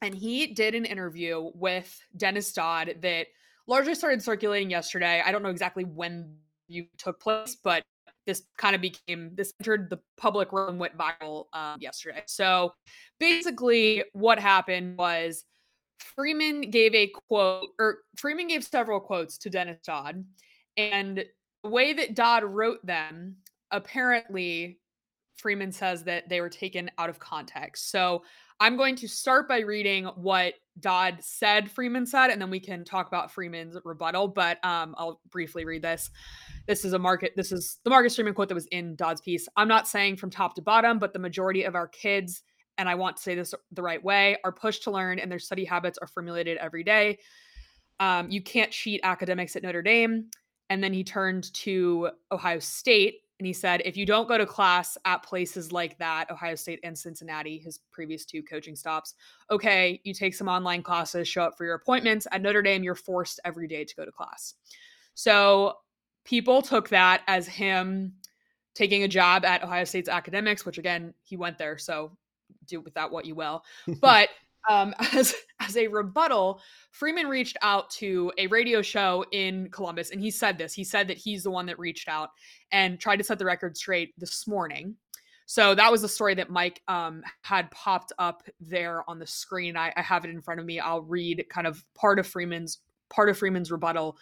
and 0.00 0.14
he 0.14 0.48
did 0.48 0.74
an 0.74 0.84
interview 0.84 1.50
with 1.54 1.96
Dennis 2.16 2.52
Dodd 2.52 2.96
that 3.02 3.28
largely 3.68 3.94
started 3.94 4.22
circulating 4.22 4.70
yesterday. 4.70 5.22
I 5.24 5.30
don't 5.30 5.42
know 5.42 5.50
exactly 5.50 5.84
when 5.84 6.36
you 6.66 6.86
took 6.98 7.20
place, 7.20 7.56
but 7.62 7.84
this 8.26 8.42
kind 8.56 8.74
of 8.74 8.80
became 8.80 9.30
this 9.34 9.52
entered 9.60 9.90
the 9.90 9.98
public 10.16 10.52
realm 10.52 10.78
went 10.78 10.96
viral 10.96 11.46
um, 11.52 11.76
yesterday. 11.80 12.22
So 12.26 12.72
basically, 13.18 14.04
what 14.12 14.38
happened 14.38 14.98
was 14.98 15.44
Freeman 16.02 16.70
gave 16.70 16.94
a 16.94 17.10
quote, 17.28 17.68
or 17.78 17.98
Freeman 18.16 18.48
gave 18.48 18.64
several 18.64 19.00
quotes 19.00 19.38
to 19.38 19.50
Dennis 19.50 19.80
Dodd, 19.84 20.24
and 20.76 21.24
the 21.62 21.68
way 21.68 21.92
that 21.92 22.14
Dodd 22.14 22.44
wrote 22.44 22.84
them, 22.84 23.36
apparently, 23.70 24.80
Freeman 25.36 25.72
says 25.72 26.04
that 26.04 26.28
they 26.28 26.40
were 26.40 26.48
taken 26.48 26.90
out 26.98 27.08
of 27.08 27.18
context. 27.18 27.90
So 27.90 28.22
I'm 28.60 28.76
going 28.76 28.94
to 28.96 29.08
start 29.08 29.48
by 29.48 29.60
reading 29.60 30.04
what 30.16 30.54
Dodd 30.78 31.18
said 31.20 31.70
Freeman 31.70 32.06
said, 32.06 32.28
and 32.28 32.40
then 32.40 32.50
we 32.50 32.60
can 32.60 32.84
talk 32.84 33.08
about 33.08 33.32
Freeman's 33.32 33.76
rebuttal. 33.84 34.28
But 34.28 34.64
um, 34.64 34.94
I'll 34.96 35.20
briefly 35.30 35.64
read 35.64 35.82
this. 35.82 36.10
This 36.68 36.84
is 36.84 36.92
a 36.92 36.98
market. 36.98 37.32
This 37.34 37.50
is 37.50 37.78
the 37.82 37.90
Marcus 37.90 38.14
Freeman 38.14 38.34
quote 38.34 38.48
that 38.48 38.54
was 38.54 38.66
in 38.66 38.94
Dodd's 38.94 39.20
piece. 39.20 39.48
I'm 39.56 39.68
not 39.68 39.88
saying 39.88 40.16
from 40.16 40.30
top 40.30 40.54
to 40.54 40.62
bottom, 40.62 40.98
but 40.98 41.12
the 41.12 41.18
majority 41.18 41.64
of 41.64 41.74
our 41.74 41.88
kids, 41.88 42.42
and 42.78 42.88
I 42.88 42.94
want 42.94 43.16
to 43.16 43.22
say 43.22 43.34
this 43.34 43.54
the 43.72 43.82
right 43.82 44.02
way, 44.02 44.36
are 44.44 44.52
pushed 44.52 44.84
to 44.84 44.90
learn, 44.90 45.18
and 45.18 45.30
their 45.30 45.38
study 45.38 45.64
habits 45.64 45.98
are 45.98 46.06
formulated 46.06 46.56
every 46.58 46.84
day. 46.84 47.18
Um, 48.00 48.30
you 48.30 48.42
can't 48.42 48.70
cheat 48.70 49.00
academics 49.04 49.54
at 49.56 49.62
Notre 49.62 49.82
Dame. 49.82 50.30
And 50.70 50.82
then 50.82 50.92
he 50.92 51.04
turned 51.04 51.52
to 51.54 52.10
Ohio 52.30 52.58
State 52.58 53.20
and 53.38 53.46
he 53.46 53.52
said, 53.52 53.82
if 53.84 53.96
you 53.96 54.06
don't 54.06 54.26
go 54.26 54.38
to 54.38 54.46
class 54.46 54.96
at 55.04 55.22
places 55.22 55.70
like 55.70 55.98
that, 55.98 56.30
Ohio 56.30 56.54
State 56.54 56.80
and 56.82 56.96
Cincinnati, 56.96 57.58
his 57.58 57.80
previous 57.90 58.24
two 58.24 58.42
coaching 58.42 58.74
stops, 58.74 59.14
okay, 59.50 60.00
you 60.04 60.14
take 60.14 60.34
some 60.34 60.48
online 60.48 60.82
classes, 60.82 61.28
show 61.28 61.42
up 61.42 61.58
for 61.58 61.64
your 61.64 61.74
appointments. 61.74 62.26
At 62.32 62.40
Notre 62.40 62.62
Dame, 62.62 62.82
you're 62.82 62.94
forced 62.94 63.38
every 63.44 63.68
day 63.68 63.84
to 63.84 63.94
go 63.96 64.04
to 64.04 64.12
class. 64.12 64.54
So 65.14 65.74
people 66.24 66.62
took 66.62 66.88
that 66.88 67.22
as 67.26 67.46
him 67.46 68.14
taking 68.74 69.02
a 69.02 69.08
job 69.08 69.44
at 69.44 69.62
Ohio 69.62 69.84
State's 69.84 70.08
academics, 70.08 70.64
which 70.64 70.78
again, 70.78 71.12
he 71.22 71.36
went 71.36 71.58
there. 71.58 71.76
So 71.76 72.16
do 72.66 72.80
with 72.80 72.94
that 72.94 73.10
what 73.10 73.24
you 73.24 73.34
will. 73.34 73.64
But 74.00 74.28
um, 74.68 74.94
as 75.12 75.34
as 75.60 75.76
a 75.76 75.88
rebuttal, 75.88 76.60
Freeman 76.90 77.26
reached 77.26 77.56
out 77.62 77.90
to 77.90 78.32
a 78.38 78.46
radio 78.48 78.82
show 78.82 79.24
in 79.32 79.70
Columbus, 79.70 80.10
and 80.10 80.20
he 80.20 80.30
said 80.30 80.58
this. 80.58 80.74
He 80.74 80.84
said 80.84 81.08
that 81.08 81.16
he's 81.16 81.42
the 81.42 81.50
one 81.50 81.66
that 81.66 81.78
reached 81.78 82.08
out 82.08 82.30
and 82.70 82.98
tried 82.98 83.16
to 83.16 83.24
set 83.24 83.38
the 83.38 83.44
record 83.44 83.76
straight 83.76 84.12
this 84.18 84.46
morning. 84.46 84.96
So 85.46 85.74
that 85.74 85.90
was 85.90 86.02
the 86.02 86.08
story 86.08 86.34
that 86.36 86.50
Mike 86.50 86.80
um, 86.88 87.22
had 87.42 87.70
popped 87.70 88.12
up 88.18 88.42
there 88.60 89.08
on 89.10 89.18
the 89.18 89.26
screen. 89.26 89.76
I, 89.76 89.92
I 89.96 90.02
have 90.02 90.24
it 90.24 90.30
in 90.30 90.40
front 90.40 90.60
of 90.60 90.66
me. 90.66 90.80
I'll 90.80 91.02
read 91.02 91.44
kind 91.50 91.66
of 91.66 91.84
part 91.94 92.18
of 92.18 92.26
Freeman's 92.26 92.78
part 93.10 93.28
of 93.28 93.36
Freeman's 93.36 93.70
rebuttal 93.70 94.16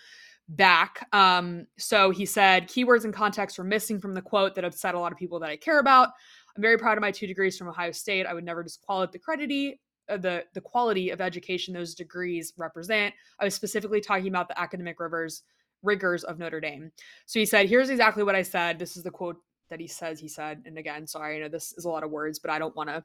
back. 0.48 1.06
Um, 1.12 1.66
so 1.78 2.10
he 2.10 2.26
said, 2.26 2.68
keywords 2.68 3.04
and 3.04 3.14
context 3.14 3.58
were 3.58 3.64
missing 3.64 4.00
from 4.00 4.14
the 4.14 4.22
quote 4.22 4.56
that 4.56 4.64
upset 4.64 4.94
a 4.94 4.98
lot 4.98 5.12
of 5.12 5.18
people 5.18 5.38
that 5.40 5.50
I 5.50 5.56
care 5.56 5.78
about. 5.78 6.08
I'm 6.56 6.62
very 6.62 6.78
proud 6.78 6.98
of 6.98 7.02
my 7.02 7.10
two 7.10 7.26
degrees 7.26 7.56
from 7.56 7.68
Ohio 7.68 7.92
State. 7.92 8.26
I 8.26 8.34
would 8.34 8.44
never 8.44 8.62
disqualify 8.62 9.12
the 9.12 9.18
credit 9.18 9.78
uh, 10.08 10.16
the 10.16 10.44
the 10.54 10.60
quality 10.60 11.10
of 11.10 11.20
education 11.20 11.72
those 11.72 11.94
degrees 11.94 12.52
represent. 12.56 13.14
I 13.38 13.44
was 13.44 13.54
specifically 13.54 14.00
talking 14.00 14.28
about 14.28 14.48
the 14.48 14.60
academic 14.60 14.98
rivers 15.00 15.42
rigors 15.82 16.24
of 16.24 16.38
Notre 16.38 16.60
Dame. 16.60 16.90
So 17.26 17.38
he 17.38 17.46
said, 17.46 17.68
"Here's 17.68 17.90
exactly 17.90 18.22
what 18.22 18.34
I 18.34 18.42
said. 18.42 18.78
This 18.78 18.96
is 18.96 19.02
the 19.02 19.10
quote 19.10 19.36
that 19.70 19.80
he 19.80 19.86
says 19.86 20.18
he 20.18 20.28
said." 20.28 20.62
And 20.66 20.78
again, 20.78 21.06
sorry, 21.06 21.36
I 21.36 21.40
know 21.40 21.48
this 21.48 21.72
is 21.74 21.84
a 21.84 21.88
lot 21.88 22.04
of 22.04 22.10
words, 22.10 22.38
but 22.38 22.50
I 22.50 22.58
don't 22.58 22.76
want 22.76 22.88
to 22.88 23.04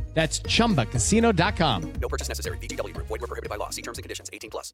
That's 0.13 0.41
ChumbaCasino.com. 0.41 1.93
No 2.01 2.07
purchase 2.09 2.27
necessary. 2.27 2.57
VGW 2.57 2.93
Group. 2.93 3.07
Void 3.07 3.21
were 3.21 3.27
prohibited 3.27 3.49
by 3.49 3.55
law. 3.55 3.69
See 3.69 3.81
terms 3.81 3.97
and 3.97 4.03
conditions. 4.03 4.29
18 4.31 4.49
plus. 4.49 4.73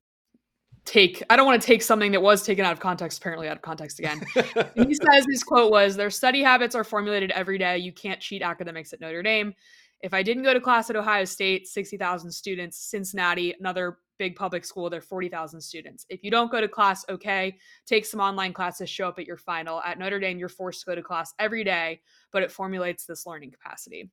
take 0.85 1.21
I 1.29 1.35
don't 1.35 1.45
want 1.45 1.61
to 1.61 1.65
take 1.65 1.83
something 1.83 2.11
that 2.13 2.21
was 2.21 2.43
taken 2.43 2.65
out 2.65 2.71
of 2.71 2.79
context, 2.79 3.19
apparently 3.19 3.47
out 3.47 3.57
of 3.57 3.61
context 3.61 3.99
again. 3.99 4.21
he 4.75 4.95
says 4.95 5.25
his 5.29 5.43
quote 5.43 5.71
was 5.71 5.95
their 5.95 6.09
study 6.09 6.41
habits 6.41 6.73
are 6.75 6.83
formulated 6.83 7.31
every 7.31 7.57
day. 7.57 7.77
You 7.77 7.91
can't 7.91 8.19
cheat 8.19 8.41
academics 8.41 8.93
at 8.93 9.01
Notre 9.01 9.21
Dame. 9.21 9.53
If 10.01 10.13
I 10.13 10.23
didn't 10.23 10.43
go 10.43 10.53
to 10.53 10.61
class 10.61 10.89
at 10.89 10.95
Ohio 10.95 11.25
State, 11.25 11.67
60,000 11.67 12.31
students, 12.31 12.77
Cincinnati, 12.77 13.55
another 13.59 13.97
big 14.19 14.35
public 14.35 14.63
school, 14.63 14.89
they're 14.89 15.01
40,000 15.01 15.59
students. 15.59 16.05
If 16.09 16.23
you 16.23 16.31
don't 16.31 16.51
go 16.51 16.61
to 16.61 16.67
class, 16.67 17.03
okay, 17.09 17.57
take 17.85 18.05
some 18.05 18.19
online 18.19 18.53
classes, 18.53 18.89
show 18.89 19.07
up 19.07 19.19
at 19.19 19.25
your 19.25 19.37
final. 19.37 19.81
At 19.81 19.99
Notre 19.99 20.19
Dame, 20.19 20.37
you're 20.37 20.49
forced 20.49 20.81
to 20.81 20.85
go 20.85 20.95
to 20.95 21.01
class 21.01 21.33
every 21.39 21.63
day, 21.63 22.01
but 22.31 22.43
it 22.43 22.51
formulates 22.51 23.05
this 23.05 23.25
learning 23.25 23.51
capacity. 23.51 24.11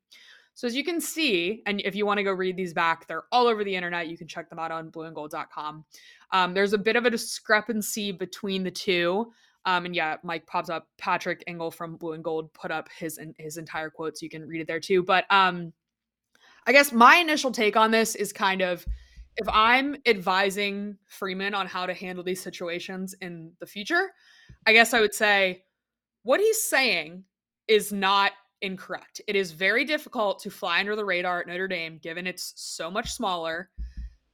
So 0.55 0.67
as 0.69 0.77
you 0.77 0.85
can 0.85 1.01
see, 1.01 1.63
and 1.67 1.81
if 1.81 1.97
you 1.97 2.07
want 2.07 2.19
to 2.19 2.25
go 2.25 2.33
read 2.33 2.57
these 2.57 2.73
back, 2.73 3.09
they're 3.09 3.25
all 3.33 3.47
over 3.47 3.65
the 3.65 3.75
internet. 3.75 4.09
You 4.09 4.17
can 4.17 4.29
check 4.29 4.49
them 4.49 4.59
out 4.59 4.71
on 4.71 4.91
blueandgold.com. 4.91 5.85
Um, 6.31 6.55
there's 6.55 6.73
a 6.73 6.79
bit 6.79 6.97
of 6.97 7.05
a 7.05 7.11
discrepancy 7.11 8.13
between 8.13 8.63
the 8.63 8.71
two. 8.71 9.33
Um, 9.67 9.87
and 9.87 9.97
yeah, 9.97 10.17
Mike 10.23 10.47
pops 10.47 10.71
up. 10.71 10.89
Patrick 10.99 11.43
Engel 11.47 11.71
from 11.71 11.97
Blue 11.97 12.13
and 12.13 12.23
Gold 12.23 12.53
put 12.53 12.71
up 12.71 12.89
his 12.97 13.19
his 13.39 13.57
entire 13.57 13.91
quote, 13.91 14.19
so 14.19 14.25
you 14.25 14.31
can 14.31 14.47
read 14.47 14.61
it 14.61 14.67
there 14.67 14.81
too. 14.81 15.03
But 15.03 15.25
um, 15.31 15.73
I 16.67 16.73
guess 16.73 16.93
my 16.93 17.17
initial 17.17 17.51
take 17.51 17.77
on 17.77 17.91
this 17.91 18.15
is 18.15 18.33
kind 18.33 18.61
of 18.61 18.87
if 19.37 19.49
I'm 19.49 19.97
advising 20.07 20.97
Freeman 21.07 21.55
on 21.55 21.67
how 21.67 21.87
to 21.87 21.95
handle 21.95 22.23
these 22.23 22.43
situations 22.43 23.15
in 23.21 23.53
the 23.59 23.67
future, 23.67 24.13
I 24.67 24.73
guess 24.73 24.95
I 24.95 25.01
would 25.01 25.15
say 25.15 25.65
what 26.23 26.41
he's 26.41 26.63
saying 26.63 27.25
is 27.67 27.93
not 27.93 28.33
incorrect. 28.65 29.21
It 29.29 29.37
is 29.37 29.53
very 29.53 29.85
difficult 29.85 30.41
to 30.41 30.51
fly 30.51 30.81
under 30.81 30.97
the 30.97 31.05
radar 31.05 31.41
at 31.41 31.47
Notre 31.47 31.69
Dame 31.69 31.99
given 31.99 32.27
it's 32.27 32.55
so 32.57 32.91
much 32.91 33.13
smaller. 33.13 33.71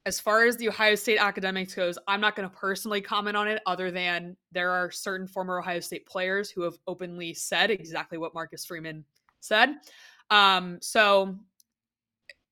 As 0.06 0.18
far 0.18 0.46
as 0.46 0.56
the 0.56 0.68
Ohio 0.68 0.94
State 0.94 1.18
academics 1.18 1.74
goes, 1.74 1.98
I'm 2.08 2.20
not 2.20 2.34
going 2.34 2.48
to 2.48 2.56
personally 2.56 3.02
comment 3.02 3.36
on 3.36 3.48
it 3.48 3.60
other 3.66 3.90
than 3.90 4.36
there 4.50 4.70
are 4.70 4.90
certain 4.90 5.26
former 5.26 5.58
Ohio 5.58 5.80
State 5.80 6.06
players 6.06 6.50
who 6.50 6.62
have 6.62 6.78
openly 6.86 7.34
said 7.34 7.70
exactly 7.70 8.16
what 8.16 8.32
Marcus 8.32 8.64
Freeman 8.64 9.04
said. 9.40 9.74
Um, 10.30 10.78
so 10.80 11.36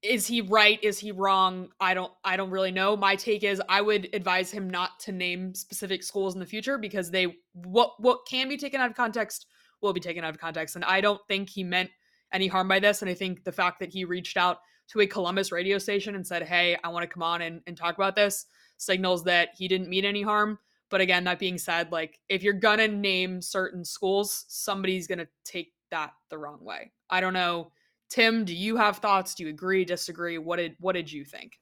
is 0.03 0.26
he 0.26 0.41
right 0.41 0.79
is 0.85 0.97
he 0.97 1.11
wrong 1.11 1.68
i 1.81 1.93
don't 1.93 2.12
i 2.22 2.37
don't 2.37 2.51
really 2.51 2.70
know 2.70 2.97
my 2.97 3.16
take 3.16 3.43
is 3.43 3.61
i 3.68 3.81
would 3.81 4.09
advise 4.12 4.49
him 4.49 4.70
not 4.70 5.01
to 5.01 5.11
name 5.11 5.53
specific 5.53 6.05
schools 6.05 6.35
in 6.35 6.41
the 6.41 6.47
future 6.47 6.79
because 6.79 7.11
they 7.11 7.37
what 7.64 8.01
what 8.01 8.20
can 8.29 8.49
be 8.49 8.57
taken 8.57 8.81
out 8.81 8.89
of 8.89 8.97
context 8.97 9.47
will 9.81 9.93
be 9.93 10.01
taken 10.01 10.24
out 10.24 10.31
of 10.31 10.41
context. 10.41 10.76
And 10.76 10.85
I 10.85 11.01
don't 11.01 11.20
think 11.29 11.51
he 11.51 11.64
meant 11.64 11.91
any 12.33 12.47
harm 12.47 12.68
by 12.68 12.79
this. 12.79 13.03
And 13.03 13.11
I 13.11 13.14
think 13.14 13.45
the 13.45 13.53
fact 13.53 13.81
that 13.81 13.93
he 13.93 14.05
reached 14.05 14.37
out 14.37 14.59
to 14.89 15.01
a 15.01 15.07
Columbus 15.07 15.53
radio 15.53 15.79
station 15.79 16.14
and 16.14 16.26
said, 16.26 16.43
Hey, 16.43 16.76
I 16.83 16.89
want 16.89 17.03
to 17.03 17.12
come 17.12 17.22
on 17.22 17.43
and, 17.43 17.61
and 17.66 17.76
talk 17.76 17.95
about 17.95 18.16
this 18.16 18.47
signals 18.79 19.24
that 19.24 19.51
he 19.57 19.68
didn't 19.68 19.91
mean 19.91 20.05
any 20.05 20.22
harm. 20.22 20.59
But 20.91 21.03
again, 21.03 21.24
that 21.24 21.39
being 21.39 21.59
said, 21.59 21.93
like 21.93 22.18
if 22.29 22.43
you're 22.43 22.55
gonna 22.55 22.89
name 22.89 23.43
certain 23.43 23.85
schools, 23.85 24.47
somebody's 24.49 25.07
gonna 25.07 25.29
take 25.45 25.74
that 25.91 26.12
the 26.31 26.39
wrong 26.39 26.64
way. 26.64 26.93
I 27.11 27.20
don't 27.20 27.35
know. 27.35 27.72
Tim, 28.09 28.47
do 28.47 28.55
you 28.55 28.76
have 28.76 28.99
thoughts? 28.99 29.35
Do 29.35 29.43
you 29.43 29.51
agree, 29.51 29.85
disagree? 29.85 30.39
What 30.39 30.57
did 30.57 30.76
what 30.81 30.95
did 30.95 31.12
you 31.12 31.24
think? 31.24 31.59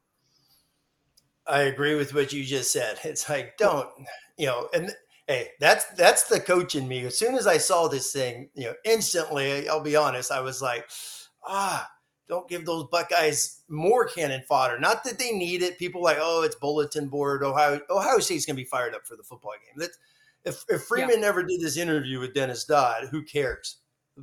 I 1.49 1.62
agree 1.62 1.95
with 1.95 2.14
what 2.14 2.33
you 2.33 2.45
just 2.45 2.71
said. 2.71 2.99
It's 3.03 3.29
like 3.29 3.57
don't, 3.57 3.89
you 4.37 4.47
know, 4.47 4.69
and 4.73 4.95
hey, 5.27 5.49
that's 5.61 5.85
that's 5.97 6.24
the 6.24 6.41
coach 6.41 6.74
in 6.74 6.87
me. 6.89 7.05
As 7.05 7.18
soon 7.18 7.35
as 7.35 7.47
I 7.47 7.59
saw 7.59 7.89
this 7.89 8.12
thing, 8.12 8.51
you 8.55 8.64
know, 8.64 8.74
instantly, 8.85 9.68
I'll 9.68 9.81
be 9.81 9.97
honest, 9.97 10.31
I 10.33 10.41
was 10.41 10.62
like, 10.62 10.89
ah, 11.47 11.89
don't 12.29 12.49
give 12.49 12.66
those 12.66 12.87
Buckeyes 12.91 13.62
more 13.68 14.07
cannon 14.07 14.43
fodder. 14.49 14.79
Not 14.79 15.05
that 15.05 15.18
they 15.18 15.33
need 15.33 15.62
it. 15.62 15.79
People 15.79 16.03
like, 16.03 16.18
oh, 16.20 16.43
it's 16.43 16.57
bulletin 16.57 17.09
board. 17.09 17.43
Ohio 17.43 17.81
Ohio 17.91 18.18
State's 18.18 18.47
gonna 18.47 18.57
be 18.57 18.64
fired 18.64 18.95
up 18.95 19.07
for 19.07 19.16
the 19.16 19.22
football 19.22 19.53
game. 19.64 19.74
That's 19.77 19.99
if, 20.47 20.64
if 20.68 20.83
Freeman 20.83 21.16
yeah. 21.16 21.27
never 21.27 21.43
did 21.43 21.61
this 21.61 21.77
interview 21.77 22.20
with 22.20 22.33
Dennis 22.33 22.64
Dodd, 22.64 23.09
who 23.11 23.22
cares? 23.22 23.79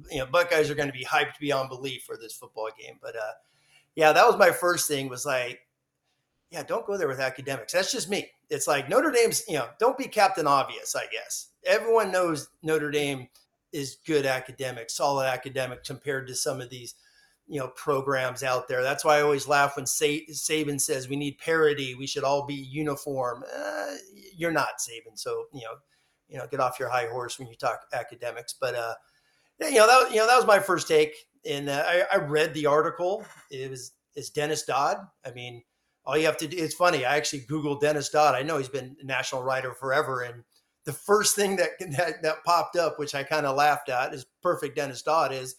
You 0.09 0.19
know, 0.19 0.25
Buckeyes 0.25 0.71
are 0.71 0.75
going 0.75 0.87
to 0.87 0.97
be 0.97 1.05
hyped 1.05 1.37
beyond 1.39 1.69
belief 1.69 2.03
for 2.03 2.17
this 2.17 2.33
football 2.33 2.69
game. 2.79 2.97
But 3.01 3.15
uh, 3.15 3.33
yeah, 3.95 4.13
that 4.13 4.25
was 4.25 4.37
my 4.37 4.49
first 4.49 4.87
thing. 4.87 5.09
Was 5.09 5.25
like, 5.25 5.59
yeah, 6.53 6.61
don't 6.61 6.85
go 6.85 6.97
there 6.97 7.07
with 7.07 7.19
academics. 7.19 7.73
That's 7.73 7.91
just 7.91 8.11
me. 8.11 8.29
It's 8.51 8.67
like 8.67 8.87
Notre 8.87 9.09
Dame's, 9.09 9.43
you 9.47 9.55
know, 9.55 9.69
don't 9.79 9.97
be 9.97 10.07
Captain 10.07 10.45
Obvious, 10.45 10.95
I 10.95 11.07
guess. 11.11 11.47
Everyone 11.65 12.11
knows 12.11 12.47
Notre 12.61 12.91
Dame 12.91 13.27
is 13.71 13.97
good 14.05 14.27
academic, 14.27 14.91
solid 14.91 15.25
academic 15.25 15.83
compared 15.83 16.27
to 16.27 16.35
some 16.35 16.61
of 16.61 16.69
these, 16.69 16.93
you 17.47 17.59
know, 17.59 17.69
programs 17.69 18.43
out 18.43 18.67
there. 18.67 18.83
That's 18.83 19.03
why 19.03 19.17
I 19.17 19.21
always 19.21 19.47
laugh 19.47 19.75
when 19.75 19.85
Saban 19.85 20.79
says 20.79 21.09
we 21.09 21.15
need 21.15 21.39
parity. 21.39 21.95
We 21.95 22.05
should 22.05 22.23
all 22.23 22.45
be 22.45 22.53
uniform. 22.53 23.43
Uh, 23.57 23.95
you're 24.37 24.51
not 24.51 24.77
Saban, 24.79 25.17
so 25.17 25.45
you 25.53 25.61
know, 25.61 25.75
you 26.29 26.37
know, 26.37 26.45
get 26.45 26.59
off 26.59 26.79
your 26.79 26.89
high 26.89 27.07
horse 27.07 27.39
when 27.39 27.47
you 27.47 27.55
talk 27.55 27.79
academics. 27.93 28.53
But 28.53 28.75
uh, 28.75 28.93
you 29.59 29.77
know, 29.77 29.87
that 29.87 30.11
you 30.11 30.17
know 30.17 30.27
that 30.27 30.37
was 30.37 30.45
my 30.45 30.59
first 30.59 30.87
take. 30.87 31.15
And 31.49 31.67
uh, 31.67 31.83
I, 31.85 32.03
I 32.13 32.17
read 32.17 32.53
the 32.53 32.67
article. 32.67 33.25
It 33.49 33.71
was 33.71 33.93
is 34.15 34.29
Dennis 34.29 34.63
Dodd. 34.63 34.97
I 35.25 35.31
mean, 35.31 35.63
all 36.05 36.17
you 36.17 36.25
have 36.25 36.37
to 36.37 36.47
do. 36.47 36.57
It's 36.57 36.75
funny. 36.75 37.05
I 37.05 37.15
actually 37.15 37.41
googled 37.41 37.81
Dennis 37.81 38.09
Dodd. 38.09 38.35
I 38.35 38.43
know 38.43 38.57
he's 38.57 38.69
been 38.69 38.97
a 39.01 39.05
national 39.05 39.43
writer 39.43 39.73
forever, 39.73 40.21
and 40.21 40.43
the 40.85 40.93
first 40.93 41.35
thing 41.35 41.55
that 41.57 41.69
that, 41.97 42.21
that 42.21 42.43
popped 42.43 42.75
up, 42.75 42.99
which 42.99 43.15
I 43.15 43.23
kind 43.23 43.45
of 43.45 43.55
laughed 43.55 43.89
at, 43.89 44.13
is 44.13 44.25
perfect 44.41 44.75
Dennis 44.75 45.01
Dodd 45.01 45.33
is 45.33 45.55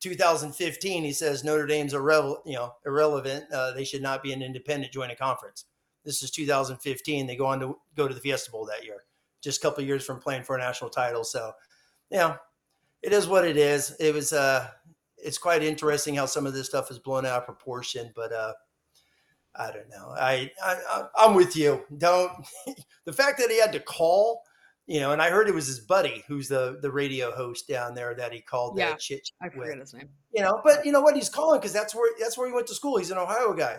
2015. 0.00 1.04
He 1.04 1.12
says 1.12 1.44
Notre 1.44 1.66
Dame's 1.66 1.94
irrelevant. 1.94 2.40
You 2.46 2.54
know, 2.54 2.74
irrelevant. 2.84 3.50
Uh, 3.52 3.72
they 3.72 3.84
should 3.84 4.02
not 4.02 4.22
be 4.22 4.32
an 4.32 4.42
independent 4.42 4.92
joint 4.92 5.12
a 5.12 5.16
conference. 5.16 5.64
This 6.04 6.22
is 6.22 6.30
2015. 6.30 7.26
They 7.26 7.36
go 7.36 7.46
on 7.46 7.60
to 7.60 7.76
go 7.96 8.08
to 8.08 8.14
the 8.14 8.20
Fiesta 8.20 8.50
Bowl 8.50 8.66
that 8.66 8.84
year, 8.84 9.04
just 9.42 9.58
a 9.58 9.62
couple 9.62 9.84
years 9.84 10.04
from 10.04 10.20
playing 10.20 10.42
for 10.42 10.56
a 10.56 10.58
national 10.58 10.90
title. 10.90 11.24
So, 11.24 11.52
you 12.10 12.18
know, 12.18 12.36
it 13.02 13.12
is 13.12 13.26
what 13.26 13.46
it 13.46 13.56
is. 13.56 13.94
It 13.98 14.14
was. 14.14 14.32
Uh, 14.32 14.68
it's 15.20 15.38
quite 15.38 15.64
interesting 15.64 16.14
how 16.14 16.26
some 16.26 16.46
of 16.46 16.54
this 16.54 16.66
stuff 16.66 16.92
is 16.92 16.98
blown 17.00 17.26
out 17.26 17.38
of 17.38 17.44
proportion, 17.44 18.12
but 18.14 18.32
uh, 18.32 18.52
I 19.58 19.72
don't 19.72 19.88
know. 19.90 20.14
I, 20.16 20.50
I 20.64 21.04
I'm 21.16 21.34
with 21.34 21.56
you. 21.56 21.84
Don't 21.96 22.32
the 23.04 23.12
fact 23.12 23.38
that 23.38 23.50
he 23.50 23.60
had 23.60 23.72
to 23.72 23.80
call 23.80 24.42
you 24.88 25.00
know, 25.00 25.12
and 25.12 25.20
I 25.20 25.28
heard 25.28 25.48
it 25.48 25.54
was 25.54 25.66
his 25.66 25.80
buddy 25.80 26.24
who's 26.26 26.48
the 26.48 26.78
the 26.80 26.90
radio 26.90 27.30
host 27.30 27.68
down 27.68 27.94
there 27.94 28.14
that 28.14 28.32
he 28.32 28.40
called 28.40 28.78
Yeah, 28.78 28.90
that 28.90 28.98
chit 29.00 29.28
I 29.42 29.50
forget 29.50 29.72
with. 29.72 29.80
his 29.80 29.92
name. 29.94 30.08
You 30.32 30.42
know, 30.42 30.62
but 30.64 30.84
you 30.86 30.92
know 30.92 31.02
what? 31.02 31.14
He's 31.14 31.28
calling 31.28 31.60
because 31.60 31.74
that's 31.74 31.94
where 31.94 32.10
that's 32.18 32.38
where 32.38 32.48
he 32.48 32.54
went 32.54 32.66
to 32.68 32.74
school. 32.74 32.96
He's 32.96 33.10
an 33.10 33.18
Ohio 33.18 33.52
guy. 33.52 33.76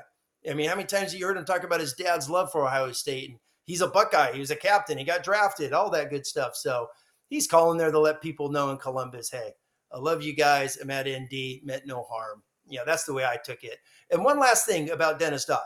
I 0.49 0.53
mean, 0.53 0.69
how 0.69 0.75
many 0.75 0.85
times 0.85 1.11
have 1.11 1.19
you 1.19 1.25
heard 1.25 1.35
him 1.37 1.45
talk 1.45 1.63
about 1.63 1.79
his 1.79 1.93
dad's 1.93 2.29
love 2.29 2.51
for 2.51 2.63
Ohio 2.63 2.91
State? 2.91 3.29
And 3.31 3.39
he's 3.65 3.81
a 3.81 3.87
Buckeye. 3.87 4.33
He 4.33 4.39
was 4.39 4.51
a 4.51 4.55
captain. 4.55 4.99
He 4.99 5.03
got 5.03 5.23
drafted. 5.23 5.73
All 5.73 5.89
that 5.89 6.11
good 6.11 6.27
stuff. 6.27 6.55
So 6.55 6.87
he's 7.27 7.47
calling 7.47 7.79
there 7.79 7.91
to 7.91 7.99
let 7.99 8.21
people 8.21 8.49
know 8.49 8.69
in 8.69 8.77
Columbus, 8.77 9.31
hey, 9.31 9.53
I 9.91 9.97
love 9.97 10.21
you 10.21 10.35
guys. 10.35 10.77
I'm 10.77 10.91
at 10.91 11.07
ND. 11.09 11.63
Meant 11.63 11.87
no 11.87 12.03
harm. 12.03 12.43
You 12.67 12.77
know, 12.77 12.85
that's 12.85 13.05
the 13.05 13.13
way 13.13 13.25
I 13.25 13.37
took 13.43 13.63
it. 13.63 13.79
And 14.11 14.23
one 14.23 14.39
last 14.39 14.65
thing 14.65 14.89
about 14.89 15.19
Dennis 15.19 15.45
Dodd. 15.45 15.61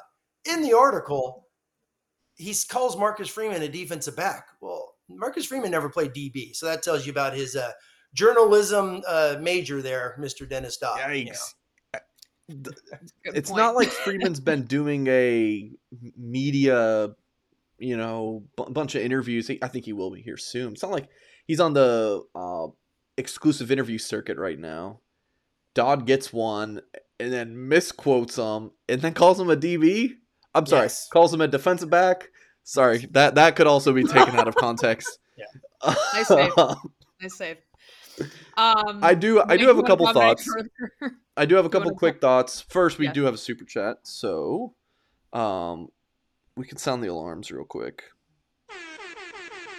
In 0.49 0.61
the 0.61 0.73
article, 0.73 1.47
he 2.35 2.53
calls 2.67 2.97
Marcus 2.97 3.29
Freeman 3.29 3.61
a 3.61 3.69
defensive 3.69 4.15
back. 4.15 4.47
Well, 4.61 4.95
Marcus 5.09 5.45
Freeman 5.45 5.71
never 5.71 5.89
played 5.89 6.13
DB, 6.13 6.55
so 6.55 6.65
that 6.65 6.83
tells 6.83 7.05
you 7.05 7.11
about 7.11 7.33
his 7.33 7.55
uh, 7.55 7.71
journalism 8.13 9.01
uh, 9.07 9.37
major 9.39 9.81
there, 9.81 10.17
Mr. 10.19 10.47
Dennis 10.47 10.77
Dodd. 10.77 10.99
you 11.13 11.31
know. 11.31 12.71
It's 13.25 13.49
point. 13.49 13.57
not 13.57 13.75
like 13.75 13.87
Freeman's 14.05 14.39
been 14.39 14.63
doing 14.63 15.07
a 15.07 15.71
media, 16.17 17.15
you 17.77 17.97
know, 17.97 18.43
b- 18.57 18.65
bunch 18.69 18.95
of 18.95 19.01
interviews. 19.01 19.49
I 19.61 19.67
think 19.67 19.85
he 19.85 19.93
will 19.93 20.11
be 20.11 20.21
here 20.21 20.37
soon. 20.37 20.73
It's 20.73 20.83
not 20.83 20.91
like 20.91 21.09
he's 21.47 21.59
on 21.59 21.73
the 21.73 22.23
uh, 22.35 22.67
exclusive 23.17 23.71
interview 23.71 23.97
circuit 23.97 24.37
right 24.37 24.59
now. 24.59 24.99
Dodd 25.73 26.05
gets 26.05 26.31
one 26.33 26.81
and 27.19 27.31
then 27.33 27.67
misquotes 27.67 28.35
him 28.37 28.71
and 28.89 29.01
then 29.01 29.13
calls 29.13 29.39
him 29.39 29.49
a 29.49 29.55
DB. 29.55 30.11
I'm 30.55 30.65
sorry, 30.65 30.83
Yes. 30.85 31.07
calls 31.09 31.33
him 31.33 31.41
a 31.41 31.47
defensive 31.47 31.89
back. 31.89 32.29
Sorry, 32.63 33.07
that 33.11 33.35
that 33.35 33.55
could 33.55 33.67
also 33.67 33.91
be 33.93 34.03
taken 34.03 34.35
out 34.35 34.47
of 34.47 34.55
context. 34.55 35.19
Yeah. 35.37 35.93
Nice 36.13 36.27
save. 36.27 36.51
nice 37.21 37.35
save. 37.37 37.57
Um, 38.55 38.99
I 39.01 39.15
do. 39.15 39.41
I 39.41 39.57
do 39.57 39.67
have 39.67 39.79
a 39.79 39.83
couple 39.83 40.11
thoughts. 40.13 40.47
I 41.35 41.45
do 41.45 41.55
have 41.55 41.65
a 41.65 41.69
couple 41.69 41.89
quick 41.95 42.21
thoughts. 42.21 42.61
First, 42.61 42.99
we 42.99 43.05
Yeah. 43.07 43.13
do 43.13 43.23
have 43.23 43.33
a 43.33 43.37
super 43.39 43.65
chat, 43.65 43.97
so 44.03 44.75
um, 45.33 45.87
we 46.55 46.65
can 46.67 46.77
sound 46.77 47.03
the 47.03 47.07
alarms 47.07 47.51
real 47.51 47.65
quick. 47.65 48.03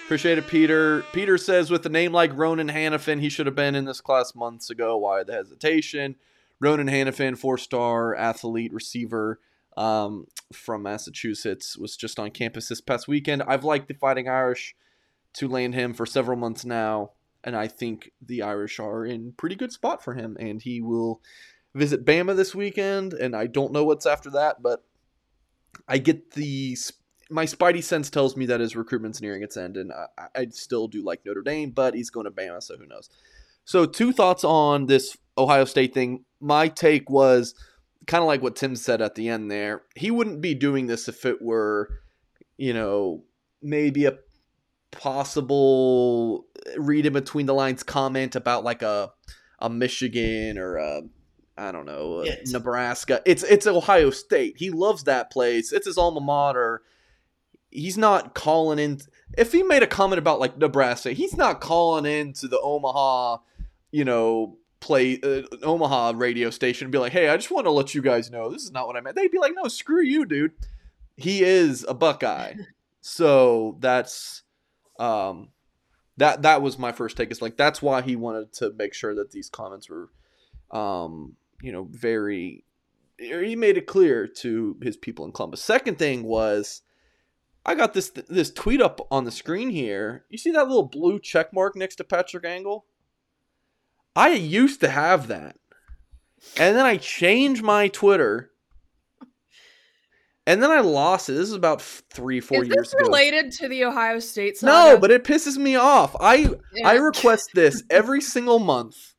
Appreciate 0.04 0.36
it, 0.36 0.46
Peter. 0.46 1.02
Peter 1.12 1.38
says, 1.38 1.70
with 1.70 1.86
a 1.86 1.88
name 1.88 2.12
like 2.12 2.36
Ronan 2.36 2.68
Hanafin, 2.68 3.20
he 3.20 3.30
should 3.30 3.46
have 3.46 3.54
been 3.54 3.74
in 3.74 3.86
this 3.86 4.02
class 4.02 4.34
months 4.34 4.68
ago. 4.68 4.98
Why 4.98 5.24
the 5.24 5.32
hesitation? 5.32 6.16
Ronan 6.60 6.88
Hanafin, 6.88 7.38
four-star 7.38 8.14
athlete 8.14 8.72
receiver 8.72 9.40
um, 9.78 10.26
from 10.52 10.82
Massachusetts, 10.82 11.78
was 11.78 11.96
just 11.96 12.18
on 12.18 12.30
campus 12.30 12.68
this 12.68 12.82
past 12.82 13.08
weekend. 13.08 13.42
I've 13.44 13.64
liked 13.64 13.88
the 13.88 13.94
Fighting 13.94 14.28
Irish 14.28 14.76
to 15.34 15.48
land 15.48 15.74
him 15.74 15.94
for 15.94 16.04
several 16.04 16.36
months 16.36 16.66
now, 16.66 17.12
and 17.42 17.56
I 17.56 17.66
think 17.66 18.12
the 18.24 18.42
Irish 18.42 18.78
are 18.78 19.06
in 19.06 19.32
pretty 19.32 19.56
good 19.56 19.72
spot 19.72 20.04
for 20.04 20.14
him, 20.14 20.36
and 20.38 20.60
he 20.60 20.82
will 20.82 21.22
visit 21.74 22.04
Bama 22.04 22.36
this 22.36 22.54
weekend, 22.54 23.14
and 23.14 23.34
I 23.34 23.46
don't 23.46 23.72
know 23.72 23.84
what's 23.84 24.06
after 24.06 24.30
that, 24.30 24.62
but 24.62 24.84
I 25.88 25.96
get 25.96 26.32
the 26.32 26.76
my 27.34 27.46
spidey 27.46 27.82
sense 27.82 28.10
tells 28.10 28.36
me 28.36 28.46
that 28.46 28.60
his 28.60 28.76
recruitment's 28.76 29.20
nearing 29.20 29.42
its 29.42 29.56
end, 29.56 29.76
and 29.76 29.92
I, 29.92 30.28
I 30.36 30.46
still 30.52 30.86
do 30.86 31.02
like 31.02 31.26
Notre 31.26 31.42
Dame, 31.42 31.72
but 31.72 31.94
he's 31.94 32.08
going 32.08 32.26
to 32.26 32.30
Bama, 32.30 32.62
so 32.62 32.76
who 32.76 32.86
knows? 32.86 33.10
So 33.64 33.86
two 33.86 34.12
thoughts 34.12 34.44
on 34.44 34.86
this 34.86 35.16
Ohio 35.36 35.64
State 35.64 35.92
thing. 35.92 36.24
My 36.40 36.68
take 36.68 37.10
was 37.10 37.56
kind 38.06 38.22
of 38.22 38.28
like 38.28 38.40
what 38.40 38.54
Tim 38.54 38.76
said 38.76 39.02
at 39.02 39.16
the 39.16 39.28
end 39.28 39.50
there. 39.50 39.82
He 39.96 40.12
wouldn't 40.12 40.42
be 40.42 40.54
doing 40.54 40.86
this 40.86 41.08
if 41.08 41.24
it 41.24 41.42
were, 41.42 41.88
you 42.56 42.72
know, 42.72 43.24
maybe 43.60 44.04
a 44.04 44.16
possible 44.92 46.46
read 46.76 47.04
in 47.04 47.14
between 47.14 47.46
the 47.46 47.54
lines 47.54 47.82
comment 47.82 48.36
about 48.36 48.62
like 48.62 48.82
a 48.82 49.10
a 49.58 49.68
Michigan 49.68 50.56
or 50.56 50.76
a 50.76 51.02
I 51.58 51.72
don't 51.72 51.86
know. 51.86 52.24
Nebraska. 52.46 53.22
It's 53.26 53.42
it's 53.42 53.66
Ohio 53.66 54.10
State. 54.10 54.54
He 54.56 54.70
loves 54.70 55.02
that 55.04 55.32
place. 55.32 55.72
It's 55.72 55.86
his 55.86 55.98
alma 55.98 56.20
mater. 56.20 56.82
He's 57.74 57.98
not 57.98 58.34
calling 58.34 58.78
in. 58.78 59.00
If 59.36 59.52
he 59.52 59.62
made 59.62 59.82
a 59.82 59.86
comment 59.86 60.20
about 60.20 60.40
like 60.40 60.56
Nebraska, 60.56 61.12
he's 61.12 61.36
not 61.36 61.60
calling 61.60 62.06
in 62.06 62.32
to 62.34 62.48
the 62.48 62.60
Omaha, 62.60 63.38
you 63.90 64.04
know, 64.04 64.56
play 64.78 65.18
uh, 65.22 65.42
Omaha 65.62 66.12
radio 66.14 66.50
station 66.50 66.86
and 66.86 66.92
be 66.92 66.98
like, 66.98 67.12
"Hey, 67.12 67.28
I 67.28 67.36
just 67.36 67.50
want 67.50 67.66
to 67.66 67.70
let 67.70 67.94
you 67.94 68.00
guys 68.00 68.30
know 68.30 68.48
this 68.48 68.62
is 68.62 68.70
not 68.70 68.86
what 68.86 68.96
I 68.96 69.00
meant." 69.00 69.16
They'd 69.16 69.30
be 69.30 69.40
like, 69.40 69.54
"No, 69.56 69.68
screw 69.68 70.02
you, 70.02 70.24
dude." 70.24 70.52
He 71.16 71.42
is 71.42 71.84
a 71.88 71.94
Buckeye, 71.94 72.54
so 73.00 73.76
that's 73.80 74.42
um 75.00 75.48
that 76.16 76.42
that 76.42 76.62
was 76.62 76.78
my 76.78 76.92
first 76.92 77.16
take. 77.16 77.30
Is 77.30 77.42
like 77.42 77.56
that's 77.56 77.82
why 77.82 78.02
he 78.02 78.14
wanted 78.14 78.52
to 78.54 78.72
make 78.78 78.94
sure 78.94 79.14
that 79.16 79.32
these 79.32 79.50
comments 79.50 79.88
were, 79.90 80.10
um, 80.70 81.34
you 81.60 81.72
know, 81.72 81.88
very. 81.90 82.64
He 83.18 83.56
made 83.56 83.76
it 83.76 83.86
clear 83.86 84.26
to 84.26 84.76
his 84.82 84.96
people 84.96 85.24
in 85.24 85.32
Columbus. 85.32 85.62
Second 85.62 85.98
thing 85.98 86.24
was, 86.24 86.82
I 87.66 87.74
got 87.74 87.94
this 87.94 88.10
this 88.10 88.50
tweet 88.50 88.80
up 88.82 89.06
on 89.10 89.24
the 89.24 89.30
screen 89.30 89.70
here. 89.70 90.24
You 90.28 90.38
see 90.38 90.50
that 90.52 90.68
little 90.68 90.86
blue 90.86 91.18
check 91.18 91.52
mark 91.52 91.76
next 91.76 91.96
to 91.96 92.04
Patrick 92.04 92.44
Engel? 92.44 92.84
I 94.16 94.30
used 94.30 94.80
to 94.80 94.88
have 94.88 95.28
that, 95.28 95.56
and 96.56 96.76
then 96.76 96.84
I 96.84 96.96
changed 96.98 97.62
my 97.62 97.88
Twitter. 97.88 98.50
And 100.46 100.62
then 100.62 100.70
I 100.70 100.80
lost 100.80 101.30
it. 101.30 101.32
This 101.32 101.48
is 101.48 101.54
about 101.54 101.80
three, 101.80 102.38
four 102.38 102.62
Is 102.62 102.68
years 102.68 102.90
this 102.90 102.92
ago. 102.92 103.04
related 103.06 103.50
to 103.52 103.68
the 103.68 103.82
Ohio 103.86 104.18
State 104.18 104.62
No, 104.62 104.98
but 105.00 105.10
it 105.10 105.24
pisses 105.24 105.56
me 105.56 105.74
off. 105.74 106.14
I 106.20 106.50
Yeah. 106.74 106.86
I 106.88 106.94
request 106.96 107.48
this 107.54 107.82
every 107.88 108.20
single 108.34 108.58
month 108.58 109.14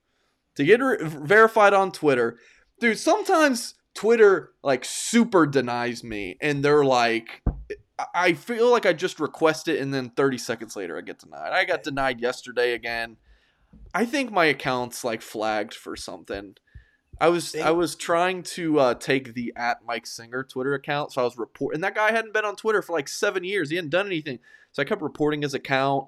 to 0.56 0.64
get 0.64 0.82
re- 0.84 1.00
verified 1.02 1.74
on 1.74 1.92
Twitter. 1.92 2.38
Dude, 2.80 3.00
sometimes 3.00 3.74
Twitter 3.96 4.52
like 4.62 4.86
super 4.86 5.48
denies 5.48 6.04
me 6.04 6.38
and 6.42 6.64
they're 6.64 6.86
like 6.86 7.42
I- 8.14 8.34
feel 8.34 8.70
like 8.72 8.86
I 8.86 8.94
just 8.94 9.20
request 9.20 9.68
it 9.68 9.80
and 9.80 9.94
then 9.94 10.10
30 10.10 10.38
seconds 10.38 10.76
later 10.76 10.98
I 10.98 11.02
get 11.02 11.20
denied. 11.20 11.54
I 11.54 11.66
got 11.66 11.84
denied 11.84 12.20
yesterday 12.20 12.74
again. 12.74 13.18
I 13.94 14.06
think 14.06 14.32
my 14.32 14.46
account's 14.46 15.04
like 15.04 15.22
flagged 15.22 15.74
for 15.74 15.96
something. 15.96 16.56
I 17.20 17.30
was 17.30 17.56
I 17.56 17.72
was 17.72 17.96
trying 17.96 18.44
to 18.44 18.80
uh, 18.80 18.94
take 18.96 19.34
the 19.34 19.54
at 19.56 19.86
Mike 19.86 20.06
Singer 20.06 20.44
Twitter 20.44 20.74
account, 20.74 21.14
so 21.14 21.22
I 21.22 21.24
was 21.24 21.38
report, 21.38 21.74
and 21.74 21.84
that 21.84 21.96
guy 21.96 22.12
hadn't 22.12 22.34
been 22.34 22.44
on 22.44 22.58
Twitter 22.58 22.82
for 22.82 22.92
like 22.92 23.08
seven 23.08 23.44
years. 23.46 23.70
He 23.70 23.78
hadn't 23.78 23.92
done 23.92 24.06
anything, 24.06 24.40
so 24.74 24.82
I 24.82 24.86
kept 24.86 25.02
reporting 25.02 25.42
his 25.42 25.54
account, 25.54 26.08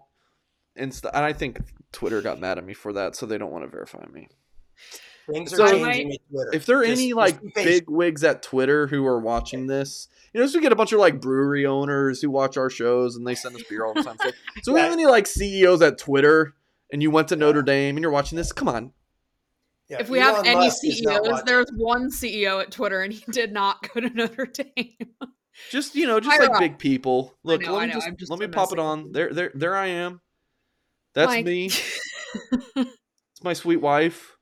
and 0.76 0.94
st- 0.94 1.14
and 1.14 1.24
I 1.24 1.32
think 1.32 1.60
Twitter 1.94 2.22
got 2.22 2.42
mad 2.42 2.58
at 2.58 2.66
me 2.66 2.74
for 2.74 2.92
that, 2.92 3.16
so 3.16 3.26
they 3.26 3.38
don't 3.38 3.52
want 3.52 3.64
to 3.64 3.70
verify 3.70 4.06
me. 4.12 4.28
Things 5.32 5.54
are 5.54 5.58
So- 5.58 5.72
changing 5.72 6.10
with 6.10 6.18
Twitter. 6.32 6.50
If 6.54 6.66
there 6.66 6.80
are 6.80 6.86
Just- 6.86 7.02
any 7.02 7.14
like 7.14 7.40
big 7.54 7.90
wigs 7.90 8.24
at 8.24 8.42
Twitter 8.42 8.88
who 8.88 9.06
are 9.06 9.20
watching 9.20 9.68
this, 9.68 10.08
you 10.34 10.40
know, 10.40 10.46
just 10.46 10.56
we 10.56 10.62
get 10.62 10.72
a 10.72 10.76
bunch 10.76 10.94
of 10.94 11.00
like 11.00 11.20
brewery 11.20 11.66
owners 11.66 12.22
who 12.22 12.30
watch 12.30 12.58
our 12.58 12.70
shows 12.70 13.16
and 13.16 13.26
they 13.28 13.36
send 13.36 13.56
us 13.56 13.64
beer 13.70 13.86
all 13.86 13.94
the 13.94 14.04
time. 14.04 14.18
So, 14.22 14.32
so 14.64 14.74
we 14.74 14.80
have 14.80 14.92
any 14.92 15.06
like 15.06 15.28
CEOs 15.28 15.82
at 15.82 15.98
Twitter, 15.98 16.54
and 16.92 17.02
you 17.02 17.12
went 17.12 17.28
to 17.30 17.36
Notre 17.36 17.62
Dame 17.62 17.98
and 17.98 18.02
you're 18.04 18.12
watching 18.12 18.38
this? 18.38 18.52
Come 18.54 18.68
on, 18.70 18.94
Yeah, 19.90 19.98
if 20.00 20.10
we 20.10 20.20
have 20.20 20.46
any 20.46 20.56
Musk 20.68 20.78
CEOs, 20.82 21.44
there's 21.46 21.70
one 21.76 22.10
CEO 22.10 22.62
at 22.62 22.72
Twitter, 22.72 23.02
and 23.02 23.12
he 23.12 23.24
did 23.32 23.52
not 23.52 23.86
go 23.94 24.00
to 24.00 24.10
Notre 24.10 24.46
Dame. 24.46 24.96
just 25.72 25.96
you 25.96 26.08
know, 26.08 26.20
just 26.22 26.32
Higher 26.38 26.48
like 26.48 26.56
up. 26.56 26.60
big 26.62 26.78
people. 26.78 27.36
Look, 27.44 27.62
know, 27.64 27.74
let 27.76 27.88
me 27.88 27.94
just, 27.94 28.10
just 28.18 28.32
let 28.32 28.40
me 28.40 28.48
pop 28.48 28.72
it 28.72 28.80
on. 28.80 29.12
There, 29.12 29.34
there, 29.34 29.52
there 29.54 29.76
I 29.76 29.88
am. 29.88 30.22
That's 31.14 31.28
Mike. 31.32 31.46
me. 31.46 31.72
It's 32.76 33.44
my 33.44 33.54
sweet 33.54 33.78
wife. 33.82 34.37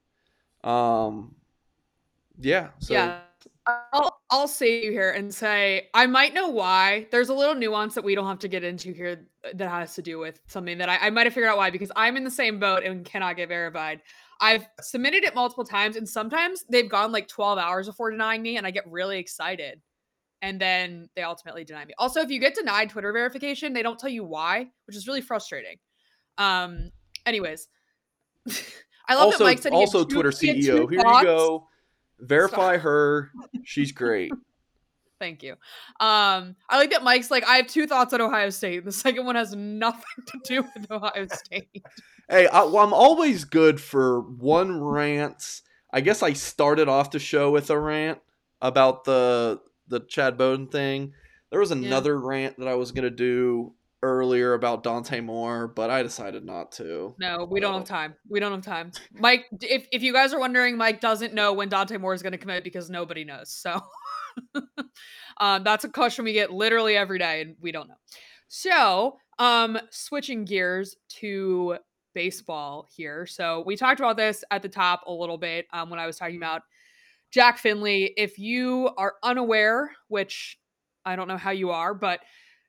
Um, 0.65 1.35
yeah. 2.39 2.69
So 2.79 2.93
yeah. 2.93 3.19
I'll 3.67 4.21
I'll 4.29 4.47
save 4.47 4.83
you 4.83 4.91
here 4.91 5.11
and 5.11 5.33
say 5.33 5.87
I 5.93 6.05
might 6.05 6.33
know 6.33 6.49
why. 6.49 7.07
There's 7.11 7.29
a 7.29 7.33
little 7.33 7.55
nuance 7.55 7.95
that 7.95 8.03
we 8.03 8.13
don't 8.13 8.27
have 8.27 8.39
to 8.39 8.47
get 8.47 8.63
into 8.63 8.93
here 8.93 9.25
that 9.53 9.69
has 9.69 9.95
to 9.95 10.01
do 10.01 10.19
with 10.19 10.39
something 10.47 10.77
that 10.77 10.89
I, 10.89 10.97
I 10.97 11.09
might 11.09 11.25
have 11.25 11.33
figured 11.33 11.49
out 11.49 11.57
why 11.57 11.69
because 11.71 11.91
I'm 11.95 12.17
in 12.17 12.23
the 12.23 12.31
same 12.31 12.59
boat 12.59 12.83
and 12.83 13.05
cannot 13.05 13.37
get 13.37 13.49
verified. 13.49 14.01
I've 14.41 14.67
submitted 14.81 15.23
it 15.23 15.33
multiple 15.33 15.63
times 15.63 15.95
and 15.95 16.07
sometimes 16.07 16.65
they've 16.69 16.89
gone 16.89 17.11
like 17.11 17.27
12 17.27 17.57
hours 17.57 17.87
before 17.87 18.11
denying 18.11 18.41
me 18.41 18.57
and 18.57 18.67
I 18.67 18.71
get 18.71 18.89
really 18.89 19.17
excited 19.17 19.81
and 20.41 20.59
then 20.59 21.09
they 21.15 21.23
ultimately 21.23 21.63
deny 21.63 21.85
me. 21.85 21.93
Also, 21.97 22.21
if 22.21 22.29
you 22.29 22.39
get 22.39 22.53
denied 22.53 22.89
Twitter 22.89 23.11
verification, 23.11 23.73
they 23.73 23.81
don't 23.81 23.97
tell 23.97 24.09
you 24.09 24.23
why, 24.23 24.67
which 24.85 24.95
is 24.95 25.07
really 25.07 25.21
frustrating. 25.21 25.77
Um, 26.37 26.91
anyways, 27.25 27.67
I 29.07 29.15
love 29.15 29.25
also, 29.25 29.37
that 29.39 29.43
Mike 29.45 29.59
said 29.59 29.73
also 29.73 30.03
Twitter 30.03 30.31
CEO. 30.31 30.89
Here 30.89 31.01
thoughts. 31.01 31.21
you 31.21 31.27
go. 31.27 31.67
Verify 32.19 32.77
her. 32.77 33.31
She's 33.63 33.91
great. 33.91 34.31
Thank 35.19 35.43
you. 35.43 35.53
Um, 35.99 36.55
I 36.69 36.77
like 36.77 36.91
that 36.91 37.03
Mike's 37.03 37.31
like, 37.31 37.47
I 37.47 37.57
have 37.57 37.67
two 37.67 37.87
thoughts 37.87 38.13
on 38.13 38.21
Ohio 38.21 38.49
State. 38.49 38.83
The 38.83 38.91
second 38.91 39.25
one 39.25 39.35
has 39.35 39.55
nothing 39.55 40.03
to 40.27 40.39
do 40.43 40.61
with 40.61 40.91
Ohio 40.91 41.27
State. 41.31 41.83
Hey, 42.29 42.47
I, 42.47 42.63
well, 42.63 42.79
I'm 42.79 42.93
always 42.93 43.45
good 43.45 43.79
for 43.79 44.21
one 44.21 44.81
rant. 44.81 45.61
I 45.93 46.01
guess 46.01 46.21
I 46.21 46.33
started 46.33 46.89
off 46.89 47.11
the 47.11 47.19
show 47.19 47.51
with 47.51 47.69
a 47.69 47.79
rant 47.79 48.19
about 48.61 49.03
the 49.03 49.61
the 49.87 49.99
Chad 50.01 50.37
Bowden 50.37 50.67
thing. 50.67 51.13
There 51.51 51.59
was 51.59 51.71
another 51.71 52.19
rant 52.19 52.57
that 52.57 52.67
I 52.67 52.75
was 52.75 52.91
gonna 52.91 53.11
do 53.11 53.73
earlier 54.05 54.53
about 54.53 54.83
Dante 54.83 55.19
Moore, 55.19 55.67
but 55.67 55.89
I 55.89 56.03
decided 56.03 56.45
not 56.45 56.71
to. 56.73 57.15
No, 57.19 57.47
we 57.49 57.59
don't 57.59 57.73
have 57.73 57.87
time. 57.87 58.15
We 58.29 58.39
don't 58.39 58.51
have 58.51 58.63
time. 58.63 58.91
Mike, 59.11 59.45
if, 59.61 59.87
if 59.91 60.03
you 60.03 60.13
guys 60.13 60.33
are 60.33 60.39
wondering, 60.39 60.77
Mike 60.77 61.01
doesn't 61.01 61.33
know 61.33 61.53
when 61.53 61.69
Dante 61.69 61.97
Moore 61.97 62.13
is 62.13 62.21
going 62.21 62.31
to 62.31 62.37
commit 62.37 62.63
because 62.63 62.89
nobody 62.89 63.23
knows. 63.23 63.51
So 63.51 63.81
um, 65.37 65.63
that's 65.63 65.83
a 65.83 65.89
question 65.89 66.23
we 66.23 66.33
get 66.33 66.51
literally 66.51 66.95
every 66.95 67.19
day, 67.19 67.41
and 67.41 67.55
we 67.59 67.71
don't 67.71 67.87
know. 67.87 67.95
So, 68.47 69.17
um, 69.39 69.77
switching 69.89 70.45
gears 70.45 70.95
to 71.19 71.77
baseball 72.13 72.87
here. 72.95 73.25
So 73.25 73.63
we 73.65 73.75
talked 73.75 73.99
about 73.99 74.17
this 74.17 74.43
at 74.51 74.61
the 74.61 74.69
top 74.69 75.03
a 75.07 75.11
little 75.11 75.37
bit 75.37 75.65
um, 75.73 75.89
when 75.89 75.99
I 75.99 76.05
was 76.05 76.17
talking 76.17 76.37
about 76.37 76.61
Jack 77.31 77.57
Findlay. 77.57 78.13
If 78.15 78.37
you 78.37 78.91
are 78.97 79.15
unaware, 79.23 79.91
which 80.07 80.57
I 81.05 81.15
don't 81.15 81.27
know 81.27 81.37
how 81.37 81.51
you 81.51 81.71
are, 81.71 81.93
but 81.93 82.21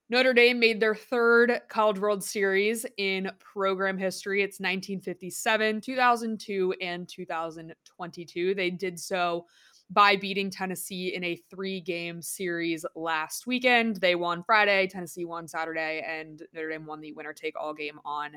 Notre 0.09 0.33
Dame 0.33 0.61
made 0.61 0.79
their 0.79 0.95
third 0.95 1.63
College 1.69 1.99
World 1.99 2.23
Series 2.23 2.87
in 2.97 3.29
program 3.41 3.99
history. 3.99 4.41
It's 4.41 4.61
1957, 4.61 5.81
2002, 5.81 6.75
and 6.81 7.09
2022. 7.09 8.55
They 8.55 8.71
did 8.71 9.01
so 9.01 9.47
by 9.91 10.15
beating 10.15 10.49
Tennessee 10.49 11.15
in 11.15 11.25
a 11.25 11.37
three 11.51 11.81
game 11.81 12.23
series 12.23 12.87
last 12.95 13.49
weekend. 13.49 13.97
They 13.97 14.15
won 14.15 14.45
Friday, 14.45 14.87
Tennessee 14.87 15.25
won 15.25 15.49
Saturday, 15.49 16.05
and 16.07 16.41
Notre 16.53 16.71
Dame 16.71 16.87
won 16.87 17.01
the 17.01 17.13
winner 17.13 17.33
take 17.33 17.59
all 17.59 17.75
game 17.75 17.99
on 18.05 18.31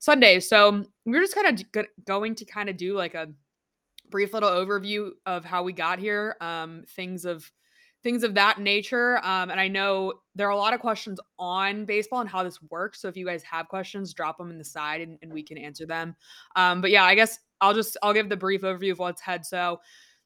Sunday. 0.00 0.40
So 0.40 0.84
we're 1.04 1.22
just 1.22 1.36
kind 1.36 1.60
of 1.60 1.86
going 2.04 2.34
to 2.34 2.44
kind 2.44 2.68
of 2.68 2.76
do 2.76 2.96
like 2.96 3.14
a 3.14 3.28
brief 4.10 4.32
little 4.32 4.50
overview 4.50 5.10
of 5.26 5.44
how 5.44 5.62
we 5.62 5.72
got 5.72 6.00
here, 6.00 6.36
um, 6.40 6.82
things 6.88 7.24
of 7.24 7.48
things 8.04 8.22
of 8.22 8.34
that 8.34 8.60
nature. 8.60 9.16
Um, 9.24 9.50
and 9.50 9.58
I 9.58 9.66
know 9.66 10.12
there 10.34 10.46
are 10.46 10.50
a 10.50 10.56
lot 10.56 10.74
of 10.74 10.80
questions 10.80 11.18
on 11.38 11.86
baseball 11.86 12.20
and 12.20 12.28
how 12.28 12.44
this 12.44 12.62
works. 12.64 13.00
So 13.00 13.08
if 13.08 13.16
you 13.16 13.26
guys 13.26 13.42
have 13.42 13.66
questions, 13.66 14.12
drop 14.12 14.38
them 14.38 14.50
in 14.50 14.58
the 14.58 14.64
side 14.64 15.00
and, 15.00 15.18
and 15.22 15.32
we 15.32 15.42
can 15.42 15.56
answer 15.56 15.86
them. 15.86 16.14
Um, 16.54 16.82
but 16.82 16.90
yeah, 16.90 17.04
I 17.04 17.14
guess 17.14 17.40
I'll 17.62 17.74
just 17.74 17.96
I'll 18.02 18.12
give 18.12 18.28
the 18.28 18.36
brief 18.36 18.60
overview 18.60 18.92
of 18.92 18.98
what's 18.98 19.22
ahead. 19.22 19.46
So 19.46 19.80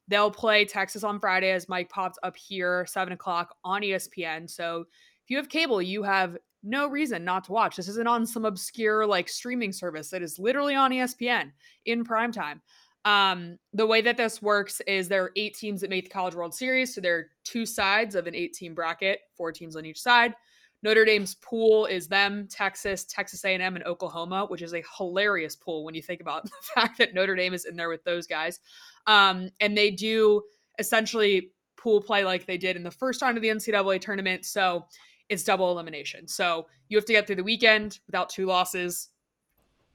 they'll 0.09 0.29
play 0.29 0.65
Texas 0.65 1.05
on 1.05 1.19
Friday, 1.19 1.51
as 1.51 1.69
Mike 1.69 1.89
popped 1.89 2.19
up 2.21 2.35
here, 2.35 2.85
seven 2.85 3.13
o'clock 3.13 3.55
on 3.63 3.81
ESPN. 3.81 4.49
So 4.49 4.81
if 4.81 5.29
you 5.29 5.37
have 5.37 5.47
cable, 5.47 5.81
you 5.81 6.03
have 6.03 6.37
no 6.63 6.87
reason 6.87 7.23
not 7.23 7.45
to 7.45 7.53
watch. 7.53 7.77
This 7.77 7.87
isn't 7.87 8.07
on 8.07 8.25
some 8.25 8.43
obscure 8.43 9.05
like 9.05 9.29
streaming 9.29 9.71
service. 9.71 10.11
It 10.11 10.21
is 10.21 10.37
literally 10.37 10.75
on 10.75 10.91
ESPN 10.91 11.51
in 11.85 12.03
prime 12.03 12.33
time. 12.33 12.61
Um, 13.05 13.57
the 13.73 13.87
way 13.87 14.01
that 14.01 14.17
this 14.17 14.41
works 14.41 14.81
is 14.81 15.07
there 15.07 15.23
are 15.23 15.31
eight 15.35 15.55
teams 15.55 15.81
that 15.81 15.89
make 15.89 16.05
the 16.05 16.09
College 16.09 16.35
World 16.35 16.53
Series. 16.53 16.93
So 16.93 17.01
there 17.01 17.17
are 17.17 17.25
two 17.43 17.65
sides 17.65 18.15
of 18.15 18.27
an 18.27 18.35
eight 18.35 18.53
team 18.53 18.73
bracket, 18.73 19.19
four 19.37 19.51
teams 19.51 19.75
on 19.75 19.85
each 19.85 20.01
side. 20.01 20.33
Notre 20.81 21.03
Dame's 21.03 21.35
pool 21.35 21.85
is 21.85 22.07
them, 22.07 22.47
Texas, 22.49 23.03
Texas 23.03 23.43
A&M, 23.43 23.75
and 23.75 23.85
Oklahoma, 23.85 24.45
which 24.45 24.61
is 24.61 24.73
a 24.73 24.83
hilarious 24.97 25.55
pool 25.55 25.83
when 25.83 25.93
you 25.93 26.01
think 26.01 26.21
about 26.21 26.43
the 26.45 26.51
fact 26.73 26.97
that 26.97 27.13
Notre 27.13 27.35
Dame 27.35 27.53
is 27.53 27.65
in 27.65 27.75
there 27.75 27.89
with 27.89 28.03
those 28.03 28.27
guys. 28.27 28.59
Um, 29.07 29.49
and 29.59 29.77
they 29.77 29.91
do 29.91 30.43
essentially 30.77 31.51
pool 31.75 32.01
play 32.01 32.23
like 32.23 32.45
they 32.45 32.57
did 32.57 32.75
in 32.75 32.83
the 32.83 32.91
first 32.91 33.21
round 33.21 33.37
of 33.37 33.41
the 33.41 33.49
NCAA 33.49 33.99
tournament. 33.99 34.45
So 34.45 34.85
it's 35.29 35.43
double 35.43 35.71
elimination. 35.71 36.27
So 36.27 36.67
you 36.87 36.97
have 36.97 37.05
to 37.05 37.13
get 37.13 37.27
through 37.27 37.37
the 37.37 37.43
weekend 37.43 37.99
without 38.07 38.29
two 38.29 38.45
losses. 38.45 39.09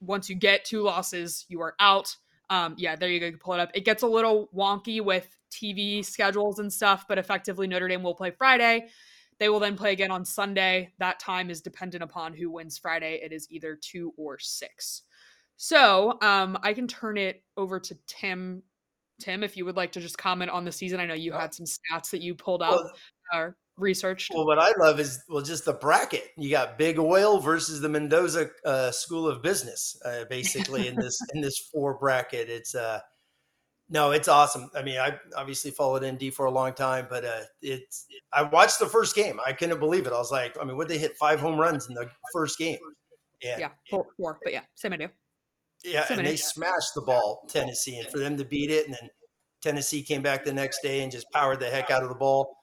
Once 0.01 0.29
you 0.29 0.37
get 0.37 0.65
two 0.65 0.83
losses, 0.83 1.45
you 1.49 1.61
are 1.61 1.75
out. 1.81 2.15
Um, 2.51 2.75
yeah, 2.79 2.97
there 2.97 3.09
you 3.09 3.21
go. 3.21 3.27
You 3.27 3.33
can 3.33 3.39
pull 3.39 3.55
it 3.55 3.61
up. 3.61 3.71
It 3.75 3.85
gets 3.85 4.03
a 4.03 4.07
little 4.07 4.49
wonky 4.55 5.01
with 5.01 5.29
TV 5.51 6.05
schedules 6.05 6.59
and 6.59 6.73
stuff, 6.73 7.07
but 7.09 7.19
effectively 7.19 7.67
Notre 7.67 7.89
Dame 7.89 8.03
will 8.03 8.15
play 8.15 8.31
Friday. 8.31 8.89
They 9.39 9.49
will 9.49 9.61
then 9.61 9.77
play 9.77 9.93
again 9.93 10.11
on 10.11 10.25
Sunday. 10.25 10.93
That 10.99 11.19
time 11.19 11.51
is 11.51 11.61
dependent 11.61 12.03
upon 12.03 12.35
who 12.35 12.51
wins 12.51 12.79
Friday. 12.79 13.21
It 13.23 13.33
is 13.33 13.49
either 13.51 13.77
two 13.81 14.13
or 14.17 14.39
six. 14.39 15.03
So 15.57 16.19
um, 16.23 16.59
I 16.63 16.73
can 16.73 16.87
turn 16.87 17.17
it 17.17 17.43
over 17.57 17.81
to 17.81 17.97
Tim. 18.07 18.63
Tim, 19.21 19.43
if 19.43 19.57
you 19.57 19.65
would 19.65 19.77
like 19.77 19.93
to 19.93 20.01
just 20.01 20.19
comment 20.19 20.51
on 20.51 20.65
the 20.65 20.73
season, 20.73 21.01
I 21.01 21.07
know 21.07 21.15
you 21.15 21.33
had 21.33 21.55
some 21.55 21.67
stats 21.67 22.11
that 22.11 22.21
you 22.21 22.35
pulled 22.35 22.63
out 22.63 22.73
Well, 22.73 22.93
researched. 23.79 24.33
Well, 24.35 24.47
what 24.47 24.59
I 24.59 24.72
love 24.79 25.01
is 25.01 25.22
well, 25.29 25.43
just 25.43 25.64
the 25.64 25.72
bracket. 25.72 26.31
You 26.37 26.51
got 26.51 26.79
Big 26.79 26.99
Oil 26.99 27.41
versus 27.41 27.81
the 27.81 27.89
Mendoza 27.89 28.51
uh, 28.64 28.91
School 28.91 29.29
of 29.29 29.43
Business, 29.43 30.01
uh, 30.05 30.25
basically 30.31 30.89
in 30.89 30.97
this 30.97 31.18
in 31.35 31.41
this 31.41 31.59
four 31.72 31.99
bracket. 31.99 32.49
It's 32.49 32.75
uh, 32.75 33.01
no, 33.91 34.12
it's 34.12 34.29
awesome. 34.29 34.70
I 34.75 34.83
mean, 34.83 34.99
I 34.99 35.18
obviously 35.37 35.70
followed 35.70 36.05
ND 36.05 36.33
for 36.33 36.47
a 36.47 36.51
long 36.51 36.72
time, 36.72 37.07
but 37.09 37.25
uh, 37.25 37.43
it's. 37.61 38.07
I 38.33 38.43
watched 38.43 38.79
the 38.79 38.87
first 38.87 39.14
game. 39.14 39.39
I 39.45 39.53
couldn't 39.53 39.79
believe 39.79 40.07
it. 40.07 40.12
I 40.12 40.18
was 40.18 40.33
like, 40.33 40.57
I 40.61 40.64
mean, 40.64 40.77
what 40.77 40.89
they 40.89 40.99
hit 40.99 41.16
five 41.16 41.41
home 41.41 41.59
runs 41.59 41.89
in 41.89 41.95
the 41.95 42.09
first 42.33 42.59
game, 42.59 42.79
and 43.43 43.61
yeah, 43.61 43.68
four, 43.91 44.07
four, 44.16 44.39
but 44.43 44.53
yeah, 44.53 44.62
same 44.75 44.95
idea. 44.95 45.11
yeah, 45.85 46.03
Seven 46.03 46.20
and 46.20 46.27
they 46.27 46.31
innings. 46.31 46.45
smashed 46.45 46.95
the 46.95 47.03
ball 47.03 47.47
Tennessee, 47.49 47.99
and 47.99 48.09
for 48.09 48.18
them 48.18 48.37
to 48.37 48.45
beat 48.45 48.70
it, 48.70 48.87
and 48.87 48.95
then 48.95 49.11
Tennessee 49.64 50.03
came 50.03 50.20
back 50.22 50.45
the 50.45 50.53
next 50.53 50.83
day 50.83 51.03
and 51.03 51.11
just 51.11 51.31
powered 51.31 51.59
the 51.59 51.70
heck 51.70 51.91
out 51.91 52.03
of 52.03 52.11
the 52.11 52.14
ball. 52.14 52.57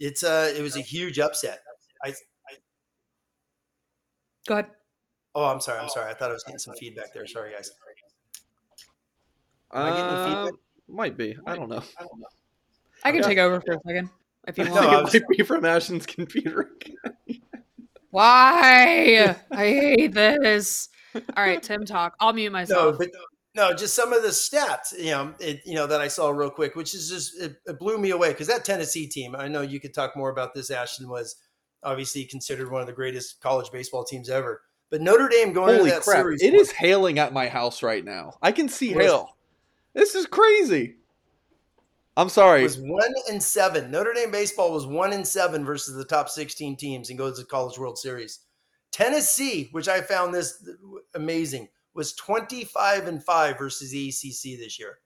It's 0.00 0.22
uh, 0.24 0.52
it 0.56 0.62
was 0.62 0.76
a 0.76 0.80
huge 0.80 1.18
upset. 1.18 1.60
I 2.04 2.08
I 2.08 2.12
Go 4.46 4.54
ahead. 4.54 4.66
Oh, 5.34 5.44
I'm 5.46 5.60
sorry. 5.60 5.78
I'm 5.80 5.88
sorry. 5.88 6.10
I 6.10 6.14
thought 6.14 6.30
I 6.30 6.34
was 6.34 6.44
getting 6.44 6.58
some 6.58 6.74
feedback 6.74 7.12
there. 7.14 7.26
Sorry, 7.26 7.52
guys. 7.52 7.70
Am 9.72 9.82
I 9.86 9.90
getting 9.90 10.04
any 10.04 10.14
Uh, 10.16 10.44
feedback? 10.44 10.60
might 10.88 11.16
be. 11.16 11.36
I 11.46 11.56
don't 11.56 11.68
know. 11.68 11.82
I 13.02 13.10
can 13.10 13.20
Yeah. 13.20 13.26
take 13.26 13.38
over 13.38 13.60
for 13.60 13.72
a 13.72 13.78
second 13.86 14.10
if 14.46 14.58
you 14.58 14.70
want. 14.70 14.76
I 14.86 14.98
it 14.98 15.04
was- 15.04 15.14
might 15.14 15.28
be 15.28 15.42
from 15.42 15.64
Ashton's 15.64 16.06
computer. 16.06 16.70
Why? 18.10 19.34
I 19.50 19.56
hate 19.66 20.12
this. 20.14 20.88
All 21.14 21.22
right, 21.44 21.62
Tim, 21.62 21.84
talk. 21.84 22.14
I'll 22.20 22.32
mute 22.32 22.50
No, 22.50 22.52
myself. 22.52 22.98
but 22.98 23.10
no, 23.54 23.72
just 23.72 23.94
some 23.94 24.12
of 24.12 24.22
the 24.22 24.28
stats, 24.28 24.96
you 24.98 25.10
know, 25.10 25.34
it, 25.38 25.62
you 25.64 25.74
know 25.74 25.86
that 25.86 26.00
I 26.00 26.08
saw 26.08 26.30
real 26.30 26.50
quick, 26.50 26.74
which 26.76 26.94
is 26.94 27.08
just 27.08 27.40
it, 27.40 27.56
it 27.66 27.78
blew 27.78 27.98
me 27.98 28.10
away 28.10 28.30
because 28.30 28.48
that 28.48 28.64
Tennessee 28.64 29.06
team. 29.06 29.34
I 29.36 29.48
know 29.48 29.62
you 29.62 29.80
could 29.80 29.94
talk 29.94 30.16
more 30.16 30.30
about 30.30 30.54
this. 30.54 30.70
Ashton 30.70 31.08
was 31.08 31.36
obviously 31.82 32.24
considered 32.24 32.70
one 32.70 32.80
of 32.80 32.86
the 32.86 32.92
greatest 32.92 33.40
college 33.40 33.70
baseball 33.70 34.04
teams 34.04 34.28
ever. 34.30 34.62
But 34.90 35.00
Notre 35.00 35.28
Dame 35.28 35.52
going 35.52 35.76
Holy 35.76 35.88
into 35.90 35.94
that 35.94 36.02
crap! 36.02 36.18
series, 36.18 36.42
It 36.42 36.54
is 36.54 36.70
hailing 36.70 37.18
at 37.18 37.32
my 37.32 37.48
house 37.48 37.82
right 37.82 38.04
now. 38.04 38.34
I 38.42 38.52
can 38.52 38.68
see 38.68 38.94
Was- 38.94 39.06
hail. 39.06 39.36
This 39.94 40.14
is 40.14 40.26
crazy. 40.26 40.96
I'm 42.16 42.28
sorry. 42.28 42.62
was 42.62 42.78
one 42.78 43.12
and 43.28 43.42
seven. 43.42 43.90
Notre 43.90 44.12
Dame 44.12 44.30
baseball 44.30 44.72
was 44.72 44.86
one 44.86 45.12
and 45.12 45.26
seven 45.26 45.64
versus 45.64 45.94
the 45.96 46.04
top 46.04 46.28
16 46.28 46.76
teams 46.76 47.10
and 47.10 47.18
goes 47.18 47.36
to 47.36 47.42
the 47.42 47.48
College 47.48 47.76
World 47.78 47.98
Series. 47.98 48.40
Tennessee, 48.92 49.68
which 49.72 49.88
I 49.88 50.00
found 50.00 50.32
this 50.32 50.64
amazing, 51.14 51.68
was 51.94 52.12
25 52.14 53.06
and 53.06 53.24
five 53.24 53.58
versus 53.58 53.90
the 53.90 54.08
ACC 54.08 54.58
this 54.58 54.78
year. 54.78 54.98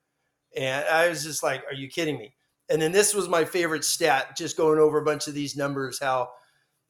And 0.56 0.84
I 0.86 1.08
was 1.08 1.22
just 1.22 1.42
like, 1.42 1.62
are 1.70 1.74
you 1.74 1.88
kidding 1.88 2.18
me? 2.18 2.34
And 2.70 2.80
then 2.80 2.92
this 2.92 3.14
was 3.14 3.28
my 3.28 3.44
favorite 3.44 3.84
stat, 3.84 4.36
just 4.36 4.56
going 4.56 4.78
over 4.78 4.98
a 4.98 5.04
bunch 5.04 5.26
of 5.26 5.34
these 5.34 5.56
numbers, 5.56 5.98
how, 5.98 6.30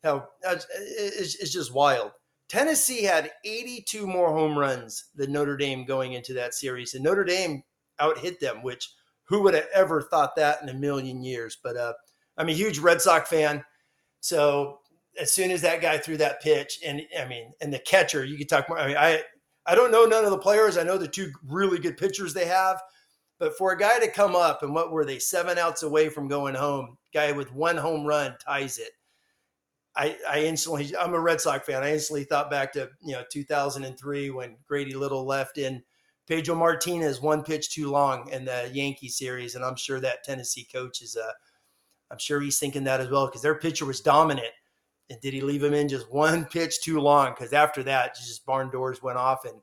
how 0.02 0.28
it's, 0.42 1.36
it's 1.36 1.52
just 1.52 1.72
wild. 1.72 2.12
Tennessee 2.48 3.02
had 3.02 3.30
82 3.44 4.06
more 4.06 4.32
home 4.32 4.58
runs 4.58 5.04
than 5.14 5.32
Notre 5.32 5.56
Dame 5.56 5.84
going 5.84 6.14
into 6.14 6.32
that 6.34 6.54
series. 6.54 6.94
And 6.94 7.04
Notre 7.04 7.24
Dame 7.24 7.62
out 8.00 8.18
hit 8.18 8.40
them, 8.40 8.62
which 8.62 8.90
who 9.24 9.42
would 9.42 9.54
have 9.54 9.68
ever 9.74 10.02
thought 10.02 10.36
that 10.36 10.62
in 10.62 10.68
a 10.68 10.74
million 10.74 11.22
years? 11.22 11.58
But 11.62 11.76
uh, 11.76 11.92
I'm 12.36 12.48
a 12.48 12.52
huge 12.52 12.78
Red 12.78 13.02
Sox 13.02 13.28
fan. 13.28 13.64
So 14.20 14.78
as 15.20 15.32
soon 15.32 15.50
as 15.50 15.60
that 15.62 15.82
guy 15.82 15.98
threw 15.98 16.16
that 16.16 16.40
pitch, 16.40 16.78
and 16.84 17.02
I 17.20 17.26
mean, 17.26 17.52
and 17.60 17.72
the 17.72 17.78
catcher, 17.78 18.24
you 18.24 18.38
could 18.38 18.48
talk 18.48 18.68
more. 18.68 18.78
I 18.78 18.86
mean, 18.86 18.96
I 18.96 19.22
I 19.68 19.74
don't 19.74 19.92
know 19.92 20.06
none 20.06 20.24
of 20.24 20.30
the 20.30 20.38
players. 20.38 20.78
I 20.78 20.82
know 20.82 20.96
the 20.96 21.06
two 21.06 21.30
really 21.46 21.78
good 21.78 21.98
pitchers 21.98 22.32
they 22.32 22.46
have, 22.46 22.80
but 23.38 23.56
for 23.58 23.72
a 23.72 23.78
guy 23.78 23.98
to 23.98 24.10
come 24.10 24.34
up 24.34 24.62
and 24.62 24.74
what 24.74 24.90
were 24.90 25.04
they 25.04 25.18
seven 25.18 25.58
outs 25.58 25.82
away 25.82 26.08
from 26.08 26.26
going 26.26 26.54
home? 26.54 26.96
Guy 27.12 27.32
with 27.32 27.52
one 27.52 27.76
home 27.76 28.06
run 28.06 28.34
ties 28.44 28.78
it. 28.78 28.92
I, 29.94 30.16
I 30.28 30.44
instantly, 30.44 30.96
I'm 30.96 31.12
a 31.12 31.20
Red 31.20 31.40
Sox 31.40 31.66
fan. 31.66 31.82
I 31.82 31.92
instantly 31.92 32.24
thought 32.24 32.50
back 32.50 32.72
to 32.72 32.88
you 33.02 33.12
know 33.12 33.24
2003 33.30 34.30
when 34.30 34.56
Grady 34.66 34.94
Little 34.94 35.26
left 35.26 35.58
in 35.58 35.82
Pedro 36.26 36.54
Martinez 36.54 37.20
one 37.20 37.42
pitch 37.42 37.70
too 37.70 37.90
long 37.90 38.28
in 38.30 38.44
the 38.44 38.70
Yankee 38.72 39.08
series, 39.08 39.54
and 39.54 39.64
I'm 39.64 39.76
sure 39.76 40.00
that 40.00 40.24
Tennessee 40.24 40.66
coach 40.72 41.02
is 41.02 41.16
uh, 41.16 41.32
I'm 42.10 42.18
sure 42.18 42.40
he's 42.40 42.58
thinking 42.58 42.84
that 42.84 43.00
as 43.00 43.08
well 43.08 43.26
because 43.26 43.42
their 43.42 43.58
pitcher 43.58 43.84
was 43.84 44.00
dominant. 44.00 44.52
And 45.10 45.20
did 45.20 45.32
he 45.32 45.40
leave 45.40 45.62
him 45.62 45.74
in 45.74 45.88
just 45.88 46.10
one 46.10 46.44
pitch 46.44 46.80
too 46.82 47.00
long? 47.00 47.30
Because 47.30 47.52
after 47.52 47.82
that, 47.84 48.14
just 48.14 48.44
barn 48.44 48.70
doors 48.70 49.02
went 49.02 49.18
off. 49.18 49.44
And 49.44 49.54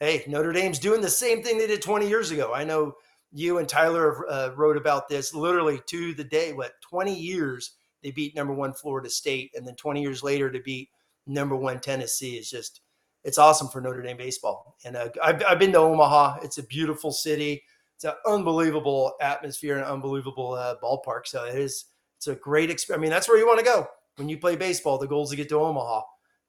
hey, 0.00 0.24
Notre 0.26 0.52
Dame's 0.52 0.78
doing 0.78 1.00
the 1.00 1.10
same 1.10 1.42
thing 1.42 1.58
they 1.58 1.66
did 1.66 1.82
20 1.82 2.08
years 2.08 2.30
ago. 2.30 2.54
I 2.54 2.64
know 2.64 2.94
you 3.32 3.58
and 3.58 3.68
Tyler 3.68 4.28
uh, 4.30 4.50
wrote 4.56 4.76
about 4.76 5.08
this 5.08 5.34
literally 5.34 5.80
to 5.86 6.14
the 6.14 6.24
day. 6.24 6.52
What 6.52 6.72
20 6.80 7.14
years 7.14 7.72
they 8.02 8.10
beat 8.10 8.36
number 8.36 8.54
one 8.54 8.72
Florida 8.72 9.10
State, 9.10 9.50
and 9.54 9.66
then 9.66 9.74
20 9.74 10.00
years 10.00 10.22
later 10.22 10.50
to 10.50 10.60
beat 10.60 10.88
number 11.26 11.56
one 11.56 11.80
Tennessee 11.80 12.36
is 12.36 12.48
just 12.48 12.80
it's 13.24 13.38
awesome 13.38 13.68
for 13.68 13.80
Notre 13.80 14.02
Dame 14.02 14.16
baseball. 14.16 14.76
And 14.84 14.96
uh, 14.96 15.08
I've, 15.22 15.42
I've 15.46 15.58
been 15.58 15.72
to 15.72 15.78
Omaha. 15.78 16.38
It's 16.42 16.58
a 16.58 16.62
beautiful 16.62 17.10
city. 17.10 17.64
It's 17.96 18.04
an 18.04 18.12
unbelievable 18.24 19.14
atmosphere 19.20 19.76
and 19.76 19.84
unbelievable 19.84 20.52
uh, 20.52 20.76
ballpark. 20.82 21.26
So 21.26 21.44
it 21.44 21.56
is. 21.56 21.86
It's 22.18 22.28
a 22.28 22.36
great 22.36 22.70
experience. 22.70 23.00
I 23.00 23.02
mean, 23.02 23.10
that's 23.10 23.28
where 23.28 23.36
you 23.36 23.46
want 23.46 23.58
to 23.58 23.64
go 23.64 23.88
when 24.16 24.28
you 24.28 24.38
play 24.38 24.56
baseball. 24.56 24.98
The 24.98 25.06
goal 25.06 25.24
is 25.24 25.30
to 25.30 25.36
get 25.36 25.48
to 25.50 25.58
Omaha, 25.58 26.02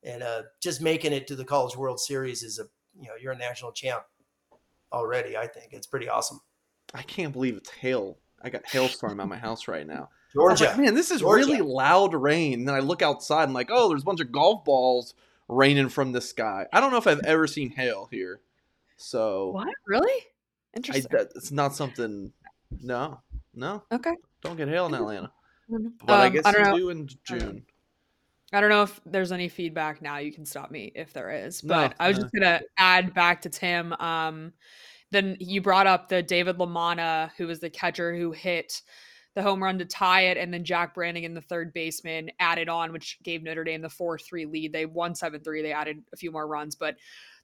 and 0.04 0.24
uh, 0.24 0.44
just 0.62 0.82
making 0.82 1.14
it 1.14 1.28
to 1.28 1.36
the 1.36 1.46
College 1.46 1.76
World 1.76 2.00
Series 2.00 2.44
is 2.44 2.60
a 2.60 2.64
you 3.00 3.08
know 3.08 3.16
you're 3.22 3.34
a 3.34 3.38
national 3.38 3.72
champ 3.72 4.04
already. 4.92 5.38
I 5.38 5.48
think 5.48 5.74
it's 5.74 5.88
pretty 5.88 6.10
awesome. 6.10 6.42
I 6.94 7.02
can't 7.04 7.34
believe 7.34 7.58
it's 7.58 7.70
hail. 7.70 8.18
I 8.42 8.50
got 8.50 8.66
hailstorm 8.66 9.20
at 9.20 9.28
my 9.28 9.38
house 9.38 9.68
right 9.68 9.86
now. 9.86 10.10
Georgia, 10.34 10.66
like, 10.66 10.78
man, 10.78 10.94
this 10.94 11.12
is 11.12 11.22
Georgia. 11.22 11.46
really 11.46 11.62
loud 11.62 12.14
rain. 12.14 12.60
And 12.60 12.68
then 12.68 12.76
I 12.76 12.80
look 12.80 13.02
outside 13.02 13.46
and 13.46 13.54
like, 13.54 13.70
oh, 13.72 13.90
there's 13.90 14.04
a 14.04 14.06
bunch 14.06 14.22
of 14.22 14.32
golf 14.32 14.64
balls 14.64 15.14
raining 15.48 15.90
from 15.90 16.12
the 16.12 16.22
sky. 16.22 16.68
I 16.72 16.80
don't 16.80 16.92
know 16.92 16.98
if 16.98 17.08
I've 17.08 17.24
ever 17.26 17.48
seen 17.48 17.72
hail 17.72 18.08
here. 18.12 18.42
So 18.98 19.52
what? 19.52 19.74
Really? 19.86 20.12
I, 20.12 20.78
Interesting. 20.78 21.08
that, 21.12 21.32
it's 21.36 21.52
not 21.52 21.76
something. 21.76 22.32
No, 22.82 23.22
no, 23.54 23.84
okay. 23.92 24.14
don't 24.42 24.58
get 24.58 24.68
hail 24.68 24.86
in 24.88 24.94
Atlanta. 24.94 25.32
Um, 25.74 25.94
But 26.06 26.20
I 26.20 26.30
guess 26.30 26.46
I 26.46 26.52
don't 26.52 26.66
you 26.66 26.72
know. 26.72 26.78
do 26.78 26.90
in 26.90 26.98
I 26.98 27.02
don't 27.02 27.40
know. 27.40 27.52
June. 27.52 27.66
I 28.54 28.62
don't 28.62 28.70
know 28.70 28.84
if 28.84 29.02
there's 29.06 29.32
any 29.34 29.50
feedback 29.50 30.02
now. 30.02 30.18
You 30.20 30.32
can 30.32 30.46
stop 30.46 30.72
me 30.72 30.92
if 30.96 31.12
there 31.12 31.30
is. 31.30 31.64
No, 31.64 31.74
But 31.76 31.96
I 32.00 32.08
was 32.08 32.18
no. 32.18 32.24
just 32.24 32.34
gonna 32.34 32.62
add 32.78 33.14
back 33.14 33.42
to 33.42 33.50
Tim. 33.50 33.92
Um, 33.94 34.54
then 35.12 35.36
you 35.40 35.62
brought 35.62 35.88
up 35.88 36.08
the 36.10 36.24
David 36.24 36.58
LaManna, 36.58 37.32
who 37.38 37.48
was 37.48 37.60
the 37.60 37.70
catcher 37.70 38.16
who 38.16 38.32
hit 38.32 38.82
the 39.36 39.42
home 39.44 39.62
run 39.62 39.78
to 39.80 39.86
tie 39.86 40.22
it, 40.22 40.38
and 40.38 40.54
then 40.54 40.64
Jack 40.64 40.96
Brannigan 40.96 41.34
the 41.34 41.42
third 41.42 41.72
baseman, 41.74 42.32
added 42.40 42.70
on, 42.70 42.92
which 42.92 43.20
gave 43.24 43.44
Notre 43.44 43.64
Dame 43.64 43.82
the 43.82 43.90
four 43.90 44.18
three 44.18 44.46
lead. 44.46 44.72
They 44.74 44.86
won 44.86 45.14
seven 45.14 45.42
three. 45.42 45.62
They 45.62 45.74
added 45.74 46.02
a 46.14 46.18
few 46.18 46.32
more 46.32 46.48
runs, 46.48 46.76
but 46.76 46.96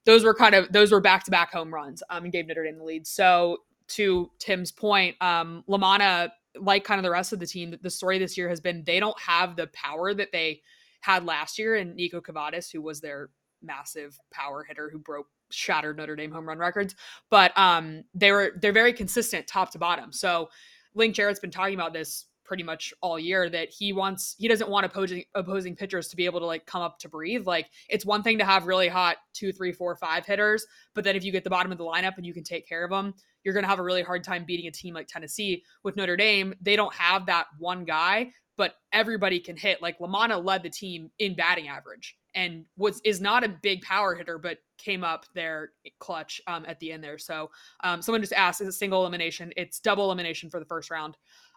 those 0.04 0.24
were 0.24 0.34
kind 0.34 0.54
of 0.54 0.72
those 0.72 0.90
were 0.90 1.00
back 1.00 1.24
to 1.24 1.30
back 1.30 1.52
home 1.52 1.72
runs. 1.72 2.02
Um, 2.10 2.24
and 2.24 2.32
gave 2.32 2.46
Notre 2.46 2.64
Dame 2.64 2.78
the 2.78 2.84
lead. 2.84 3.06
So 3.06 3.58
to 3.88 4.30
Tim's 4.38 4.72
point, 4.72 5.16
um, 5.20 5.64
Lamana, 5.68 6.30
like 6.58 6.84
kind 6.84 6.98
of 6.98 7.02
the 7.02 7.10
rest 7.10 7.32
of 7.32 7.38
the 7.40 7.46
team, 7.46 7.76
the 7.82 7.90
story 7.90 8.18
this 8.18 8.36
year 8.36 8.48
has 8.48 8.60
been 8.60 8.84
they 8.84 9.00
don't 9.00 9.18
have 9.20 9.56
the 9.56 9.66
power 9.68 10.14
that 10.14 10.32
they 10.32 10.62
had 11.00 11.24
last 11.24 11.58
year 11.58 11.74
and 11.74 11.94
Nico 11.94 12.20
Kavadas, 12.20 12.72
who 12.72 12.80
was 12.80 13.00
their 13.00 13.30
massive 13.62 14.18
power 14.30 14.64
hitter 14.64 14.90
who 14.90 14.98
broke 14.98 15.26
shattered 15.50 15.96
Notre 15.96 16.16
Dame 16.16 16.32
home 16.32 16.48
run 16.48 16.58
records. 16.58 16.94
But 17.30 17.56
um 17.58 18.04
they 18.14 18.32
were 18.32 18.52
they're 18.60 18.72
very 18.72 18.92
consistent 18.92 19.46
top 19.46 19.70
to 19.72 19.78
bottom. 19.78 20.12
So 20.12 20.48
Link 20.94 21.14
Jarrett's 21.14 21.40
been 21.40 21.50
talking 21.50 21.74
about 21.74 21.92
this 21.92 22.26
pretty 22.44 22.62
much 22.62 22.92
all 23.00 23.18
year 23.18 23.48
that 23.50 23.70
he 23.70 23.92
wants 23.92 24.34
he 24.38 24.48
doesn't 24.48 24.68
want 24.68 24.86
opposing 24.86 25.24
opposing 25.34 25.74
pitchers 25.74 26.08
to 26.08 26.16
be 26.16 26.24
able 26.24 26.40
to 26.40 26.46
like 26.46 26.66
come 26.66 26.82
up 26.82 26.98
to 26.98 27.08
breathe. 27.08 27.46
Like 27.46 27.68
it's 27.88 28.04
one 28.04 28.22
thing 28.22 28.38
to 28.38 28.44
have 28.44 28.66
really 28.66 28.88
hot 28.88 29.16
two, 29.32 29.52
three, 29.52 29.72
four, 29.72 29.96
five 29.96 30.26
hitters, 30.26 30.66
but 30.94 31.04
then 31.04 31.16
if 31.16 31.24
you 31.24 31.32
get 31.32 31.44
the 31.44 31.50
bottom 31.50 31.72
of 31.72 31.78
the 31.78 31.84
lineup 31.84 32.16
and 32.16 32.26
you 32.26 32.34
can 32.34 32.44
take 32.44 32.68
care 32.68 32.84
of 32.84 32.90
them, 32.90 33.14
you're 33.42 33.54
gonna 33.54 33.66
have 33.66 33.78
a 33.78 33.82
really 33.82 34.02
hard 34.02 34.24
time 34.24 34.44
beating 34.44 34.66
a 34.66 34.70
team 34.70 34.94
like 34.94 35.08
Tennessee. 35.08 35.62
With 35.82 35.96
Notre 35.96 36.16
Dame, 36.16 36.54
they 36.60 36.76
don't 36.76 36.94
have 36.94 37.26
that 37.26 37.46
one 37.58 37.84
guy 37.84 38.32
but 38.56 38.76
everybody 38.92 39.40
can 39.40 39.56
hit. 39.56 39.82
Like 39.82 39.98
LaManna 39.98 40.42
led 40.42 40.62
the 40.62 40.70
team 40.70 41.10
in 41.18 41.34
batting 41.34 41.68
average 41.68 42.16
and 42.34 42.64
was 42.76 43.00
is 43.04 43.20
not 43.20 43.44
a 43.44 43.48
big 43.48 43.82
power 43.82 44.14
hitter, 44.14 44.38
but 44.38 44.58
came 44.78 45.04
up 45.04 45.26
there 45.34 45.70
clutch 45.98 46.40
um, 46.46 46.64
at 46.66 46.78
the 46.80 46.92
end 46.92 47.02
there. 47.02 47.18
So 47.18 47.50
um, 47.82 48.02
someone 48.02 48.20
just 48.20 48.32
asked, 48.32 48.60
is 48.60 48.68
it 48.68 48.72
single 48.72 49.00
elimination? 49.00 49.52
It's 49.56 49.80
double 49.80 50.04
elimination 50.04 50.50
for 50.50 50.60
the 50.60 50.66
first 50.66 50.90
round. 50.90 51.16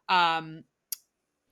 Um, 0.09 0.63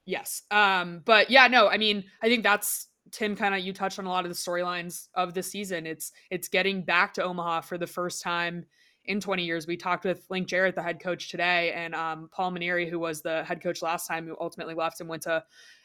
yes. 0.06 0.42
Um, 0.50 1.02
but 1.04 1.30
yeah, 1.30 1.48
no, 1.48 1.68
I 1.68 1.76
mean, 1.76 2.04
I 2.22 2.28
think 2.28 2.42
that's 2.42 2.88
Tim 3.10 3.36
kind 3.36 3.54
of 3.54 3.60
you 3.60 3.72
touched 3.72 3.98
on 3.98 4.06
a 4.06 4.10
lot 4.10 4.24
of 4.24 4.30
the 4.30 4.36
storylines 4.36 5.08
of 5.14 5.34
the 5.34 5.42
season. 5.42 5.86
It's 5.86 6.12
it's 6.30 6.48
getting 6.48 6.82
back 6.82 7.14
to 7.14 7.24
Omaha 7.24 7.60
for 7.62 7.78
the 7.78 7.86
first 7.86 8.22
time 8.22 8.64
in 9.04 9.20
20 9.20 9.44
years. 9.44 9.66
We 9.66 9.76
talked 9.76 10.04
with 10.04 10.24
Link 10.30 10.48
Jarrett, 10.48 10.74
the 10.74 10.82
head 10.82 11.00
coach 11.00 11.30
today, 11.30 11.72
and 11.72 11.94
um, 11.94 12.28
Paul 12.32 12.52
Mainieri, 12.52 12.88
who 12.88 12.98
was 12.98 13.22
the 13.22 13.44
head 13.44 13.62
coach 13.62 13.82
last 13.82 14.06
time, 14.06 14.26
who 14.26 14.36
ultimately 14.40 14.74
left 14.74 15.00
and 15.00 15.08
went 15.08 15.22
to 15.22 15.44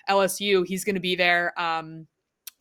LSU. 0.09 0.65
He's 0.65 0.83
going 0.83 0.95
to 0.95 1.01
be 1.01 1.15
there. 1.15 1.59
Um, 1.59 2.07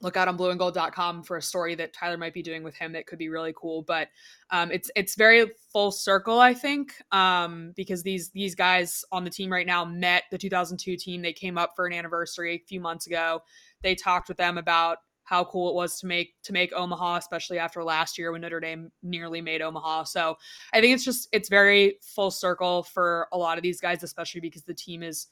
look 0.02 0.16
out 0.16 0.28
on 0.28 0.38
blueandgold.com 0.38 1.22
for 1.22 1.36
a 1.36 1.42
story 1.42 1.74
that 1.74 1.92
Tyler 1.92 2.16
might 2.16 2.32
be 2.32 2.42
doing 2.42 2.62
with 2.62 2.74
him 2.74 2.92
that 2.92 3.06
could 3.06 3.18
be 3.18 3.28
really 3.28 3.52
cool. 3.56 3.82
But 3.82 4.08
um, 4.50 4.70
it's 4.70 4.90
it's 4.96 5.14
very 5.14 5.50
full 5.72 5.90
circle, 5.90 6.40
I 6.40 6.54
think, 6.54 6.94
um, 7.12 7.72
because 7.76 8.02
these 8.02 8.30
these 8.30 8.54
guys 8.54 9.04
on 9.12 9.24
the 9.24 9.30
team 9.30 9.52
right 9.52 9.66
now 9.66 9.84
met 9.84 10.24
the 10.30 10.38
2002 10.38 10.96
team. 10.96 11.22
They 11.22 11.32
came 11.32 11.58
up 11.58 11.72
for 11.76 11.86
an 11.86 11.92
anniversary 11.92 12.54
a 12.54 12.66
few 12.66 12.80
months 12.80 13.06
ago. 13.06 13.42
They 13.82 13.94
talked 13.94 14.28
with 14.28 14.36
them 14.36 14.58
about 14.58 14.98
how 15.24 15.44
cool 15.44 15.68
it 15.68 15.74
was 15.76 16.00
to 16.00 16.06
make 16.06 16.34
to 16.42 16.52
make 16.52 16.72
Omaha, 16.72 17.16
especially 17.16 17.58
after 17.58 17.84
last 17.84 18.18
year 18.18 18.32
when 18.32 18.40
Notre 18.40 18.58
Dame 18.58 18.90
nearly 19.02 19.40
made 19.40 19.62
Omaha. 19.62 20.04
So 20.04 20.36
I 20.72 20.80
think 20.80 20.94
it's 20.94 21.04
just 21.04 21.28
it's 21.30 21.48
very 21.48 21.98
full 22.02 22.32
circle 22.32 22.82
for 22.82 23.28
a 23.32 23.38
lot 23.38 23.56
of 23.56 23.62
these 23.62 23.80
guys, 23.80 24.02
especially 24.02 24.40
because 24.40 24.64
the 24.64 24.74
team 24.74 25.04
is 25.04 25.28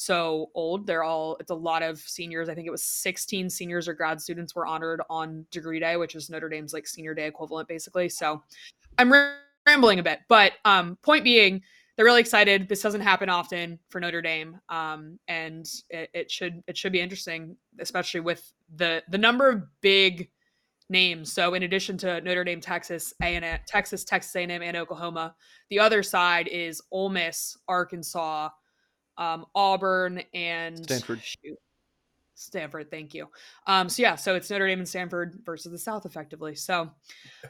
so 0.00 0.50
old. 0.54 0.86
They're 0.86 1.04
all 1.04 1.36
it's 1.40 1.50
a 1.50 1.54
lot 1.54 1.82
of 1.82 1.98
seniors. 1.98 2.48
I 2.48 2.54
think 2.54 2.66
it 2.66 2.70
was 2.70 2.82
16 2.82 3.50
seniors 3.50 3.86
or 3.86 3.92
grad 3.92 4.18
students 4.18 4.54
were 4.54 4.66
honored 4.66 5.02
on 5.10 5.44
degree 5.50 5.78
day, 5.78 5.98
which 5.98 6.14
is 6.14 6.30
Notre 6.30 6.48
Dame's 6.48 6.72
like 6.72 6.86
senior 6.86 7.12
day 7.12 7.26
equivalent, 7.26 7.68
basically. 7.68 8.08
So 8.08 8.42
I'm 8.96 9.12
rambling 9.66 9.98
a 9.98 10.02
bit, 10.02 10.20
but 10.26 10.52
um, 10.64 10.96
point 11.02 11.22
being, 11.22 11.60
they're 11.96 12.06
really 12.06 12.20
excited. 12.20 12.66
This 12.66 12.80
doesn't 12.80 13.02
happen 13.02 13.28
often 13.28 13.78
for 13.90 14.00
Notre 14.00 14.22
Dame, 14.22 14.58
um, 14.70 15.18
and 15.28 15.68
it, 15.90 16.08
it 16.14 16.30
should 16.30 16.62
it 16.66 16.78
should 16.78 16.92
be 16.92 17.00
interesting, 17.00 17.54
especially 17.78 18.20
with 18.20 18.50
the 18.76 19.02
the 19.10 19.18
number 19.18 19.50
of 19.50 19.64
big 19.82 20.30
names. 20.88 21.30
So 21.30 21.52
in 21.52 21.64
addition 21.64 21.98
to 21.98 22.22
Notre 22.22 22.42
Dame, 22.42 22.62
Texas, 22.62 23.12
A&M, 23.22 23.44
Texas, 23.66 24.02
Texas 24.02 24.34
A&M, 24.34 24.62
and 24.62 24.76
Oklahoma, 24.78 25.34
the 25.68 25.78
other 25.78 26.02
side 26.02 26.48
is 26.48 26.80
Ole 26.90 27.10
Miss, 27.10 27.56
Arkansas, 27.68 28.48
um, 29.20 29.46
Auburn, 29.54 30.22
and 30.34 30.82
Stanford. 30.82 31.20
shoot, 31.22 31.58
Stanford, 32.34 32.90
thank 32.90 33.12
you. 33.12 33.28
Um, 33.66 33.88
so 33.88 34.02
yeah, 34.02 34.16
so 34.16 34.34
it's 34.34 34.48
Notre 34.48 34.66
Dame 34.66 34.78
and 34.78 34.88
Stanford 34.88 35.38
versus 35.44 35.70
the 35.70 35.78
South, 35.78 36.06
effectively. 36.06 36.54
So, 36.54 36.90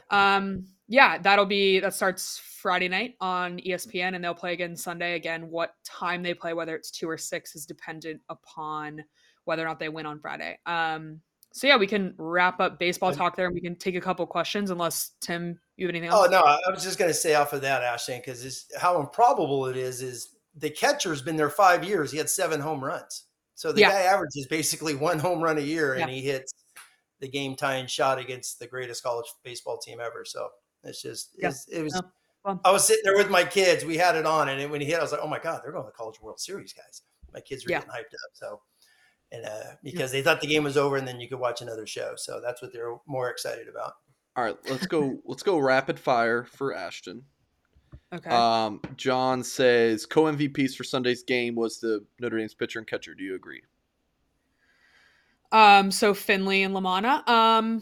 um, 0.09 0.65
yeah, 0.89 1.17
that'll 1.17 1.45
be 1.45 1.79
that 1.79 1.93
starts 1.93 2.39
Friday 2.39 2.89
night 2.89 3.15
on 3.21 3.57
ESPN, 3.59 4.15
and 4.15 4.23
they'll 4.23 4.33
play 4.33 4.51
again 4.51 4.75
Sunday. 4.75 5.15
Again, 5.15 5.49
what 5.49 5.75
time 5.85 6.21
they 6.21 6.33
play, 6.33 6.53
whether 6.53 6.75
it's 6.75 6.91
two 6.91 7.09
or 7.09 7.17
six, 7.17 7.55
is 7.55 7.65
dependent 7.65 8.21
upon 8.29 9.03
whether 9.45 9.63
or 9.63 9.67
not 9.67 9.79
they 9.79 9.89
win 9.89 10.05
on 10.05 10.19
Friday. 10.19 10.59
Um, 10.65 11.21
so 11.53 11.67
yeah, 11.67 11.77
we 11.77 11.87
can 11.87 12.13
wrap 12.17 12.59
up 12.59 12.77
baseball 12.77 13.13
talk 13.13 13.37
there, 13.37 13.45
and 13.45 13.55
we 13.55 13.61
can 13.61 13.75
take 13.77 13.95
a 13.95 14.01
couple 14.01 14.25
questions. 14.27 14.71
Unless 14.71 15.11
Tim, 15.21 15.57
you 15.77 15.85
have 15.85 15.95
anything 15.95 16.09
else? 16.09 16.27
Oh 16.27 16.29
no, 16.29 16.41
I 16.41 16.59
I 16.67 16.71
was 16.71 16.83
just 16.83 16.99
going 16.99 17.09
to 17.09 17.15
say 17.15 17.35
off 17.35 17.53
of 17.53 17.61
that, 17.61 17.81
Ashton, 17.81 18.19
because 18.19 18.43
it's 18.43 18.65
how 18.77 18.99
improbable 18.99 19.67
it 19.67 19.77
is. 19.77 20.01
Is 20.01 20.35
the 20.55 20.69
catcher's 20.69 21.21
been 21.21 21.35
there 21.37 21.49
five 21.49 21.83
years? 21.83 22.11
He 22.11 22.17
had 22.17 22.29
seven 22.29 22.59
home 22.59 22.83
runs, 22.83 23.25
so 23.55 23.71
the 23.71 23.81
Yeah. 23.81 23.89
guy 23.91 24.01
averages 24.01 24.47
basically 24.49 24.95
one 24.95 25.19
home 25.19 25.41
run 25.41 25.57
a 25.57 25.61
year, 25.61 25.93
and 25.93 26.09
Yeah. 26.09 26.15
he 26.15 26.21
hits 26.21 26.53
the 27.19 27.27
game 27.29 27.55
tying 27.55 27.87
shot 27.87 28.17
against 28.19 28.59
the 28.59 28.67
greatest 28.67 29.03
college 29.03 29.27
baseball 29.43 29.77
team 29.77 29.99
ever. 29.99 30.25
So 30.25 30.49
it's 30.83 31.01
just 31.01 31.29
Yeah. 31.37 31.49
it's, 31.49 31.67
it 31.67 31.83
was. 31.83 31.93
No, 31.93 32.01
fun. 32.43 32.59
I 32.65 32.71
was 32.71 32.85
sitting 32.85 33.03
there 33.05 33.15
with 33.17 33.29
my 33.29 33.43
kids. 33.43 33.85
We 33.85 33.97
had 33.97 34.15
it 34.15 34.25
on, 34.25 34.49
and 34.49 34.71
when 34.71 34.81
he 34.81 34.87
hit, 34.87 34.99
I 34.99 35.01
was 35.03 35.11
like, 35.11 35.21
"Oh 35.23 35.27
my 35.27 35.39
god, 35.39 35.61
they're 35.63 35.71
going 35.71 35.83
to 35.85 35.91
the 35.91 35.95
College 35.95 36.19
World 36.19 36.39
Series, 36.39 36.73
guys!" 36.73 37.03
My 37.33 37.39
kids 37.39 37.63
were 37.65 37.71
Yeah. 37.71 37.79
getting 37.79 37.91
hyped 37.93 38.13
up. 38.13 38.31
So, 38.33 38.61
and 39.31 39.45
uh, 39.45 39.75
because 39.83 40.11
they 40.11 40.21
thought 40.21 40.41
the 40.41 40.47
game 40.47 40.63
was 40.63 40.75
over, 40.77 40.97
and 40.97 41.07
then 41.07 41.19
you 41.21 41.29
could 41.29 41.39
watch 41.39 41.61
another 41.61 41.85
show. 41.87 42.15
So 42.17 42.41
that's 42.41 42.61
what 42.61 42.73
they're 42.73 42.97
more 43.05 43.29
excited 43.29 43.67
about. 43.69 43.93
All 44.35 44.43
right, 44.43 44.57
let's 44.69 44.87
go. 44.87 45.21
let's 45.25 45.43
go 45.43 45.57
rapid 45.59 45.99
fire 45.99 46.43
for 46.45 46.73
Ashton. 46.73 47.25
Okay. 48.13 48.29
Um, 48.29 48.81
John 48.97 49.43
says 49.43 50.05
co 50.05 50.23
MVPs 50.23 50.75
for 50.75 50.83
Sunday's 50.83 51.23
game 51.23 51.55
was 51.55 51.79
the 51.79 52.03
Notre 52.19 52.37
Dame's 52.37 52.53
pitcher 52.53 52.79
and 52.79 52.87
catcher. 52.87 53.13
Do 53.13 53.23
you 53.23 53.35
agree? 53.35 53.61
Um, 55.51 55.91
so 55.91 56.13
Findlay 56.13 56.63
and 56.63 56.73
LaManna. 56.73 57.27
Um, 57.27 57.81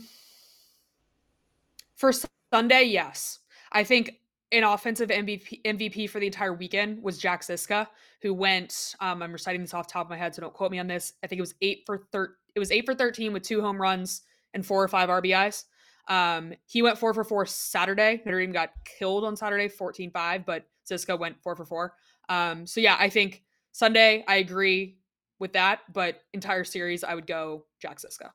for 1.95 2.11
Sunday, 2.53 2.83
yes. 2.83 3.39
I 3.71 3.83
think 3.83 4.19
an 4.51 4.63
offensive 4.63 5.09
MVP 5.09 5.61
MVP 5.63 6.09
for 6.09 6.19
the 6.19 6.25
entire 6.25 6.53
weekend 6.53 7.01
was 7.03 7.17
Jack 7.17 7.41
Zyska, 7.41 7.87
who 8.21 8.33
went. 8.33 8.95
Um, 8.99 9.21
I'm 9.21 9.31
reciting 9.31 9.61
this 9.61 9.73
off 9.73 9.87
the 9.87 9.93
top 9.93 10.05
of 10.07 10.09
my 10.09 10.17
head, 10.17 10.33
so 10.33 10.41
don't 10.41 10.53
quote 10.53 10.71
me 10.71 10.79
on 10.79 10.87
this. 10.87 11.13
I 11.23 11.27
think 11.27 11.37
it 11.37 11.41
was 11.41 11.55
eight 11.61 11.83
for 11.85 12.07
thir- 12.11 12.35
It 12.55 12.59
was 12.59 12.71
eight 12.71 12.85
for 12.85 12.95
thirteen 12.95 13.33
with 13.33 13.43
two 13.43 13.61
home 13.61 13.79
runs 13.79 14.23
and 14.53 14.65
four 14.65 14.83
or 14.83 14.87
five 14.87 15.09
RBIs. 15.09 15.65
Um, 16.07 16.53
he 16.65 16.81
went 16.81 16.97
four 16.97 17.13
for 17.13 17.23
four 17.23 17.45
Saturday. 17.45 18.21
Notre 18.25 18.39
Dame 18.39 18.51
got 18.51 18.71
killed 18.85 19.23
on 19.23 19.35
Saturday, 19.35 19.69
14-5, 19.69 20.45
but 20.45 20.65
Zyska 20.89 21.19
went 21.19 21.41
four 21.41 21.55
for 21.55 21.65
four. 21.65 21.93
Um, 22.29 22.65
so 22.65 22.79
yeah, 22.79 22.95
I 22.99 23.09
think 23.09 23.43
Sunday, 23.71 24.23
I 24.27 24.37
agree. 24.37 24.99
with 25.39 25.53
that. 25.53 25.79
But 25.91 26.21
entire 26.33 26.63
series, 26.63 27.03
I 27.03 27.15
would 27.15 27.25
go 27.27 27.65
Jack 27.81 27.97
Zyska. 27.97 28.31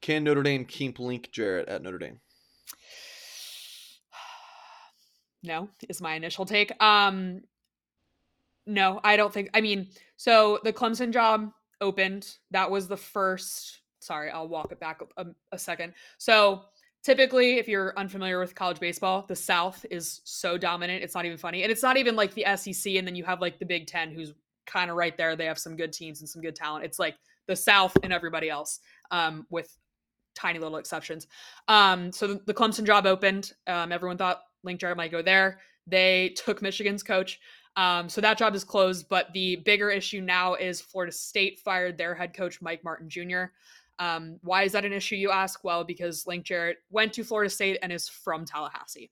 Can 0.00 0.24
Notre 0.24 0.42
Dame 0.42 0.64
keep 0.64 0.98
Link 0.98 1.30
Jarrett 1.32 1.68
at 1.68 1.82
Notre 1.82 1.98
Dame? 1.98 2.20
no, 5.42 5.68
is 5.88 6.00
my 6.00 6.14
initial 6.14 6.44
take. 6.44 6.72
Um, 6.82 7.42
no, 8.66 9.00
I 9.02 9.16
don't 9.16 9.32
think. 9.32 9.50
I 9.54 9.60
mean, 9.60 9.88
so 10.16 10.58
the 10.64 10.72
Clemson 10.72 11.12
job 11.12 11.52
opened. 11.80 12.36
That 12.50 12.70
was 12.70 12.88
the 12.88 12.96
first. 12.96 13.79
Sorry, 14.00 14.30
I'll 14.30 14.48
walk 14.48 14.72
it 14.72 14.80
back 14.80 15.00
a, 15.16 15.26
a 15.52 15.58
second. 15.58 15.94
So 16.18 16.64
typically, 17.02 17.58
if 17.58 17.68
you're 17.68 17.92
unfamiliar 17.98 18.38
with 18.38 18.54
college 18.54 18.80
baseball, 18.80 19.24
the 19.28 19.36
South 19.36 19.84
is 19.90 20.20
so 20.24 20.58
dominant. 20.58 21.02
It's 21.02 21.14
not 21.14 21.24
even 21.24 21.38
funny, 21.38 21.62
and 21.62 21.70
it's 21.70 21.82
not 21.82 21.96
even 21.96 22.16
like 22.16 22.34
the 22.34 22.46
SEC. 22.56 22.94
And 22.94 23.06
then 23.06 23.14
you 23.14 23.24
have 23.24 23.40
like 23.40 23.58
the 23.58 23.66
Big 23.66 23.86
Ten, 23.86 24.10
who's 24.10 24.34
kind 24.66 24.90
of 24.90 24.96
right 24.96 25.16
there. 25.16 25.36
They 25.36 25.46
have 25.46 25.58
some 25.58 25.76
good 25.76 25.92
teams 25.92 26.20
and 26.20 26.28
some 26.28 26.42
good 26.42 26.56
talent. 26.56 26.84
It's 26.84 26.98
like 26.98 27.16
the 27.46 27.56
South 27.56 27.96
and 28.02 28.12
everybody 28.12 28.48
else, 28.48 28.80
um, 29.10 29.46
with 29.50 29.76
tiny 30.34 30.58
little 30.58 30.78
exceptions. 30.78 31.26
Um, 31.68 32.12
so 32.12 32.26
the, 32.26 32.40
the 32.46 32.54
Clemson 32.54 32.84
job 32.84 33.06
opened. 33.06 33.52
Um, 33.66 33.92
everyone 33.92 34.16
thought 34.16 34.42
Link 34.62 34.80
Jarrett 34.80 34.96
might 34.96 35.10
go 35.10 35.22
there. 35.22 35.60
They 35.86 36.34
took 36.36 36.62
Michigan's 36.62 37.02
coach. 37.02 37.40
Um, 37.76 38.08
so 38.08 38.20
that 38.20 38.38
job 38.38 38.54
is 38.54 38.64
closed. 38.64 39.08
But 39.08 39.32
the 39.32 39.56
bigger 39.56 39.90
issue 39.90 40.20
now 40.20 40.54
is 40.54 40.80
Florida 40.80 41.12
State 41.12 41.60
fired 41.60 41.98
their 41.98 42.14
head 42.14 42.34
coach, 42.34 42.60
Mike 42.60 42.84
Martin 42.84 43.08
Jr. 43.08 43.44
Um, 44.00 44.38
why 44.42 44.64
is 44.64 44.72
that 44.72 44.84
an 44.84 44.92
issue, 44.92 45.14
you 45.14 45.30
ask? 45.30 45.62
Well, 45.62 45.84
because 45.84 46.26
Link 46.26 46.44
Jarrett 46.44 46.78
went 46.90 47.12
to 47.12 47.22
Florida 47.22 47.50
State 47.50 47.78
and 47.82 47.92
is 47.92 48.08
from 48.08 48.44
Tallahassee. 48.44 49.10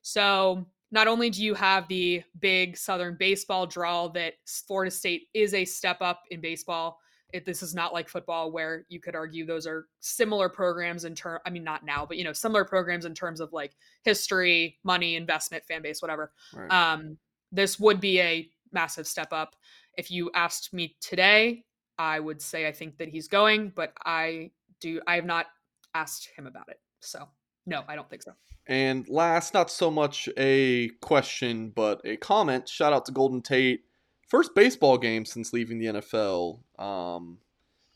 So 0.00 0.64
not 0.90 1.08
only 1.08 1.28
do 1.28 1.42
you 1.42 1.54
have 1.54 1.86
the 1.88 2.22
big 2.38 2.76
Southern 2.76 3.16
baseball 3.18 3.66
draw 3.66 4.08
that 4.08 4.34
Florida 4.46 4.90
State 4.90 5.24
is 5.34 5.52
a 5.54 5.64
step 5.64 5.98
up 6.00 6.22
in 6.30 6.40
baseball, 6.40 6.98
it, 7.32 7.44
this 7.44 7.62
is 7.62 7.74
not 7.74 7.92
like 7.92 8.08
football 8.08 8.50
where 8.50 8.86
you 8.88 9.00
could 9.00 9.14
argue 9.14 9.44
those 9.44 9.66
are 9.66 9.86
similar 10.00 10.48
programs 10.48 11.04
in 11.04 11.14
term 11.14 11.38
i 11.44 11.50
mean 11.50 11.62
not 11.62 11.84
now 11.84 12.06
but 12.06 12.16
you 12.16 12.24
know 12.24 12.32
similar 12.32 12.64
programs 12.64 13.04
in 13.04 13.14
terms 13.14 13.40
of 13.40 13.52
like 13.52 13.72
history 14.02 14.78
money 14.82 15.14
investment 15.14 15.62
fan 15.64 15.82
base 15.82 16.00
whatever 16.00 16.32
right. 16.54 16.70
um 16.72 17.18
this 17.52 17.78
would 17.78 18.00
be 18.00 18.18
a 18.20 18.48
massive 18.72 19.06
step 19.06 19.28
up 19.30 19.56
if 19.98 20.10
you 20.10 20.30
asked 20.34 20.72
me 20.72 20.96
today 21.00 21.62
i 21.98 22.18
would 22.18 22.40
say 22.40 22.66
i 22.66 22.72
think 22.72 22.98
that 22.98 23.08
he's 23.08 23.28
going 23.28 23.72
but 23.74 23.92
i 24.04 24.50
do 24.80 25.00
i 25.06 25.16
have 25.16 25.24
not 25.24 25.46
asked 25.94 26.28
him 26.36 26.46
about 26.46 26.68
it 26.68 26.80
so 27.00 27.28
no 27.66 27.82
i 27.88 27.94
don't 27.94 28.08
think 28.08 28.22
so 28.22 28.32
and 28.66 29.08
last 29.08 29.54
not 29.54 29.70
so 29.70 29.90
much 29.90 30.28
a 30.36 30.88
question 31.00 31.70
but 31.74 32.00
a 32.04 32.16
comment 32.16 32.68
shout 32.68 32.92
out 32.92 33.04
to 33.04 33.12
golden 33.12 33.40
tate 33.42 33.82
first 34.28 34.54
baseball 34.54 34.98
game 34.98 35.24
since 35.24 35.52
leaving 35.52 35.78
the 35.78 35.86
NFL. 35.86 36.60
Um, 36.78 37.38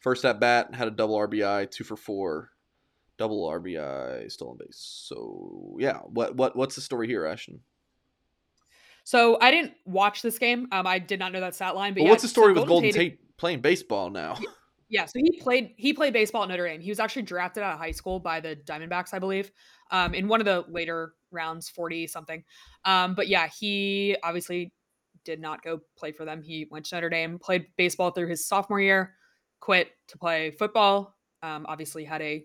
first 0.01 0.25
at 0.25 0.41
bat 0.41 0.75
had 0.75 0.89
a 0.89 0.91
double 0.91 1.17
RBI, 1.17 1.71
two 1.71 1.85
for 1.85 1.97
four, 1.97 2.51
double 3.19 3.49
RBI, 3.49 4.31
stolen 4.33 4.59
base. 4.59 5.05
So 5.07 5.77
yeah, 5.79 5.99
what 5.99 6.35
what 6.35 6.57
what's 6.57 6.75
the 6.75 6.81
story 6.81 7.07
here, 7.07 7.25
Ashton? 7.27 7.61
So 9.05 9.37
I 9.41 9.51
didn't 9.51 9.75
watch 9.85 10.23
this 10.23 10.39
game. 10.39 10.69
Um, 10.73 10.87
I 10.87 10.99
did 10.99 11.19
not 11.19 11.33
know 11.33 11.41
that 11.41 11.55
stat 11.55 11.75
line. 11.75 11.93
But, 11.93 12.01
but 12.01 12.05
yeah, 12.05 12.11
what's 12.11 12.23
the 12.23 12.29
story 12.29 12.55
so 12.55 12.61
with 12.61 12.69
Golden, 12.69 12.93
Tate, 12.93 12.95
Tate 12.95 13.19
playing 13.43 13.61
baseball 13.61 14.09
now? 14.09 14.39
Yeah, 14.89 15.07
so 15.07 15.21
he 15.21 15.41
played 15.41 15.73
he 15.79 15.95
played 15.95 16.13
baseball 16.13 16.43
at 16.43 16.51
Notre 16.51 16.69
Dame. 16.69 16.83
He 16.83 16.91
was 16.91 17.01
actually 17.01 17.23
drafted 17.23 17.63
out 17.63 17.73
of 17.73 17.79
high 17.79 17.93
school 17.93 18.21
by 18.21 18.41
the 18.41 18.57
Diamondbacks, 18.57 19.15
I 19.15 19.19
believe, 19.19 19.51
um, 19.91 20.13
in 20.13 20.29
one 20.29 20.39
of 20.39 20.45
the 20.45 20.67
later 20.69 21.15
rounds, 21.31 21.71
forty 21.71 22.07
something. 22.07 22.45
Um, 22.85 23.15
but 23.15 23.27
yeah, 23.27 23.49
he 23.59 24.19
obviously 24.23 24.71
did 25.25 25.41
not 25.41 25.63
go 25.63 25.81
play 25.97 26.13
for 26.13 26.27
them. 26.27 26.43
He 26.43 26.69
went 26.71 26.85
to 26.85 26.95
Notre 26.95 27.09
Dame, 27.09 27.39
played 27.39 27.69
baseball 27.79 28.11
through 28.11 28.27
his 28.27 28.47
sophomore 28.47 28.83
year, 28.83 29.15
quit 29.61 29.93
to 30.09 30.19
play 30.19 30.51
football. 30.51 31.17
Um, 31.43 31.65
obviously 31.71 32.05
had 32.05 32.21
a 32.21 32.45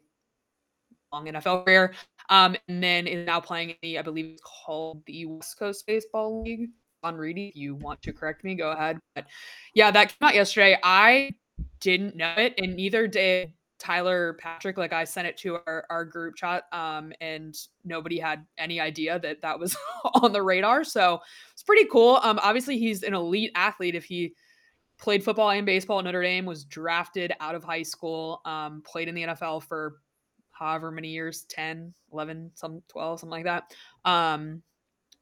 long 1.12 1.26
NFL 1.26 1.66
career, 1.66 1.96
um, 2.30 2.56
and 2.70 2.82
then 2.82 3.08
is 3.08 3.28
now 3.28 3.42
playing 3.42 3.72
in 3.72 3.76
the 3.82 4.00
I 4.00 4.04
believe 4.04 4.28
it's 4.28 4.42
called 4.66 5.04
the 5.06 5.26
West 5.26 5.60
Coast 5.60 5.86
Baseball 5.86 6.44
League. 6.44 6.70
On 7.04 7.16
Reedy, 7.16 7.50
if 7.50 7.56
you 7.56 7.76
want 7.76 8.02
to 8.04 8.14
correct 8.14 8.44
me, 8.44 8.56
go 8.56 8.72
ahead. 8.72 9.00
But 9.16 9.26
yeah, 9.74 9.92
that 9.92 10.10
came 10.10 10.28
out 10.28 10.36
yesterday. 10.36 10.78
I 10.84 11.32
didn't 11.80 12.16
know 12.16 12.34
it, 12.38 12.56
and 12.58 12.76
neither 12.76 13.08
did 13.08 13.54
Tyler 13.80 14.38
Patrick, 14.40 14.78
like 14.78 14.94
I 14.94 15.04
sent 15.04 15.28
it 15.28 15.38
to 15.38 15.60
our, 15.68 15.86
our 15.90 16.06
group 16.06 16.36
chat, 16.36 16.64
um, 16.72 17.14
and 17.22 17.56
nobody 17.84 18.18
had 18.18 18.46
any 18.58 18.80
idea 18.80 19.20
that 19.20 19.42
that 19.42 19.60
was 19.60 19.76
on 20.16 20.34
the 20.34 20.42
radar. 20.42 20.84
So 20.84 21.20
it's 21.54 21.64
pretty 21.64 21.88
cool. 21.92 22.20
Um, 22.24 22.40
obviously 22.42 22.78
he's 22.78 23.04
an 23.04 23.14
elite 23.14 23.52
athlete. 23.56 23.96
If 23.96 24.06
he 24.06 24.34
played 24.98 25.24
football 25.24 25.52
and 25.52 25.66
baseball 25.66 26.00
at 26.00 26.06
Notre 26.06 26.24
Dame, 26.24 26.46
was 26.46 26.64
drafted 26.64 27.32
out 27.40 27.56
of 27.56 27.64
high 27.64 27.84
school, 27.84 28.42
um, 28.46 28.82
played 28.86 29.08
in 29.08 29.16
the 29.16 29.24
NFL 29.24 29.64
for 29.64 29.98
however 30.58 30.92
many 30.92 31.10
years 31.10 31.44
10 31.50 31.94
11 32.12 32.52
some 32.56 32.82
12 32.88 33.20
something 33.20 33.32
like 33.32 33.44
that 33.44 33.76
um 34.06 34.62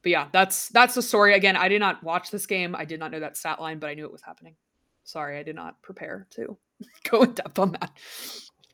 but 0.06 0.12
yeah 0.12 0.28
that's 0.32 0.70
that's 0.70 0.94
the 0.94 1.02
story 1.02 1.34
again 1.34 1.58
i 1.58 1.68
did 1.68 1.80
not 1.80 2.02
watch 2.04 2.32
this 2.32 2.46
game 2.46 2.74
i 2.78 2.86
did 2.86 3.00
not 3.00 3.12
know 3.12 3.20
that 3.20 3.36
stat 3.36 3.60
line 3.60 3.80
but 3.80 3.88
i 3.88 3.94
knew 3.94 4.06
it 4.06 4.12
was 4.12 4.22
happening 4.22 4.56
sorry 5.04 5.38
i 5.38 5.44
did 5.44 5.56
not 5.56 5.82
prepare 5.82 6.28
to 6.30 6.56
go 7.10 7.24
in 7.24 7.34
depth 7.34 7.60
on 7.60 7.72
that 7.74 7.92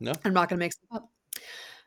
no, 0.01 0.13
I'm 0.25 0.33
not 0.33 0.49
going 0.49 0.59
to 0.59 0.65
make 0.65 0.73
stuff 0.73 1.03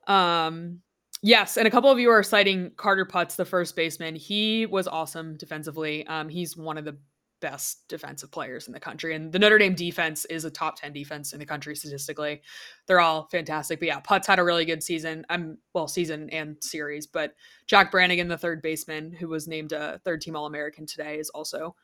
up. 0.07 0.13
Um, 0.15 0.81
yes, 1.21 1.57
and 1.57 1.67
a 1.67 1.71
couple 1.71 1.91
of 1.91 1.99
you 1.99 2.11
are 2.11 2.23
citing 2.23 2.71
Carter 2.77 3.05
Putz, 3.05 3.37
the 3.37 3.45
first 3.45 3.75
baseman. 3.75 4.15
He 4.15 4.67
was 4.67 4.87
awesome 4.87 5.37
defensively. 5.37 6.07
Um, 6.07 6.29
he's 6.29 6.57
one 6.57 6.79
of 6.79 6.85
the 6.85 6.97
best 7.41 7.87
defensive 7.89 8.31
players 8.31 8.67
in 8.67 8.73
the 8.73 8.81
country, 8.81 9.15
and 9.15 9.33
the 9.33 9.39
Notre 9.39 9.59
Dame 9.59 9.75
defense 9.75 10.25
is 10.27 10.45
a 10.45 10.51
top 10.51 10.81
ten 10.81 10.93
defense 10.93 11.33
in 11.33 11.39
the 11.39 11.47
country 11.47 11.77
statistically. 11.77 12.43
They're 12.87 13.01
all 13.01 13.29
fantastic. 13.31 13.81
But 13.81 13.89
yeah, 13.89 14.01
Putz 14.01 14.27
had 14.27 14.39
a 14.39 14.45
really 14.45 14.65
good 14.65 14.83
season. 14.83 15.25
I'm 15.29 15.43
um, 15.43 15.59
well, 15.75 15.89
season 15.89 16.31
and 16.31 16.57
series. 16.61 17.07
But 17.07 17.35
Jack 17.67 17.91
Brannigan, 17.91 18.29
the 18.29 18.39
third 18.39 18.63
baseman, 18.63 19.13
who 19.13 19.29
was 19.29 19.47
named 19.47 19.73
a 19.73 20.01
third 20.05 20.21
team 20.21 20.37
All 20.37 20.47
American 20.47 20.87
today, 20.87 21.19
is 21.19 21.31
also 21.31 21.75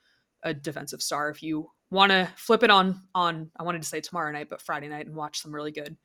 a 0.43 0.55
defensive 0.55 1.03
star. 1.03 1.29
If 1.31 1.43
you 1.43 1.71
want 1.91 2.13
to 2.13 2.31
flip 2.37 2.63
it 2.63 2.71
on 2.71 3.03
on 3.15 3.51
I 3.57 3.63
wanted 3.63 3.83
to 3.83 3.89
say 3.89 4.01
tomorrow 4.01 4.33
night, 4.33 4.49
but 4.49 4.63
Friday 4.63 4.89
night 4.89 5.07
and 5.07 5.17
watch 5.17 5.41
some 5.41 5.55
really 5.55 5.73
good 5.73 5.97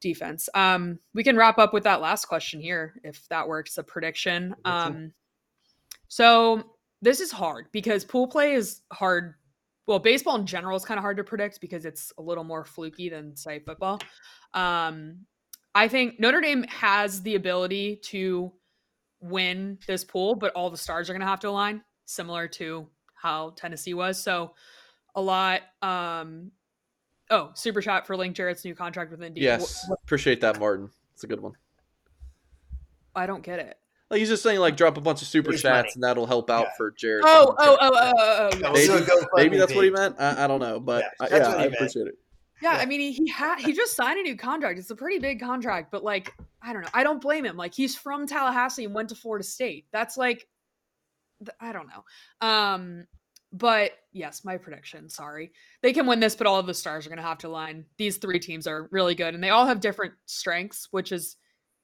defense. 0.00 0.48
Um, 0.54 0.98
we 1.14 1.24
can 1.24 1.36
wrap 1.36 1.58
up 1.58 1.72
with 1.72 1.84
that 1.84 2.00
last 2.00 2.26
question 2.26 2.60
here, 2.60 2.94
if 3.02 3.26
that 3.28 3.48
works. 3.48 3.78
A 3.78 3.82
prediction. 3.82 4.54
Um, 4.64 5.12
so 6.08 6.74
this 7.02 7.20
is 7.20 7.30
hard 7.30 7.66
because 7.72 8.04
pool 8.04 8.26
play 8.26 8.54
is 8.54 8.82
hard. 8.92 9.34
Well, 9.86 9.98
baseball 9.98 10.36
in 10.36 10.46
general 10.46 10.76
is 10.76 10.84
kind 10.84 10.98
of 10.98 11.02
hard 11.02 11.16
to 11.16 11.24
predict 11.24 11.60
because 11.60 11.84
it's 11.84 12.12
a 12.18 12.22
little 12.22 12.44
more 12.44 12.64
fluky 12.64 13.08
than 13.08 13.36
say 13.36 13.60
football. 13.60 14.00
Um, 14.52 15.26
I 15.74 15.88
think 15.88 16.20
Notre 16.20 16.40
Dame 16.40 16.64
has 16.64 17.22
the 17.22 17.36
ability 17.36 18.00
to 18.06 18.52
win 19.20 19.78
this 19.86 20.04
pool, 20.04 20.34
but 20.34 20.52
all 20.52 20.70
the 20.70 20.76
stars 20.76 21.08
are 21.08 21.12
going 21.12 21.20
to 21.20 21.26
have 21.26 21.40
to 21.40 21.48
align, 21.48 21.82
similar 22.04 22.48
to 22.48 22.88
how 23.14 23.50
Tennessee 23.56 23.94
was. 23.94 24.22
So 24.22 24.54
a 25.14 25.22
lot. 25.22 25.62
Um, 25.82 26.52
oh, 27.30 27.50
super 27.54 27.80
chat 27.80 28.06
for 28.06 28.16
Link 28.16 28.36
Jarrett's 28.36 28.64
new 28.64 28.74
contract 28.74 29.10
with 29.10 29.20
ND. 29.20 29.38
Yes, 29.38 29.60
what, 29.60 29.90
what, 29.90 29.98
appreciate 30.04 30.40
that, 30.40 30.58
Martin. 30.58 30.90
It's 31.14 31.24
a 31.24 31.26
good 31.26 31.40
one. 31.40 31.52
I 33.14 33.26
don't 33.26 33.42
get 33.42 33.58
it. 33.58 33.78
Like 34.10 34.20
he's 34.20 34.28
just 34.28 34.42
saying, 34.42 34.58
like 34.60 34.76
drop 34.76 34.96
a 34.96 35.00
bunch 35.00 35.20
of 35.20 35.28
super 35.28 35.52
chats 35.52 35.62
money. 35.64 35.90
and 35.94 36.02
that'll 36.02 36.26
help 36.26 36.48
out 36.48 36.66
yeah. 36.66 36.76
for 36.76 36.90
Jarrett. 36.92 37.24
Oh, 37.26 37.54
oh, 37.58 37.76
oh, 37.80 37.90
oh, 37.92 38.12
oh, 38.16 38.50
oh, 38.64 38.72
Maybe, 38.72 39.16
maybe 39.34 39.58
that's 39.58 39.74
what 39.74 39.84
he 39.84 39.90
meant. 39.90 40.16
I, 40.18 40.44
I 40.44 40.46
don't 40.46 40.60
know, 40.60 40.80
but 40.80 41.04
yeah, 41.20 41.26
I, 41.26 41.36
yeah 41.36 41.48
I 41.48 41.64
appreciate 41.64 42.06
it. 42.06 42.14
Yeah, 42.62 42.72
yeah, 42.74 42.78
I 42.78 42.86
mean, 42.86 43.00
he 43.00 43.12
he, 43.12 43.28
had, 43.28 43.60
he 43.60 43.72
just 43.72 43.94
signed 43.94 44.18
a 44.18 44.22
new 44.22 44.36
contract. 44.36 44.78
It's 44.78 44.90
a 44.90 44.96
pretty 44.96 45.18
big 45.18 45.40
contract, 45.40 45.90
but 45.92 46.02
like, 46.02 46.34
I 46.62 46.72
don't 46.72 46.82
know. 46.82 46.88
I 46.94 47.04
don't 47.04 47.20
blame 47.20 47.44
him. 47.44 47.56
Like, 47.56 47.74
he's 47.74 47.94
from 47.94 48.26
Tallahassee 48.26 48.84
and 48.84 48.94
went 48.94 49.10
to 49.10 49.14
Florida 49.14 49.44
State. 49.44 49.86
That's 49.92 50.16
like, 50.16 50.48
I 51.60 51.72
don't 51.72 51.88
know. 51.88 52.46
Um, 52.46 53.06
but 53.52 53.92
yes, 54.12 54.44
my 54.44 54.56
prediction, 54.56 55.08
sorry. 55.08 55.52
They 55.82 55.92
can 55.92 56.06
win 56.06 56.20
this, 56.20 56.34
but 56.34 56.46
all 56.46 56.58
of 56.58 56.66
the 56.66 56.74
stars 56.74 57.06
are 57.06 57.10
going 57.10 57.18
to 57.18 57.22
have 57.22 57.38
to 57.38 57.48
line. 57.48 57.84
These 57.96 58.18
three 58.18 58.38
teams 58.38 58.66
are 58.66 58.88
really 58.90 59.14
good 59.14 59.34
and 59.34 59.42
they 59.42 59.50
all 59.50 59.66
have 59.66 59.80
different 59.80 60.14
strengths, 60.26 60.88
which 60.90 61.12
is 61.12 61.36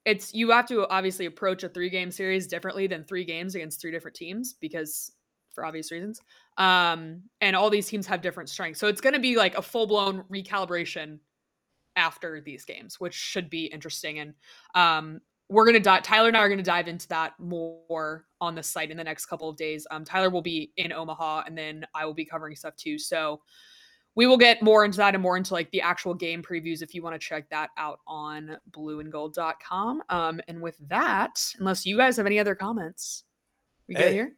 it's 0.05 0.33
you 0.33 0.51
have 0.51 0.67
to 0.67 0.87
obviously 0.89 1.25
approach 1.25 1.63
a 1.63 1.69
three 1.69 1.89
game 1.89 2.11
series 2.11 2.47
differently 2.47 2.87
than 2.87 3.03
three 3.03 3.25
games 3.25 3.55
against 3.55 3.81
three 3.81 3.91
different 3.91 4.15
teams 4.15 4.53
because 4.59 5.11
for 5.53 5.65
obvious 5.65 5.91
reasons. 5.91 6.21
Um 6.57 7.23
and 7.41 7.55
all 7.55 7.69
these 7.69 7.87
teams 7.87 8.07
have 8.07 8.21
different 8.21 8.49
strengths. 8.49 8.79
So 8.79 8.87
it's 8.87 9.01
going 9.01 9.13
to 9.15 9.19
be 9.19 9.35
like 9.35 9.57
a 9.57 9.61
full-blown 9.61 10.23
recalibration 10.31 11.19
after 11.95 12.41
these 12.41 12.65
games, 12.65 12.99
which 12.99 13.13
should 13.13 13.49
be 13.49 13.65
interesting 13.65 14.19
and 14.19 14.33
um 14.75 15.21
we're 15.47 15.65
gonna 15.65 15.79
dive. 15.79 16.01
Tyler 16.03 16.27
and 16.27 16.37
I 16.37 16.39
are 16.41 16.49
gonna 16.49 16.63
dive 16.63 16.87
into 16.87 17.07
that 17.09 17.33
more 17.39 18.25
on 18.41 18.55
the 18.55 18.63
site 18.63 18.89
in 18.89 18.97
the 18.97 19.03
next 19.03 19.27
couple 19.27 19.47
of 19.47 19.55
days. 19.57 19.85
Um, 19.91 20.03
Tyler 20.03 20.31
will 20.31 20.41
be 20.41 20.71
in 20.77 20.91
Omaha, 20.91 21.43
and 21.45 21.55
then 21.55 21.85
I 21.93 22.05
will 22.05 22.15
be 22.15 22.25
covering 22.25 22.55
stuff 22.55 22.75
too. 22.75 22.97
So 22.97 23.41
we 24.15 24.25
will 24.25 24.37
get 24.37 24.61
more 24.61 24.85
into 24.85 24.97
that 24.97 25.13
and 25.13 25.21
more 25.21 25.37
into 25.37 25.53
like 25.53 25.69
the 25.71 25.81
actual 25.81 26.13
game 26.13 26.41
previews 26.41 26.81
if 26.81 26.95
you 26.95 27.03
want 27.03 27.13
to 27.13 27.19
check 27.19 27.49
that 27.49 27.69
out 27.77 27.99
on 28.07 28.57
blueandgold.com. 28.71 30.03
Um, 30.09 30.41
and 30.47 30.61
with 30.61 30.77
that, 30.87 31.43
unless 31.59 31.85
you 31.85 31.97
guys 31.97 32.15
have 32.17 32.25
any 32.25 32.39
other 32.39 32.55
comments, 32.55 33.25
we 33.87 33.95
hey, 33.95 34.03
good 34.03 34.13
here. 34.13 34.31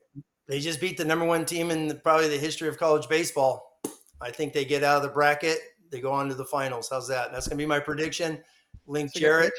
They 0.47 0.59
just 0.59 0.81
beat 0.81 0.97
the 0.97 1.05
number 1.05 1.25
one 1.25 1.45
team 1.45 1.69
in 1.69 1.87
the, 1.87 1.95
probably 1.95 2.27
the 2.27 2.37
history 2.37 2.67
of 2.67 2.77
college 2.77 3.07
baseball. 3.07 3.79
I 4.19 4.31
think 4.31 4.51
they 4.51 4.65
get 4.65 4.83
out 4.83 4.97
of 4.97 5.03
the 5.03 5.09
bracket. 5.09 5.59
They 5.91 6.01
go 6.01 6.11
on 6.11 6.27
to 6.29 6.35
the 6.35 6.45
finals. 6.45 6.89
How's 6.89 7.07
that? 7.09 7.31
That's 7.31 7.47
going 7.47 7.57
to 7.57 7.61
be 7.61 7.67
my 7.67 7.79
prediction. 7.79 8.39
Link 8.87 9.11
That's 9.13 9.19
Jarrett. 9.19 9.53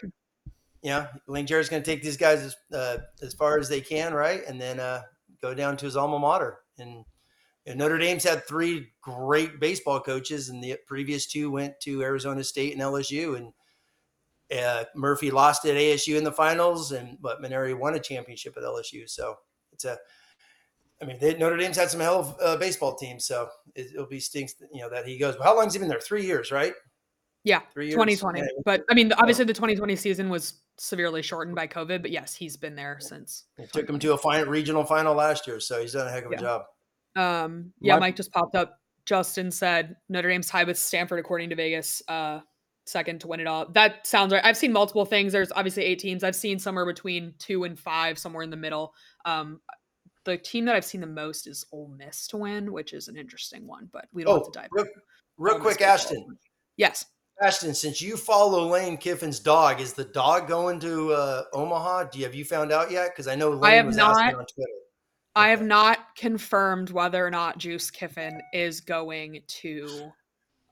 Yeah, 0.82 1.08
Link 1.26 1.48
Jarrett's 1.48 1.68
going 1.68 1.82
to 1.82 1.90
take 1.90 2.02
these 2.02 2.16
guys 2.16 2.42
as, 2.42 2.56
uh, 2.72 2.98
as 3.22 3.34
far 3.34 3.58
as 3.58 3.68
they 3.68 3.80
can, 3.80 4.14
right? 4.14 4.42
And 4.46 4.60
then 4.60 4.80
uh, 4.80 5.02
go 5.40 5.54
down 5.54 5.76
to 5.76 5.84
his 5.84 5.96
alma 5.96 6.18
mater. 6.18 6.58
And, 6.78 7.04
and 7.68 7.78
Notre 7.78 7.98
Dame's 7.98 8.24
had 8.24 8.46
three 8.46 8.88
great 9.02 9.60
baseball 9.60 10.00
coaches, 10.00 10.48
and 10.48 10.64
the 10.64 10.76
previous 10.86 11.26
two 11.26 11.50
went 11.50 11.78
to 11.80 12.02
Arizona 12.02 12.42
State 12.42 12.72
and 12.72 12.80
LSU. 12.80 13.36
And 13.36 13.52
uh, 14.58 14.84
Murphy 14.96 15.30
lost 15.30 15.66
at 15.66 15.76
ASU 15.76 16.16
in 16.16 16.24
the 16.24 16.32
finals, 16.32 16.92
and 16.92 17.18
but 17.20 17.42
Mainieri 17.42 17.78
won 17.78 17.94
a 17.94 18.00
championship 18.00 18.56
at 18.56 18.62
LSU. 18.62 19.08
So 19.08 19.36
it's 19.70 19.84
a, 19.84 19.98
I 21.02 21.04
mean, 21.04 21.18
they, 21.20 21.36
Notre 21.36 21.58
Dame's 21.58 21.76
had 21.76 21.90
some 21.90 22.00
hell 22.00 22.20
of 22.20 22.36
uh, 22.42 22.56
baseball 22.56 22.96
teams, 22.96 23.26
so 23.26 23.50
it, 23.74 23.90
will 23.94 24.06
be 24.06 24.18
stinks, 24.18 24.54
you 24.72 24.80
know, 24.80 24.88
that 24.88 25.06
he 25.06 25.18
goes. 25.18 25.36
But 25.36 25.44
how 25.44 25.54
long's 25.54 25.74
he 25.74 25.78
been 25.78 25.88
there? 25.88 26.00
Three 26.00 26.24
years, 26.24 26.50
right? 26.50 26.72
Yeah, 27.44 27.60
Three 27.74 27.86
years. 27.88 27.96
2020. 27.96 28.40
Yeah. 28.40 28.46
But 28.64 28.84
I 28.90 28.94
mean, 28.94 29.12
obviously 29.12 29.44
the 29.44 29.52
2020 29.52 29.94
season 29.94 30.30
was 30.30 30.54
severely 30.78 31.20
shortened 31.20 31.54
by 31.54 31.66
COVID. 31.66 32.00
But 32.00 32.12
yes, 32.12 32.34
he's 32.34 32.56
been 32.56 32.74
there 32.74 32.96
since. 32.98 33.44
It 33.58 33.72
took 33.74 33.88
him 33.88 33.98
to 33.98 34.14
a 34.14 34.18
final, 34.18 34.46
regional 34.46 34.84
final 34.84 35.14
last 35.14 35.46
year, 35.46 35.60
so 35.60 35.82
he's 35.82 35.92
done 35.92 36.06
a 36.06 36.10
heck 36.10 36.24
of 36.24 36.32
a 36.32 36.34
Yeah. 36.34 36.40
job. 36.40 36.62
Um, 37.18 37.72
yeah, 37.80 37.94
My- 37.94 38.00
Mike 38.00 38.16
just 38.16 38.32
popped 38.32 38.54
up. 38.54 38.80
Justin 39.04 39.50
said 39.50 39.96
Notre 40.10 40.28
Dame's 40.28 40.48
tied 40.48 40.66
with 40.66 40.78
Stanford 40.78 41.18
according 41.18 41.48
to 41.50 41.56
Vegas. 41.56 42.02
Uh, 42.08 42.40
second 42.84 43.20
to 43.22 43.26
win 43.28 43.40
it 43.40 43.46
all. 43.46 43.66
That 43.72 44.06
sounds 44.06 44.32
right. 44.32 44.44
I've 44.44 44.56
seen 44.56 44.72
multiple 44.72 45.04
things. 45.06 45.32
There's 45.32 45.50
obviously 45.52 45.84
eight 45.84 45.98
teams. 45.98 46.22
I've 46.24 46.36
seen 46.36 46.58
somewhere 46.58 46.84
between 46.86 47.34
two 47.38 47.64
and 47.64 47.78
five, 47.78 48.18
somewhere 48.18 48.42
in 48.42 48.50
the 48.50 48.56
middle. 48.56 48.92
Um, 49.24 49.60
the 50.24 50.36
team 50.36 50.66
that 50.66 50.74
I've 50.76 50.84
seen 50.84 51.00
the 51.00 51.06
most 51.06 51.46
is 51.46 51.64
Ole 51.72 51.88
Miss 51.96 52.26
to 52.28 52.36
win, 52.36 52.70
which 52.72 52.92
is 52.92 53.08
an 53.08 53.16
interesting 53.16 53.66
one. 53.66 53.88
But 53.92 54.06
we 54.12 54.24
don't 54.24 54.34
have 54.34 54.42
Oh, 54.42 54.50
to 54.50 54.58
dive. 54.60 54.68
real, 54.72 54.86
real 55.38 55.58
quick. 55.58 55.80
Ashton. 55.80 56.38
Yes. 56.76 57.06
Ashton, 57.40 57.72
since 57.74 58.02
you 58.02 58.16
follow 58.16 58.66
Lane 58.66 58.98
Kiffin's 58.98 59.38
dog, 59.40 59.80
is 59.80 59.94
the 59.94 60.04
dog 60.04 60.48
going 60.48 60.80
to 60.80 61.12
uh, 61.12 61.42
Omaha? 61.54 62.04
Do 62.04 62.18
you, 62.18 62.24
have 62.26 62.34
you 62.34 62.44
found 62.44 62.72
out 62.72 62.90
yet? 62.90 63.10
Because 63.12 63.26
I 63.28 63.36
know 63.36 63.50
Lane 63.50 63.76
have 63.76 63.86
was 63.86 63.96
not. 63.96 64.20
asking 64.20 64.38
on 64.40 64.44
Twitter. 64.46 64.70
I 65.38 65.50
have 65.50 65.62
not 65.62 66.16
confirmed 66.16 66.90
whether 66.90 67.24
or 67.24 67.30
not 67.30 67.58
Juice 67.58 67.92
Kiffin 67.92 68.40
is 68.52 68.80
going 68.80 69.40
to 69.46 70.10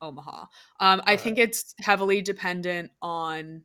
Omaha. 0.03 0.47
Um, 0.81 1.03
I 1.05 1.17
think 1.17 1.39
it's 1.39 1.73
heavily 1.79 2.21
dependent 2.21 2.91
on 3.01 3.63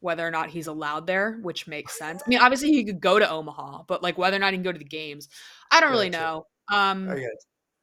whether 0.00 0.26
or 0.26 0.30
not 0.30 0.48
he's 0.48 0.66
allowed 0.66 1.06
there, 1.06 1.38
which 1.42 1.66
makes 1.66 1.98
sense. 1.98 2.22
I 2.24 2.28
mean, 2.30 2.38
obviously 2.38 2.70
he 2.70 2.82
could 2.82 2.98
go 2.98 3.18
to 3.18 3.28
Omaha, 3.28 3.82
but 3.88 4.02
like 4.02 4.16
whether 4.16 4.36
or 4.36 4.40
not 4.40 4.54
he 4.54 4.56
can 4.56 4.62
go 4.62 4.72
to 4.72 4.78
the 4.78 4.86
games, 4.86 5.28
I 5.70 5.80
don't 5.80 5.90
really 5.90 6.08
know. 6.08 6.46
Um, 6.72 7.14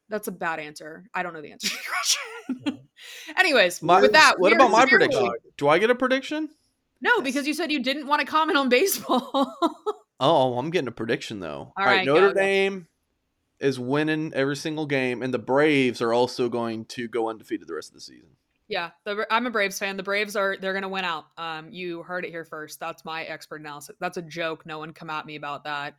that's 0.10 0.28
a 0.28 0.32
bad 0.32 0.60
answer. 0.60 1.06
I 1.14 1.22
don't 1.22 1.34
know 1.34 1.42
the 1.42 1.52
answer 1.52 1.68
to 1.68 1.76
your 1.76 2.64
question. 2.64 2.80
Anyways, 3.38 3.84
My- 3.84 4.02
with 4.02 4.14
that, 4.14 4.40
what 4.40 4.54
about 4.54 4.72
my 4.72 4.88
prediction? 4.88 5.30
Do 5.58 5.68
I 5.68 5.78
get 5.78 5.92
a 5.92 5.96
prediction? 5.96 6.50
No, 7.00 7.22
because 7.22 7.46
you 7.46 7.54
said 7.54 7.72
you 7.72 7.84
didn't 7.84 8.08
want 8.08 8.22
to 8.22 8.26
comment 8.26 8.58
on 8.58 8.70
baseball. 8.70 9.56
Oh, 10.20 10.58
I'm 10.58 10.70
getting 10.70 10.88
a 10.88 10.92
prediction 10.92 11.40
though. 11.40 11.74
All 11.78 11.86
right, 11.86 11.98
right, 11.98 12.06
Notre 12.06 12.30
go. 12.30 12.34
Dame 12.34 12.88
is 13.60 13.80
winning 13.80 14.34
every 14.34 14.56
single 14.56 14.86
game, 14.86 15.22
and 15.22 15.34
the 15.34 15.40
Braves 15.40 16.02
are 16.02 16.14
also 16.14 16.50
going 16.50 16.86
to 16.86 17.08
go 17.08 17.30
undefeated 17.30 17.68
the 17.68 17.74
rest 17.76 17.90
of 17.90 17.96
the 17.96 18.02
season. 18.02 18.30
Yeah, 18.68 18.92
the, 19.04 19.28
I'm 19.30 19.46
a 19.46 19.52
Braves 19.52 19.78
fan. 19.78 19.96
The 19.96 20.04
Braves 20.04 20.36
are 20.36 20.58
they're 20.60 20.74
gonna 20.74 20.90
win 20.90 21.06
out. 21.06 21.26
Um, 21.38 21.70
you 21.70 22.02
heard 22.04 22.26
it 22.26 22.32
here 22.32 22.46
first. 22.46 22.80
That's 22.80 23.06
my 23.06 23.24
expert 23.24 23.62
analysis. 23.62 23.96
That's 24.00 24.18
a 24.18 24.22
joke. 24.24 24.66
No 24.66 24.80
one 24.80 24.92
come 24.92 25.10
at 25.10 25.26
me 25.26 25.36
about 25.36 25.66
that. 25.66 25.96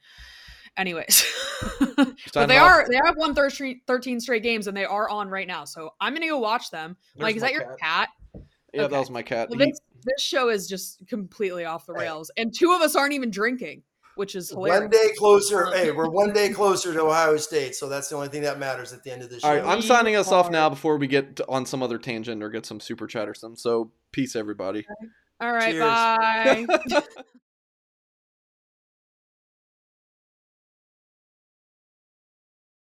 Anyways, 0.77 1.25
but 2.35 2.47
they 2.49 2.59
off. 2.59 2.71
are 2.71 2.89
they 2.89 2.97
have 2.97 3.17
won 3.17 3.35
13, 3.35 3.81
13 3.87 4.21
straight 4.21 4.43
games 4.43 4.67
and 4.67 4.77
they 4.77 4.85
are 4.85 5.09
on 5.09 5.29
right 5.29 5.47
now. 5.47 5.65
So 5.65 5.91
I'm 6.01 6.13
gonna 6.13 6.27
go 6.27 6.39
watch 6.39 6.71
them. 6.71 6.97
There's 7.15 7.23
Mike, 7.23 7.37
is 7.37 7.43
that 7.43 7.53
your 7.53 7.77
cat? 7.77 8.09
Yeah, 8.75 8.83
Okay. 8.83 8.91
that 8.93 8.99
was 8.99 9.11
my 9.11 9.23
cat. 9.23 9.49
Well, 9.49 9.59
this, 9.59 9.79
this 10.05 10.21
show 10.21 10.49
is 10.51 10.69
just 10.69 11.07
completely 11.07 11.65
off 11.65 11.87
the 11.87 11.95
rails, 11.95 12.31
and 12.37 12.53
two 12.55 12.73
of 12.75 12.83
us 12.83 12.95
aren't 12.95 13.15
even 13.15 13.31
drinking, 13.31 13.85
which 14.17 14.35
is 14.35 14.51
hilarious. 14.51 14.81
One 14.81 14.91
day 14.91 15.09
closer. 15.17 15.67
hey, 15.75 15.91
we're 15.93 16.09
one 16.09 16.33
day 16.33 16.49
closer 16.51 16.93
to 16.93 17.03
Ohio 17.03 17.37
State, 17.37 17.75
so 17.75 17.89
that's 17.89 18.09
the 18.09 18.17
only 18.17 18.29
thing 18.29 18.43
that 18.43 18.59
matters 18.59 18.93
at 18.93 19.05
the 19.05 19.13
end 19.13 19.23
of 19.23 19.31
the 19.31 19.41
show. 19.41 19.49
All 19.49 19.55
right, 19.55 19.65
I'm 19.65 19.83
signing 19.83 20.17
us 20.17 20.33
off 20.33 20.51
now 20.51 20.69
before 20.69 20.97
we 20.97 21.07
get 21.07 21.41
on 21.49 21.65
some 21.67 21.83
other 21.83 21.99
tangent 21.99 22.43
or 22.43 22.51
get 22.51 22.67
some 22.67 22.81
super 22.81 23.07
chat 23.07 23.29
or 23.29 23.35
something. 23.35 23.57
So 23.57 23.93
peace, 24.13 24.35
everybody. 24.35 24.87
All 25.41 25.53
right, 25.53 25.73
Cheers. 25.73 25.81
bye. 25.85 26.67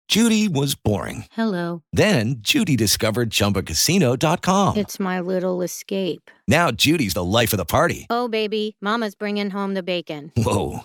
Judy 0.09 0.49
was 0.49 0.77
boring. 0.77 1.27
Hello. 1.33 1.83
Then 1.93 2.37
Judy 2.39 2.77
discovered 2.77 3.29
ChumbaCasino.com. 3.31 4.77
It's 4.77 5.01
my 5.01 5.21
little 5.21 5.61
escape. 5.63 6.31
Now 6.47 6.71
Judy's 6.71 7.15
the 7.15 7.25
life 7.25 7.53
of 7.53 7.57
the 7.59 7.65
party. 7.65 8.07
Oh, 8.09 8.29
baby, 8.29 8.77
Mama's 8.81 9.15
bringing 9.17 9.51
home 9.51 9.75
the 9.75 9.83
bacon. 9.83 10.33
Whoa, 10.37 10.85